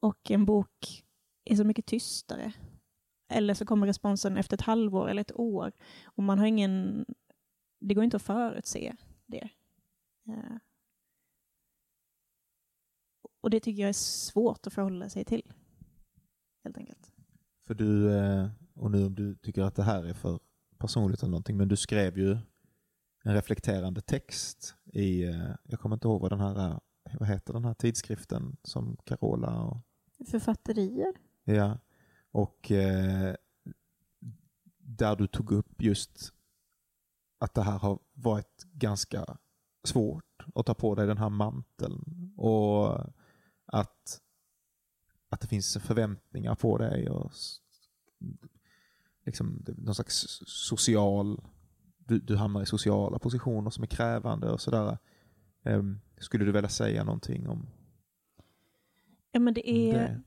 Och 0.00 0.30
en 0.30 0.44
bok 0.44 1.04
är 1.44 1.56
så 1.56 1.64
mycket 1.64 1.86
tystare. 1.86 2.52
Eller 3.28 3.54
så 3.54 3.66
kommer 3.66 3.86
responsen 3.86 4.36
efter 4.36 4.56
ett 4.56 4.60
halvår 4.60 5.08
eller 5.08 5.20
ett 5.20 5.38
år. 5.38 5.72
Och 6.04 6.22
man 6.22 6.38
har 6.38 6.46
ingen... 6.46 7.04
Det 7.80 7.94
går 7.94 8.04
inte 8.04 8.16
att 8.16 8.22
förutse 8.22 8.96
det. 9.26 9.48
Eh. 10.28 10.56
Och 13.40 13.50
det 13.50 13.60
tycker 13.60 13.82
jag 13.82 13.88
är 13.88 13.92
svårt 13.92 14.66
att 14.66 14.72
förhålla 14.72 15.08
sig 15.08 15.24
till. 15.24 15.52
Helt 16.64 16.78
enkelt. 16.78 17.12
För 17.66 17.74
du, 17.74 18.16
eh, 18.16 18.48
och 18.74 18.90
nu 18.90 19.06
om 19.06 19.14
du 19.14 19.34
tycker 19.34 19.62
att 19.62 19.74
det 19.74 19.82
här 19.82 20.04
är 20.04 20.14
för 20.14 20.40
personligt 20.78 21.22
eller 21.22 21.30
någonting, 21.30 21.56
men 21.56 21.68
du 21.68 21.76
skrev 21.76 22.18
ju 22.18 22.38
en 23.22 23.34
reflekterande 23.34 24.00
text 24.00 24.74
i, 24.84 25.24
eh, 25.24 25.54
jag 25.64 25.80
kommer 25.80 25.96
inte 25.96 26.08
ihåg 26.08 26.20
vad 26.20 26.32
den 26.32 26.40
här, 26.40 26.70
eh, 26.70 26.78
vad 27.20 27.28
heter 27.28 27.52
den 27.52 27.64
här 27.64 27.74
tidskriften 27.74 28.56
som 28.62 28.96
Carola 29.04 29.62
och 29.62 29.78
Författerier. 30.30 31.14
Ja, 31.44 31.78
och 32.30 32.70
eh, 32.70 33.34
där 34.78 35.16
du 35.16 35.26
tog 35.26 35.52
upp 35.52 35.82
just 35.82 36.32
att 37.38 37.54
det 37.54 37.62
här 37.62 37.78
har 37.78 37.98
varit 38.12 38.64
ganska 38.72 39.38
svårt 39.84 40.46
att 40.54 40.66
ta 40.66 40.74
på 40.74 40.94
dig 40.94 41.06
den 41.06 41.18
här 41.18 41.28
manteln 41.28 42.32
och 42.36 43.00
att, 43.66 44.20
att 45.28 45.40
det 45.40 45.46
finns 45.46 45.76
förväntningar 45.76 46.54
på 46.54 46.78
dig 46.78 47.10
och 47.10 47.32
liksom 49.24 49.64
någon 49.78 49.94
slags 49.94 50.42
social, 50.46 51.40
du, 52.06 52.18
du 52.18 52.36
hamnar 52.36 52.62
i 52.62 52.66
sociala 52.66 53.18
positioner 53.18 53.70
som 53.70 53.82
är 53.82 53.86
krävande 53.88 54.50
och 54.50 54.60
sådär. 54.60 54.98
Ehm, 55.62 56.00
skulle 56.18 56.44
du 56.44 56.52
vilja 56.52 56.68
säga 56.68 57.04
någonting 57.04 57.48
om 57.48 57.66
Ja, 59.32 59.40
men 59.40 59.54
det 59.54 59.70
är... 59.70 59.92
det? 59.92 60.20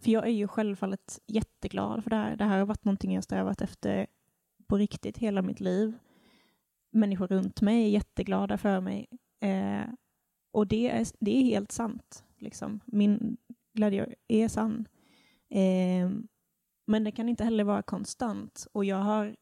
För 0.00 0.10
jag 0.10 0.26
är 0.26 0.30
ju 0.30 0.48
självfallet 0.48 1.20
jätteglad 1.26 2.02
för 2.02 2.10
det 2.10 2.16
här. 2.16 2.36
Det 2.36 2.44
här 2.44 2.58
har 2.58 2.66
varit 2.66 2.84
någonting 2.84 3.14
jag 3.14 3.24
strävat 3.24 3.62
efter 3.62 4.06
på 4.66 4.76
riktigt 4.76 5.18
hela 5.18 5.42
mitt 5.42 5.60
liv. 5.60 5.98
Människor 6.90 7.26
runt 7.26 7.60
mig 7.60 7.84
är 7.84 7.88
jätteglada 7.88 8.58
för 8.58 8.80
mig. 8.80 9.06
Eh, 9.40 9.84
och 10.50 10.66
det 10.66 10.90
är, 10.90 11.06
det 11.20 11.36
är 11.36 11.42
helt 11.42 11.72
sant. 11.72 12.24
Liksom. 12.38 12.80
Min 12.84 13.36
glädje 13.72 14.14
är 14.28 14.48
sann. 14.48 14.88
Eh, 15.48 16.10
men 16.86 17.04
det 17.04 17.10
kan 17.10 17.28
inte 17.28 17.44
heller 17.44 17.64
vara 17.64 17.82
konstant. 17.82 18.66
Och 18.72 18.84
jag 18.84 18.96
har 18.96 19.36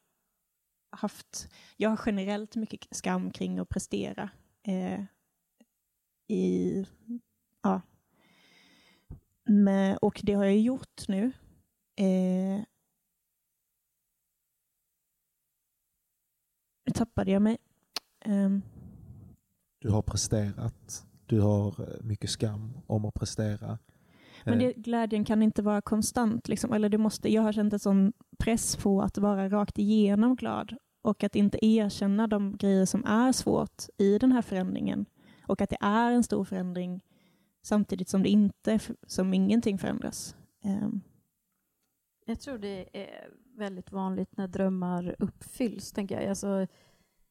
haft, 0.95 1.49
jag 1.77 1.89
har 1.89 1.99
generellt 2.05 2.55
mycket 2.55 2.87
skam 2.91 3.31
kring 3.31 3.59
att 3.59 3.69
prestera. 3.69 4.29
Eh, 4.67 5.03
I, 6.27 6.85
ja, 7.63 7.81
men, 9.49 9.97
och 9.97 10.21
det 10.23 10.33
har 10.33 10.43
jag 10.45 10.59
gjort 10.59 11.07
nu. 11.07 11.31
Eh, 11.95 12.63
nu 16.85 16.91
tappade 16.93 17.31
jag 17.31 17.41
mig. 17.41 17.57
Ehm, 18.25 18.61
Du 19.81 19.89
har 19.89 20.01
presterat. 20.01 21.05
Du 21.25 21.41
har 21.41 21.67
eh, 21.67 22.03
mycket 22.03 22.29
skam 22.29 22.77
om 22.87 23.05
att 23.05 23.13
prestera. 23.13 23.79
men 24.45 24.53
Eh, 24.53 24.67
det, 24.67 24.73
glädjen 24.73 25.25
kan 25.25 25.43
inte 25.43 25.61
vara 25.61 25.81
konstant. 25.81 26.47
Liksom. 26.47 26.73
Eller 26.73 26.89
det 26.89 26.97
måste, 26.97 27.33
jag 27.33 27.41
har 27.41 27.53
känt 27.53 27.73
en 27.73 27.79
sån 27.79 28.13
press 28.39 28.75
på 28.75 29.01
att 29.01 29.17
vara 29.17 29.49
rakt 29.49 29.77
igenom 29.77 30.35
glad 30.35 30.77
och 31.05 31.23
att 31.23 31.35
inte 31.35 31.65
erkänna 31.65 32.27
de 32.27 32.57
grejer 32.57 32.85
som 32.85 33.05
är 33.05 33.31
svårt 33.31 33.83
i 33.97 34.17
den 34.17 34.31
här 34.31 34.41
förändringen. 34.41 35.05
Och 35.47 35.61
att 35.61 35.69
det 35.69 35.77
är 35.81 36.11
en 36.11 36.23
stor 36.23 36.43
förändring 36.43 37.03
samtidigt 37.61 38.09
som 38.09 38.23
det 38.23 38.29
inte, 38.29 38.79
som 39.07 39.33
ingenting 39.33 39.77
förändras. 39.77 40.35
Ehm, 40.63 41.01
Jag 42.25 42.39
tror 42.39 42.57
det 42.57 42.89
är 42.93 43.29
väldigt 43.57 43.91
vanligt 43.91 44.37
när 44.37 44.47
drömmar 44.47 45.15
uppfylls, 45.19 45.91
tänker 45.91 46.21
jag. 46.21 46.29
Alltså, 46.29 46.67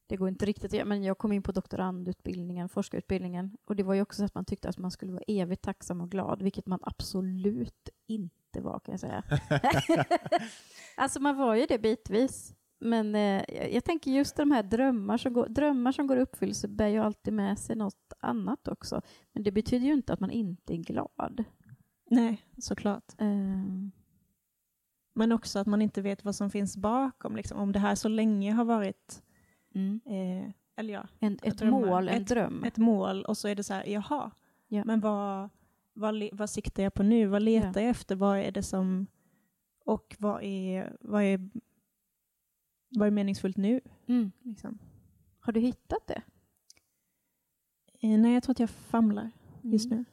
det 0.06 0.16
går 0.16 0.28
inte 0.28 0.46
riktigt 0.46 0.86
men 0.86 1.02
jag 1.02 1.18
kom 1.18 1.32
in 1.32 1.42
på 1.42 1.52
doktorandutbildningen, 1.52 2.68
forskarutbildningen, 2.68 3.56
och 3.64 3.76
det 3.76 3.82
var 3.82 3.94
ju 3.94 4.02
också 4.02 4.18
så 4.18 4.24
att 4.24 4.34
man 4.34 4.44
tyckte 4.44 4.68
att 4.68 4.78
man 4.78 4.90
skulle 4.90 5.12
vara 5.12 5.24
evigt 5.26 5.62
tacksam 5.62 6.00
och 6.00 6.10
glad, 6.10 6.42
vilket 6.42 6.66
man 6.66 6.78
absolut 6.82 7.88
inte 8.06 8.60
var, 8.60 8.80
kan 8.80 8.92
jag 8.92 9.00
säga. 9.00 9.24
alltså, 10.96 11.20
man 11.20 11.36
var 11.36 11.54
ju 11.54 11.66
det 11.66 11.78
bitvis. 11.78 12.54
Men 12.85 13.14
eh, 13.14 13.43
jag, 13.74 13.85
tänker 13.85 14.11
just 14.11 14.37
de 14.37 14.51
här 14.51 14.62
drömmar 14.62 15.18
som 15.18 15.32
går, 15.32 15.49
drömmar 15.49 15.93
som 15.93 16.07
går 16.07 16.18
i 16.18 16.20
uppfyllelse 16.20 16.68
bär 16.68 16.89
ju 16.89 16.99
alltid 16.99 17.32
med 17.35 17.59
sig 17.59 17.76
något 17.76 18.12
annat 18.20 18.68
också. 18.68 19.03
Men 19.32 19.43
det 19.43 19.53
betyder 19.53 19.87
ju 19.87 19.93
inte 19.93 20.12
att 20.12 20.20
man 20.20 20.30
inte 20.30 20.74
är 20.74 20.76
glad. 20.76 21.45
nej, 22.11 22.43
såklart. 22.59 23.12
Ehm, 23.18 23.91
Men 25.14 25.32
också 25.32 25.59
att 25.59 25.66
man 25.66 25.82
inte 25.82 26.03
vet 26.03 26.24
vad 26.24 26.35
som 26.35 26.51
finns 26.51 26.76
bakom. 26.76 27.37
Liksom. 27.37 27.59
Om 27.59 27.72
det 27.72 27.78
här 27.78 27.95
så 27.95 28.09
länge 28.09 28.53
har 28.53 28.64
varit 28.64 29.22
mm. 29.74 30.01
eh, 30.07 30.51
eller 30.76 30.95
ja, 30.95 31.07
en, 31.18 31.39
ett 31.43 31.59
drömmar. 31.59 31.80
mål, 31.80 32.09
en 32.09 32.22
Ett- 32.22 32.28
dröm. 32.28 32.64
ett 32.64 32.76
mål 32.76 33.24
och 33.24 33.37
så 33.37 33.49
är 33.49 33.55
det 33.55 33.62
så 33.64 33.74
här, 33.74 33.87
jaha, 33.87 34.30
Ja. 34.68 34.82
men 34.87 35.01
vad, 35.01 35.49
vad, 35.93 36.28
vad 36.32 36.51
siktar 36.51 36.82
jag 36.82 36.95
på 36.95 37.03
nu? 37.03 37.26
Vad 37.26 37.43
letar 37.43 37.80
jag 37.80 37.91
efter? 37.91 38.16
Vad 38.16 38.39
är 38.39 38.51
det 38.53 38.62
som... 38.62 39.07
Och 39.85 40.16
vad 40.18 40.43
är, 40.43 40.97
vad 41.01 41.22
är, 41.22 41.51
vad 42.97 43.07
är 43.07 43.11
meningsfullt 43.11 43.57
nu? 43.57 43.80
Mm. 44.07 44.30
Liksom? 44.42 44.78
Har 45.40 45.53
du 45.53 45.61
hittat 45.61 46.07
det? 46.07 46.22
Eh, 48.01 48.18
nej, 48.20 48.34
jag 48.34 48.42
tror 48.42 48.53
att 48.53 48.61
jag 48.61 48.70
famlar 48.70 49.30
just 49.62 49.86
Mm. 49.86 49.99
nu. 49.99 50.05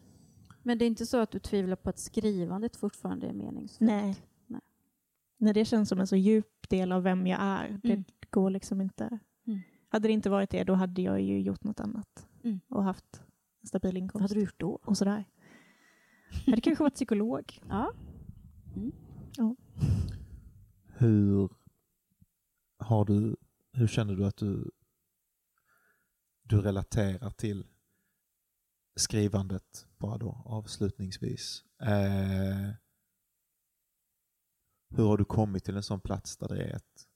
Men 0.63 0.77
det 0.77 0.85
är 0.85 0.87
inte 0.87 1.05
så 1.05 1.17
att 1.17 1.31
du 1.31 1.39
tvivlar 1.39 1.75
på 1.75 1.89
att 1.89 1.99
skrivandet 1.99 2.75
fortfarande 2.75 3.27
är 3.27 3.33
meningsfullt? 3.33 3.91
Nej. 3.91 4.15
Nej. 4.47 4.61
Nej, 5.37 5.53
det 5.53 5.65
känns 5.65 5.89
som 5.89 5.99
en 5.99 6.07
så 6.07 6.15
djup 6.15 6.69
del 6.69 6.91
av 6.91 7.03
vem 7.03 7.27
jag 7.27 7.39
är. 7.41 7.79
Det 7.83 7.91
Mm. 7.93 8.03
går 8.29 8.49
liksom 8.49 8.81
inte. 8.81 9.19
Mm. 9.47 9.59
Hade 9.89 10.07
det 10.07 10.11
inte 10.11 10.29
varit 10.29 10.49
det, 10.49 10.63
då 10.63 10.73
hade 10.73 11.01
jag 11.01 11.21
ju 11.21 11.39
gjort 11.41 11.63
något 11.63 11.79
annat 11.79 12.27
Mm. 12.43 12.59
och 12.67 12.83
haft 12.83 13.21
en 13.61 13.67
stabil 13.67 13.91
Vad 13.93 13.97
inkomst. 13.97 14.21
hade 14.21 14.33
du 14.33 14.39
gjort 14.41 14.59
då? 14.59 14.79
Och 14.83 14.97
sådär. 14.97 15.25
Jag 16.45 16.51
hade 16.51 16.61
kanske 16.61 16.83
varit 16.83 16.95
psykolog. 16.95 17.59
Ja. 17.69 17.93
Hur 20.97 21.49
har 22.81 23.05
du, 23.05 23.35
hur 23.71 23.87
känner 23.87 24.15
du 24.15 24.25
att 24.25 24.37
du, 24.37 24.71
du 26.43 26.61
relaterar 26.61 27.29
till 27.29 27.67
skrivandet 28.95 29.87
bara 29.97 30.17
då 30.17 30.43
avslutningsvis? 30.45 31.63
Eh, 31.81 32.71
hur 34.89 35.03
har 35.03 35.17
du 35.17 35.25
kommit 35.25 35.63
till 35.63 35.75
en 35.75 35.83
sån 35.83 36.01
plats 36.01 36.37
där 36.37 36.47
det 36.47 36.63
är 36.63 36.75
ett 36.75 37.07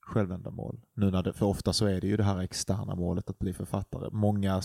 självändamål? 0.00 0.80
Nu 0.94 1.10
när 1.10 1.22
det, 1.22 1.32
för 1.32 1.46
ofta 1.46 1.72
så 1.72 1.86
är 1.86 2.00
det 2.00 2.06
ju 2.06 2.16
det 2.16 2.24
här 2.24 2.38
externa 2.38 2.94
målet 2.94 3.30
att 3.30 3.38
bli 3.38 3.52
författare. 3.52 4.10
Många, 4.12 4.62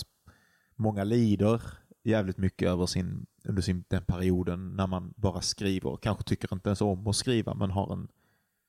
många 0.74 1.04
lider 1.04 1.62
jävligt 2.04 2.38
mycket 2.38 2.68
över 2.68 2.86
sin, 2.86 3.26
under 3.44 3.62
sin, 3.62 3.84
den 3.88 4.04
perioden 4.04 4.76
när 4.76 4.86
man 4.86 5.14
bara 5.16 5.40
skriver. 5.40 5.96
Kanske 5.96 6.24
tycker 6.24 6.54
inte 6.54 6.68
ens 6.68 6.80
om 6.80 7.06
att 7.06 7.16
skriva 7.16 7.54
men 7.54 7.70
har 7.70 7.92
en, 7.92 8.08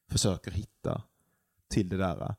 försöker 0.10 0.52
hitta 0.52 1.04
till 1.70 1.90
det 1.90 1.98
där 1.98 2.36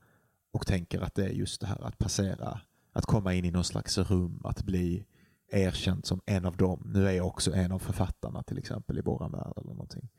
och 0.51 0.67
tänker 0.67 1.01
att 1.01 1.15
det 1.15 1.25
är 1.25 1.29
just 1.29 1.61
det 1.61 1.67
här 1.67 1.81
att 1.81 1.97
passera, 1.97 2.61
att 2.93 3.05
komma 3.05 3.33
in 3.33 3.45
i 3.45 3.51
någon 3.51 3.63
slags 3.63 3.97
rum, 3.97 4.41
att 4.43 4.63
bli 4.63 5.05
erkänd 5.51 6.05
som 6.05 6.21
en 6.25 6.45
av 6.45 6.57
dem. 6.57 6.91
Nu 6.93 7.07
är 7.07 7.11
jag 7.11 7.27
också 7.27 7.53
en 7.53 7.71
av 7.71 7.79
författarna 7.79 8.43
till 8.43 8.57
exempel 8.57 8.97
i 8.97 9.01
våran 9.01 9.31
värld 9.31 9.53
eller 9.57 9.73
någonting. 9.73 10.09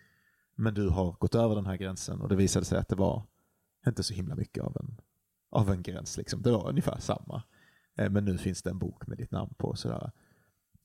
Men 0.54 0.74
du 0.74 0.88
har 0.88 1.12
gått 1.12 1.34
över 1.34 1.54
den 1.54 1.66
här 1.66 1.76
gränsen 1.76 2.20
och 2.20 2.28
det 2.28 2.36
visade 2.36 2.64
sig 2.64 2.78
att 2.78 2.88
det 2.88 2.96
var 2.96 3.26
inte 3.86 4.02
så 4.02 4.14
himla 4.14 4.34
mycket 4.34 4.64
av 4.64 4.76
en, 4.76 5.00
av 5.50 5.70
en 5.70 5.82
gräns. 5.82 6.16
Liksom. 6.16 6.42
Det 6.42 6.50
var 6.50 6.68
ungefär 6.68 6.98
samma. 6.98 7.42
Eh, 7.98 8.10
men 8.10 8.24
nu 8.24 8.38
finns 8.38 8.62
det 8.62 8.70
en 8.70 8.78
bok 8.78 9.06
med 9.06 9.18
ditt 9.18 9.30
namn 9.30 9.54
på. 9.58 9.68
och 9.68 9.78
Sådär. 9.78 10.12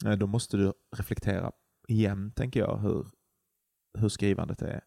Eh, 0.06 0.12
då 0.18 0.28
måste 0.28 0.58
du 0.58 0.74
reflektera 0.98 1.52
igen, 1.88 2.32
tänker 2.32 2.60
jag, 2.60 2.78
hur, 2.78 3.08
hur 3.98 4.10
skrivandet 4.10 4.62
är 4.62 4.82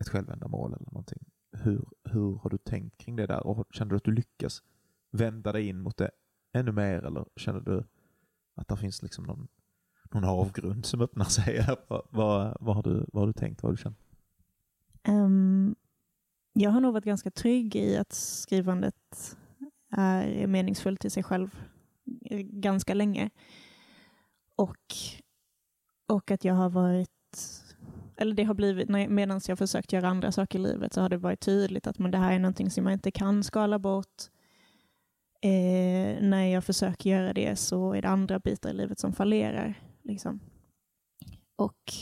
ett 0.00 0.08
självändamål 0.08 0.74
eller 0.74 0.86
någonting. 0.86 1.24
Hur, 1.62 1.84
hur 2.04 2.36
har 2.36 2.50
du 2.50 2.58
tänkt 2.58 2.98
kring 2.98 3.16
det 3.16 3.26
där 3.26 3.46
och 3.46 3.66
känner 3.70 3.90
du 3.90 3.96
att 3.96 4.04
du 4.04 4.12
lyckas 4.12 4.62
vända 5.10 5.52
dig 5.52 5.68
in 5.68 5.80
mot 5.80 5.96
det 5.96 6.10
ännu 6.52 6.72
mer 6.72 7.04
eller 7.04 7.26
känner 7.36 7.60
du 7.60 7.84
att 8.54 8.68
det 8.68 8.76
finns 8.76 9.02
liksom 9.02 9.24
någon, 9.24 9.48
någon 10.10 10.24
avgrund 10.24 10.86
som 10.86 11.00
öppnar 11.00 11.24
sig? 11.24 11.66
vad, 11.88 12.02
vad, 12.10 12.56
vad, 12.60 12.76
har 12.76 12.82
du, 12.82 13.06
vad 13.12 13.22
har 13.22 13.26
du 13.26 13.32
tänkt? 13.32 13.62
Vad 13.62 13.70
har 13.70 13.76
du 13.76 13.82
känt? 13.82 13.98
Um, 15.08 15.74
jag 16.52 16.70
har 16.70 16.80
nog 16.80 16.92
varit 16.92 17.04
ganska 17.04 17.30
trygg 17.30 17.76
i 17.76 17.96
att 17.96 18.12
skrivandet 18.12 19.36
är 19.90 20.46
meningsfullt 20.46 21.04
i 21.04 21.10
sig 21.10 21.22
själv 21.22 21.58
ganska 22.40 22.94
länge. 22.94 23.30
Och, 24.56 24.94
och 26.06 26.30
att 26.30 26.44
jag 26.44 26.54
har 26.54 26.70
varit, 26.70 27.65
eller 28.16 28.34
det 28.34 28.44
har 28.44 28.54
blivit, 28.54 28.88
medan 28.88 29.40
jag 29.48 29.58
försökt 29.58 29.92
göra 29.92 30.08
andra 30.08 30.32
saker 30.32 30.58
i 30.58 30.62
livet 30.62 30.92
så 30.92 31.00
har 31.00 31.08
det 31.08 31.16
varit 31.16 31.40
tydligt 31.40 31.86
att 31.86 31.98
men 31.98 32.10
det 32.10 32.18
här 32.18 32.32
är 32.32 32.38
någonting 32.38 32.70
som 32.70 32.86
jag 32.86 32.92
inte 32.92 33.10
kan 33.10 33.44
skala 33.44 33.78
bort. 33.78 34.22
Eh, 35.42 36.22
när 36.22 36.44
jag 36.44 36.64
försöker 36.64 37.10
göra 37.10 37.32
det 37.32 37.56
så 37.56 37.94
är 37.94 38.02
det 38.02 38.08
andra 38.08 38.38
bitar 38.38 38.70
i 38.70 38.72
livet 38.72 38.98
som 38.98 39.12
fallerar. 39.12 39.74
Liksom. 40.02 40.40
Och 41.56 41.92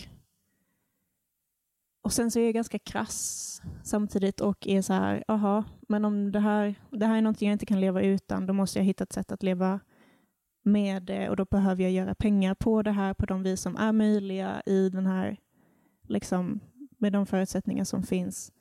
och 2.04 2.12
sen 2.12 2.30
så 2.30 2.38
är 2.38 2.44
jag 2.44 2.54
ganska 2.54 2.78
krass 2.78 3.62
samtidigt 3.82 4.40
och 4.40 4.66
är 4.66 4.82
så 4.82 4.92
här, 4.92 5.24
aha, 5.28 5.64
men 5.88 6.04
om 6.04 6.32
det 6.32 6.40
här, 6.40 6.74
det 6.90 7.06
här 7.06 7.16
är 7.16 7.22
någonting 7.22 7.48
jag 7.48 7.54
inte 7.54 7.66
kan 7.66 7.80
leva 7.80 8.02
utan, 8.02 8.46
då 8.46 8.52
måste 8.52 8.78
jag 8.78 8.84
hitta 8.84 9.04
ett 9.04 9.12
sätt 9.12 9.32
att 9.32 9.42
leva 9.42 9.80
med 10.64 11.02
det 11.02 11.28
och 11.30 11.36
då 11.36 11.44
behöver 11.44 11.82
jag 11.82 11.92
göra 11.92 12.14
pengar 12.14 12.54
på 12.54 12.82
det 12.82 12.90
här 12.90 13.14
på 13.14 13.26
de 13.26 13.42
vis 13.42 13.60
som 13.60 13.76
är 13.76 13.92
möjliga 13.92 14.62
i 14.66 14.88
den 14.88 15.06
här, 15.06 15.36
liksom, 16.06 16.60
med 16.98 17.12
de 17.12 17.26
förutsättningar 17.26 17.84
som 17.84 18.02
finns. 18.02 18.52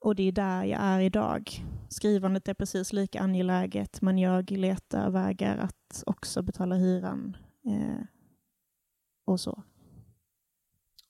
Och 0.00 0.14
det 0.14 0.22
är 0.22 0.32
där 0.32 0.64
jag 0.64 0.80
är 0.80 1.00
idag. 1.00 1.64
Skrivandet 1.88 2.48
är 2.48 2.54
precis 2.54 2.92
lika 2.92 3.20
angeläget, 3.20 4.02
men 4.02 4.18
jag 4.18 4.50
letar 4.50 5.10
vägar 5.10 5.58
att 5.58 6.02
också 6.06 6.42
betala 6.42 6.74
hyran 6.74 7.36
eh, 7.66 8.04
och 9.26 9.40
så. 9.40 9.62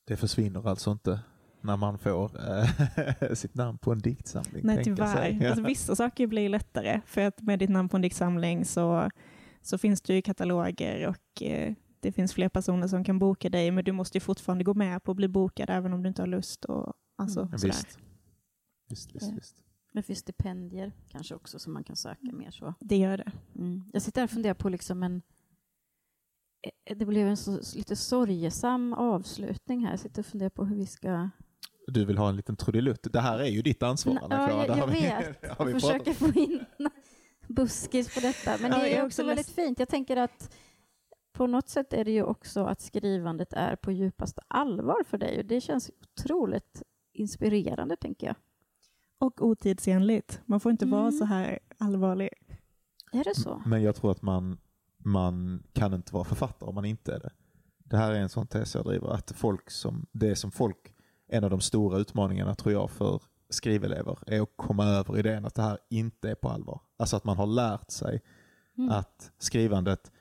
Det 0.06 0.16
försvinner 0.16 0.68
alltså 0.68 0.90
inte 0.90 1.20
när 1.60 1.76
man 1.76 1.98
får 1.98 2.30
eh, 2.50 3.32
sitt 3.34 3.54
namn 3.54 3.78
på 3.78 3.92
en 3.92 3.98
diktsamling? 3.98 4.66
Nej, 4.66 4.84
tyvärr. 4.84 5.46
Alltså, 5.46 5.62
vissa 5.66 5.96
saker 5.96 6.26
blir 6.26 6.48
lättare, 6.48 7.00
för 7.06 7.20
att 7.20 7.42
med 7.42 7.58
ditt 7.58 7.70
namn 7.70 7.88
på 7.88 7.96
en 7.96 8.02
diktsamling 8.02 8.64
så, 8.64 9.10
så 9.62 9.78
finns 9.78 10.02
det 10.02 10.14
ju 10.14 10.22
kataloger 10.22 11.06
och 11.06 11.42
eh, 11.42 11.74
det 12.00 12.12
finns 12.12 12.32
fler 12.34 12.48
personer 12.48 12.86
som 12.88 13.04
kan 13.04 13.18
boka 13.18 13.48
dig, 13.50 13.70
men 13.70 13.84
du 13.84 13.92
måste 13.92 14.16
ju 14.16 14.20
fortfarande 14.20 14.64
gå 14.64 14.74
med 14.74 15.02
på 15.04 15.10
att 15.10 15.16
bli 15.16 15.28
bokad 15.28 15.70
även 15.70 15.92
om 15.92 16.02
du 16.02 16.08
inte 16.08 16.22
har 16.22 16.26
lust. 16.26 16.64
Och, 16.64 16.94
alltså, 17.16 17.40
Mm. 17.40 17.52
Ja, 17.52 17.58
sådär. 17.58 17.72
visst. 17.74 17.98
Visst, 18.88 19.14
visst, 19.14 19.32
visst. 19.32 19.56
Det 19.92 20.02
finns 20.02 20.18
stipendier 20.18 20.92
kanske 21.08 21.34
också 21.34 21.58
som 21.58 21.72
man 21.72 21.84
kan 21.84 21.96
söka 21.96 22.32
mer 22.32 22.50
så. 22.50 22.74
Det 22.80 22.96
gör 22.96 23.16
det. 23.16 23.32
Mm. 23.58 23.84
Jag 23.92 24.02
sitter 24.02 24.20
här 24.20 24.26
och 24.26 24.30
funderar 24.30 24.54
på 24.54 24.68
liksom 24.68 25.02
en... 25.02 25.22
eh, 26.86 26.96
Det 26.96 27.06
blev 27.06 27.28
en 27.28 27.36
så, 27.36 27.60
lite 27.76 27.96
sorgesam 27.96 28.92
avslutning 28.92 29.84
här. 29.84 29.90
Jag 29.90 30.00
sitter 30.00 30.22
och 30.22 30.26
funderar 30.26 30.50
på 30.50 30.64
hur 30.64 30.76
vi 30.76 30.86
ska... 30.86 31.30
Du 31.86 32.04
vill 32.04 32.18
ha 32.18 32.28
en 32.28 32.36
liten 32.36 32.56
trudelutt. 32.56 33.12
Det 33.12 33.20
här 33.20 33.38
är 33.38 33.46
ju 33.48 33.62
ditt 33.62 33.82
ansvar, 33.82 34.12
Anna-Klara. 34.22 34.50
ja, 34.50 34.66
jag- 34.66 34.78
jag 34.78 34.86
vi- 34.86 35.00
vet. 35.00 35.42
Jag 35.58 35.72
försöker 35.72 36.12
få 36.12 36.32
in 36.40 36.64
buskis 37.48 38.14
på 38.14 38.20
detta. 38.20 38.56
Men 38.60 38.70
det 38.70 38.96
är 38.96 39.06
också 39.06 39.24
väldigt 39.26 39.48
fint. 39.50 39.78
Jag 39.78 39.88
tänker 39.88 40.16
att 40.16 40.54
på 41.40 41.46
något 41.46 41.68
sätt 41.68 41.92
är 41.92 42.04
det 42.04 42.10
ju 42.10 42.22
också 42.22 42.64
att 42.64 42.80
skrivandet 42.80 43.52
är 43.52 43.76
på 43.76 43.92
djupaste 43.92 44.42
allvar 44.48 45.02
för 45.06 45.18
dig. 45.18 45.38
Och 45.38 45.44
det 45.44 45.60
känns 45.60 45.90
otroligt 46.02 46.82
inspirerande, 47.12 47.96
tänker 47.96 48.26
jag. 48.26 48.36
Och 49.18 49.42
otidsenligt. 49.42 50.40
Man 50.46 50.60
får 50.60 50.72
inte 50.72 50.86
vara 50.86 51.00
Mm. 51.02 51.12
så 51.12 51.24
här 51.24 51.58
allvarlig. 51.78 52.28
Är 53.12 53.24
det 53.24 53.34
så? 53.34 53.62
Men 53.66 53.82
jag 53.82 53.94
tror 53.96 54.10
att 54.10 54.22
man, 54.22 54.58
man 54.98 55.62
kan 55.72 55.94
inte 55.94 56.14
vara 56.14 56.24
författare 56.24 56.68
om 56.68 56.74
man 56.74 56.84
inte 56.84 57.14
är 57.14 57.18
det. 57.20 57.32
Det 57.78 57.96
här 57.96 58.12
är 58.12 58.20
en 58.20 58.28
sån 58.28 58.46
tes 58.46 58.74
jag 58.74 58.84
driver. 58.84 59.08
Att 59.08 59.30
folk 59.36 59.70
som, 59.70 60.06
det 60.12 60.36
som 60.36 60.50
folk, 60.50 60.94
en 61.28 61.44
av 61.44 61.50
de 61.50 61.60
stora 61.60 61.98
utmaningarna 61.98 62.54
tror 62.54 62.72
jag 62.72 62.90
för 62.90 63.22
skrivelever 63.48 64.18
är 64.26 64.40
att 64.40 64.52
komma 64.56 64.84
över 64.84 65.18
idén 65.18 65.44
att 65.44 65.54
det 65.54 65.62
här 65.62 65.78
inte 65.90 66.30
är 66.30 66.34
på 66.34 66.48
allvar. 66.48 66.80
Alltså 66.96 67.16
att 67.16 67.24
man 67.24 67.36
har 67.36 67.46
lärt 67.46 67.90
sig 67.90 68.20
Mm. 68.78 68.90
att 68.90 69.32
skrivandet, 69.38 70.12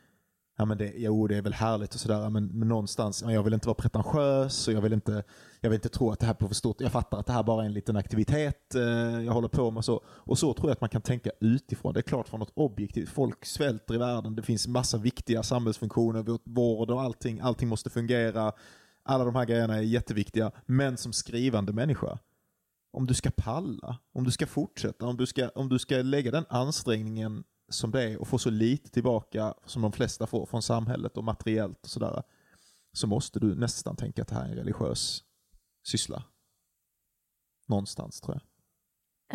ja 0.59 0.65
men 0.65 0.77
det, 0.77 0.93
jo 0.95 1.27
det 1.27 1.35
är 1.35 1.41
väl 1.41 1.53
härligt 1.53 1.93
och 1.93 1.99
sådär, 1.99 2.29
men, 2.29 2.45
men 2.47 2.67
någonstans, 2.67 3.23
jag 3.27 3.43
vill 3.43 3.53
inte 3.53 3.67
vara 3.67 3.75
pretentiös 3.75 4.67
och 4.67 4.73
jag 4.73 4.81
vill 4.81 4.93
inte, 4.93 5.23
jag 5.61 5.69
vill 5.69 5.77
inte 5.77 5.89
tro 5.89 6.11
att 6.11 6.19
det 6.19 6.25
här 6.25 6.35
är 6.39 6.47
för 6.47 6.55
stort. 6.55 6.81
Jag 6.81 6.91
fattar 6.91 7.19
att 7.19 7.25
det 7.25 7.33
här 7.33 7.43
bara 7.43 7.61
är 7.61 7.65
en 7.65 7.73
liten 7.73 7.95
aktivitet 7.95 8.75
eh, 8.75 8.81
jag 9.25 9.33
håller 9.33 9.47
på 9.47 9.71
med 9.71 9.77
och 9.77 9.85
så. 9.85 10.01
Och 10.05 10.37
så 10.37 10.53
tror 10.53 10.69
jag 10.69 10.73
att 10.73 10.81
man 10.81 10.89
kan 10.89 11.01
tänka 11.01 11.31
utifrån. 11.39 11.93
Det 11.93 11.99
är 11.99 12.01
klart 12.01 12.27
från 12.27 12.39
något 12.39 12.51
objektivt. 12.53 13.09
Folk 13.09 13.45
svälter 13.45 13.93
i 13.93 13.97
världen, 13.97 14.35
det 14.35 14.41
finns 14.41 14.67
massa 14.67 14.97
viktiga 14.97 15.43
samhällsfunktioner, 15.43 16.39
vård 16.43 16.91
och 16.91 17.01
allting, 17.01 17.39
allting 17.39 17.69
måste 17.69 17.89
fungera. 17.89 18.51
Alla 19.03 19.25
de 19.25 19.35
här 19.35 19.45
grejerna 19.45 19.75
är 19.75 19.81
jätteviktiga. 19.81 20.51
Men 20.65 20.97
som 20.97 21.13
skrivande 21.13 21.73
människa, 21.73 22.19
om 22.93 23.05
du 23.05 23.13
ska 23.13 23.31
palla, 23.35 23.97
om 24.13 24.23
du 24.23 24.31
ska 24.31 24.47
fortsätta, 24.47 25.05
om 25.05 25.17
du 25.17 25.25
ska, 25.25 25.49
om 25.49 25.69
du 25.69 25.79
ska 25.79 25.95
lägga 25.95 26.31
den 26.31 26.45
ansträngningen 26.49 27.43
som 27.69 27.91
det 27.91 28.03
är 28.03 28.21
och 28.21 28.27
få 28.27 28.37
så 28.37 28.49
lite 28.49 28.89
tillbaka 28.89 29.53
som 29.65 29.81
de 29.81 29.91
flesta 29.91 30.27
får 30.27 30.45
från 30.45 30.61
samhället 30.61 31.17
och 31.17 31.23
materiellt 31.23 31.83
och 31.83 31.89
sådär, 31.89 32.23
så 32.93 33.07
måste 33.07 33.39
du 33.39 33.55
nästan 33.55 33.95
tänka 33.95 34.21
att 34.21 34.27
det 34.27 34.35
här 34.35 34.45
är 34.45 34.49
en 34.49 34.55
religiös 34.55 35.23
syssla. 35.83 36.23
Någonstans 37.67 38.21
tror 38.21 38.35
jag. 38.35 38.43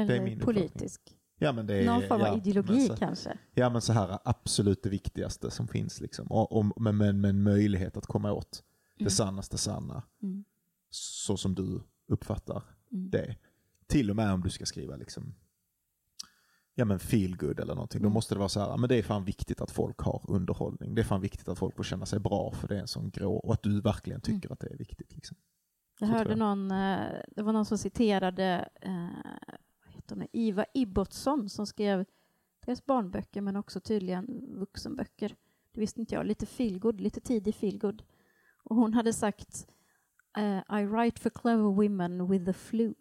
Eller 0.04 0.40
politisk. 0.40 1.00
Ja, 1.38 1.52
men 1.52 1.66
det 1.66 1.74
är, 1.74 1.86
Någon 1.86 2.02
form 2.08 2.20
av 2.20 2.26
ja, 2.26 2.36
ideologi 2.36 2.86
så, 2.86 2.96
kanske. 2.96 3.38
Ja 3.54 3.70
men 3.70 3.82
så 3.82 3.92
här 3.92 4.18
absolut 4.24 4.82
det 4.82 4.88
viktigaste 4.90 5.50
som 5.50 5.68
finns 5.68 6.00
liksom. 6.00 6.26
Och, 6.26 6.52
och, 6.52 6.82
men 6.82 6.96
med, 6.96 7.14
med 7.14 7.28
en 7.30 7.42
möjlighet 7.42 7.96
att 7.96 8.06
komma 8.06 8.32
åt 8.32 8.62
Mm. 8.96 9.04
det 9.04 9.10
sannaste 9.10 9.58
sanna. 9.58 10.02
Mm. 10.22 10.44
Så 10.90 11.36
som 11.36 11.54
du 11.54 11.82
uppfattar 12.08 12.62
Mm. 12.92 13.10
det. 13.10 13.36
Till 13.86 14.10
och 14.10 14.16
med 14.16 14.32
om 14.32 14.40
du 14.42 14.50
ska 14.50 14.66
skriva 14.66 14.96
liksom 14.96 15.34
ja 16.74 16.84
men 16.84 16.98
feel 16.98 17.36
good 17.36 17.60
eller 17.60 17.74
någonting. 17.74 18.00
Då 18.02 18.06
Mm. 18.06 18.14
måste 18.14 18.34
det 18.34 18.38
vara 18.38 18.48
så 18.48 18.60
här, 18.60 18.76
men 18.76 18.88
det 18.88 18.96
är 18.96 19.02
fan 19.02 19.24
viktigt 19.24 19.60
att 19.60 19.70
folk 19.70 19.98
har 19.98 20.24
underhållning. 20.28 20.94
Det 20.94 21.02
är 21.02 21.04
fan 21.04 21.20
viktigt 21.20 21.48
att 21.48 21.58
folk 21.58 21.76
får 21.76 21.82
känna 21.84 22.06
sig 22.06 22.20
bra 22.20 22.50
för 22.52 22.68
det 22.68 22.76
är 22.76 22.80
en 22.80 22.88
sån 22.88 23.10
grå 23.10 23.34
och 23.36 23.52
att 23.54 23.62
du 23.62 23.80
verkligen 23.80 24.20
tycker 24.20 24.52
att 24.52 24.60
det 24.60 24.70
är 24.72 24.76
viktigt. 24.76 25.14
Liksom. 25.14 25.36
Jag 26.00 26.08
Så 26.08 26.14
hörde 26.14 26.30
jag. 26.30 26.38
någon, 26.38 26.70
eh, 26.70 27.06
det 27.36 27.42
var 27.42 27.52
någon 27.52 27.64
som 27.64 27.78
citerade 27.78 28.68
eh, 28.80 29.08
vad 29.84 29.94
heter 29.94 30.16
hon, 30.16 30.26
Iva 30.32 30.64
Ibbotsson 30.74 31.48
som 31.48 31.66
skrev 31.66 32.04
dels 32.66 32.86
barnböcker 32.86 33.40
men 33.40 33.56
också 33.56 33.80
tydligen 33.80 34.26
vuxenböcker. 34.58 35.36
Det 35.72 35.80
visste 35.80 36.00
inte 36.00 36.14
jag. 36.14 36.26
Lite 36.26 36.46
feelgood, 36.46 37.00
lite 37.00 37.20
tidig 37.20 37.54
feelgood. 37.54 38.02
Och 38.64 38.76
hon 38.76 38.94
hade 38.94 39.12
sagt 39.12 39.66
uh, 40.38 40.80
I 40.80 40.84
write 40.86 41.20
for 41.20 41.30
clever 41.30 41.62
women 41.74 42.30
with 42.30 42.44
the 42.44 42.52
flu. 42.52 42.94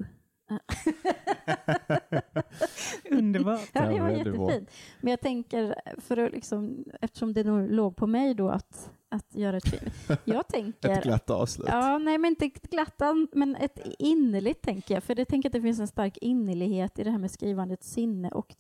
Underbart. 3.12 3.70
Ja, 3.74 3.82
det 3.82 4.00
var 4.00 4.10
jättefint. 4.10 4.70
Men 5.02 5.12
jag 5.12 5.22
tänker, 5.22 5.76
för 6.02 6.18
att 6.18 6.32
liksom, 6.32 6.86
eftersom 7.02 7.34
det 7.34 7.44
nog 7.44 7.72
låg 7.72 7.96
på 7.96 8.08
mig 8.08 8.34
då 8.34 8.50
att, 8.50 8.92
att 9.10 9.36
göra 9.36 9.58
ett 9.58 9.70
film. 9.70 9.92
Jag 10.24 10.48
tänker... 10.48 10.90
Ett 10.90 11.04
glatt 11.04 11.30
avslut. 11.30 11.68
Ja, 11.72 11.98
nej 11.98 12.18
men 12.18 12.30
inte 12.30 12.46
ett 12.46 12.70
glattan, 12.70 13.28
men 13.34 13.56
ett 13.56 13.80
innerligt 14.00 14.62
tänker 14.62 14.94
jag. 14.94 15.04
För 15.04 15.16
det 15.16 15.26
tänker 15.26 15.50
att 15.50 15.54
det 15.54 15.62
finns 15.62 15.80
en 15.80 15.88
stark 15.88 16.18
innerlighet 16.18 17.00
i 17.00 17.04
det 17.04 17.12
här 17.12 17.18
med 17.18 17.32
skrivandets 17.32 17.92
sinne 17.92 18.30
och 18.30 18.56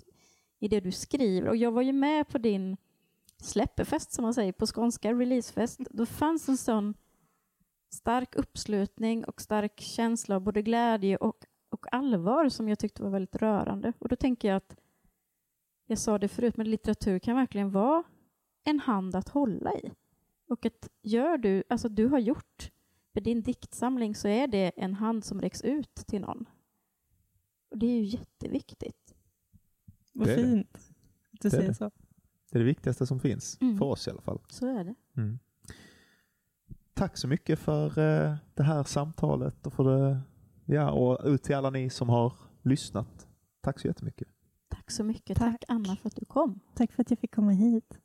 i 0.59 0.67
det 0.67 0.79
du 0.79 0.91
skriver. 0.91 1.49
Och 1.49 1.55
jag 1.55 1.71
var 1.71 1.81
ju 1.81 1.93
med 1.93 2.27
på 2.27 2.37
din 2.37 2.77
släppefest 3.41 4.13
som 4.13 4.23
man 4.23 4.33
säger 4.33 4.51
på 4.51 4.65
skånska, 4.65 5.13
releasefest. 5.13 5.79
Då 5.89 6.05
fanns 6.05 6.49
en 6.49 6.57
sån 6.57 6.93
stark 7.93 8.35
uppslutning 8.35 9.25
och 9.25 9.41
stark 9.41 9.79
känsla 9.79 10.35
av 10.35 10.41
både 10.41 10.61
glädje 10.61 11.17
och, 11.17 11.37
och 11.83 11.93
allvar 11.93 12.49
som 12.49 12.69
jag 12.69 12.79
tyckte 12.79 13.03
var 13.03 13.09
väldigt 13.09 13.35
rörande. 13.35 13.93
Och 13.99 14.07
då 14.07 14.15
tänker 14.15 14.47
jag 14.47 14.57
att, 14.57 14.75
jag 15.85 15.97
sa 15.97 16.17
det 16.17 16.27
förut, 16.27 16.57
men 16.57 16.69
litteratur 16.71 17.19
kan 17.19 17.35
verkligen 17.35 17.71
vara 17.71 18.03
en 18.63 18.79
hand 18.79 19.15
att 19.15 19.29
hålla 19.29 19.73
i. 19.73 19.91
Och 20.47 20.65
att 20.65 20.89
gör 21.01 21.37
du, 21.37 21.63
alltså 21.69 21.89
du 21.89 22.07
har 22.07 22.19
gjort 22.19 22.71
med 23.13 23.23
din 23.23 23.41
diktsamling 23.41 24.15
så 24.15 24.27
är 24.27 24.47
det 24.47 24.71
en 24.75 24.93
hand 24.93 25.25
som 25.25 25.41
räcks 25.41 25.61
ut 25.61 25.95
till 25.95 26.21
någon. 26.21 26.45
Och 27.69 27.77
det 27.77 27.85
är 27.85 27.95
ju 27.99 28.03
jätteviktigt. 28.03 29.15
Vad 30.13 30.27
Det 30.27 30.33
är 30.33 30.37
det. 30.37 30.43
fint 30.43 30.75
att 30.75 30.91
du 31.31 31.37
Det 31.41 31.47
är 31.47 31.49
säger 31.59 31.67
det. 31.67 31.75
så. 31.75 31.91
Det 32.51 32.57
är 32.57 32.59
det 32.59 32.65
viktigaste 32.65 33.05
som 33.07 33.19
finns, 33.19 33.57
Mm. 33.61 33.77
för 33.77 33.85
oss 33.85 34.07
i 34.07 34.11
alla 34.11 34.21
fall. 34.21 34.39
Så 34.49 34.67
är 34.67 34.83
det. 34.83 34.95
Mm. 35.17 35.39
Tack 36.93 37.17
så 37.17 37.27
mycket 37.27 37.59
för 37.59 37.85
eh, 37.99 38.35
det 38.53 38.63
här 38.63 38.83
samtalet 38.83 39.67
och 39.67 39.73
för 39.73 39.83
det, 39.83 40.19
ja, 40.65 40.91
och 40.91 41.27
ut 41.27 41.43
till 41.43 41.55
alla 41.55 41.69
ni 41.69 41.89
som 41.89 42.09
har 42.09 42.33
lyssnat. 42.61 43.27
Tack 43.61 43.79
så 43.79 43.87
jättemycket. 43.87 44.27
Tack 44.69 44.91
så 44.91 45.03
mycket. 45.03 45.37
Tack. 45.37 45.51
Tack 45.51 45.63
Anna 45.67 45.95
för 45.95 46.07
att 46.07 46.15
du 46.15 46.25
kom. 46.25 46.59
Tack 46.75 46.91
för 46.91 47.01
att 47.01 47.09
jag 47.09 47.19
fick 47.19 47.35
komma 47.35 47.51
hit. 47.51 47.99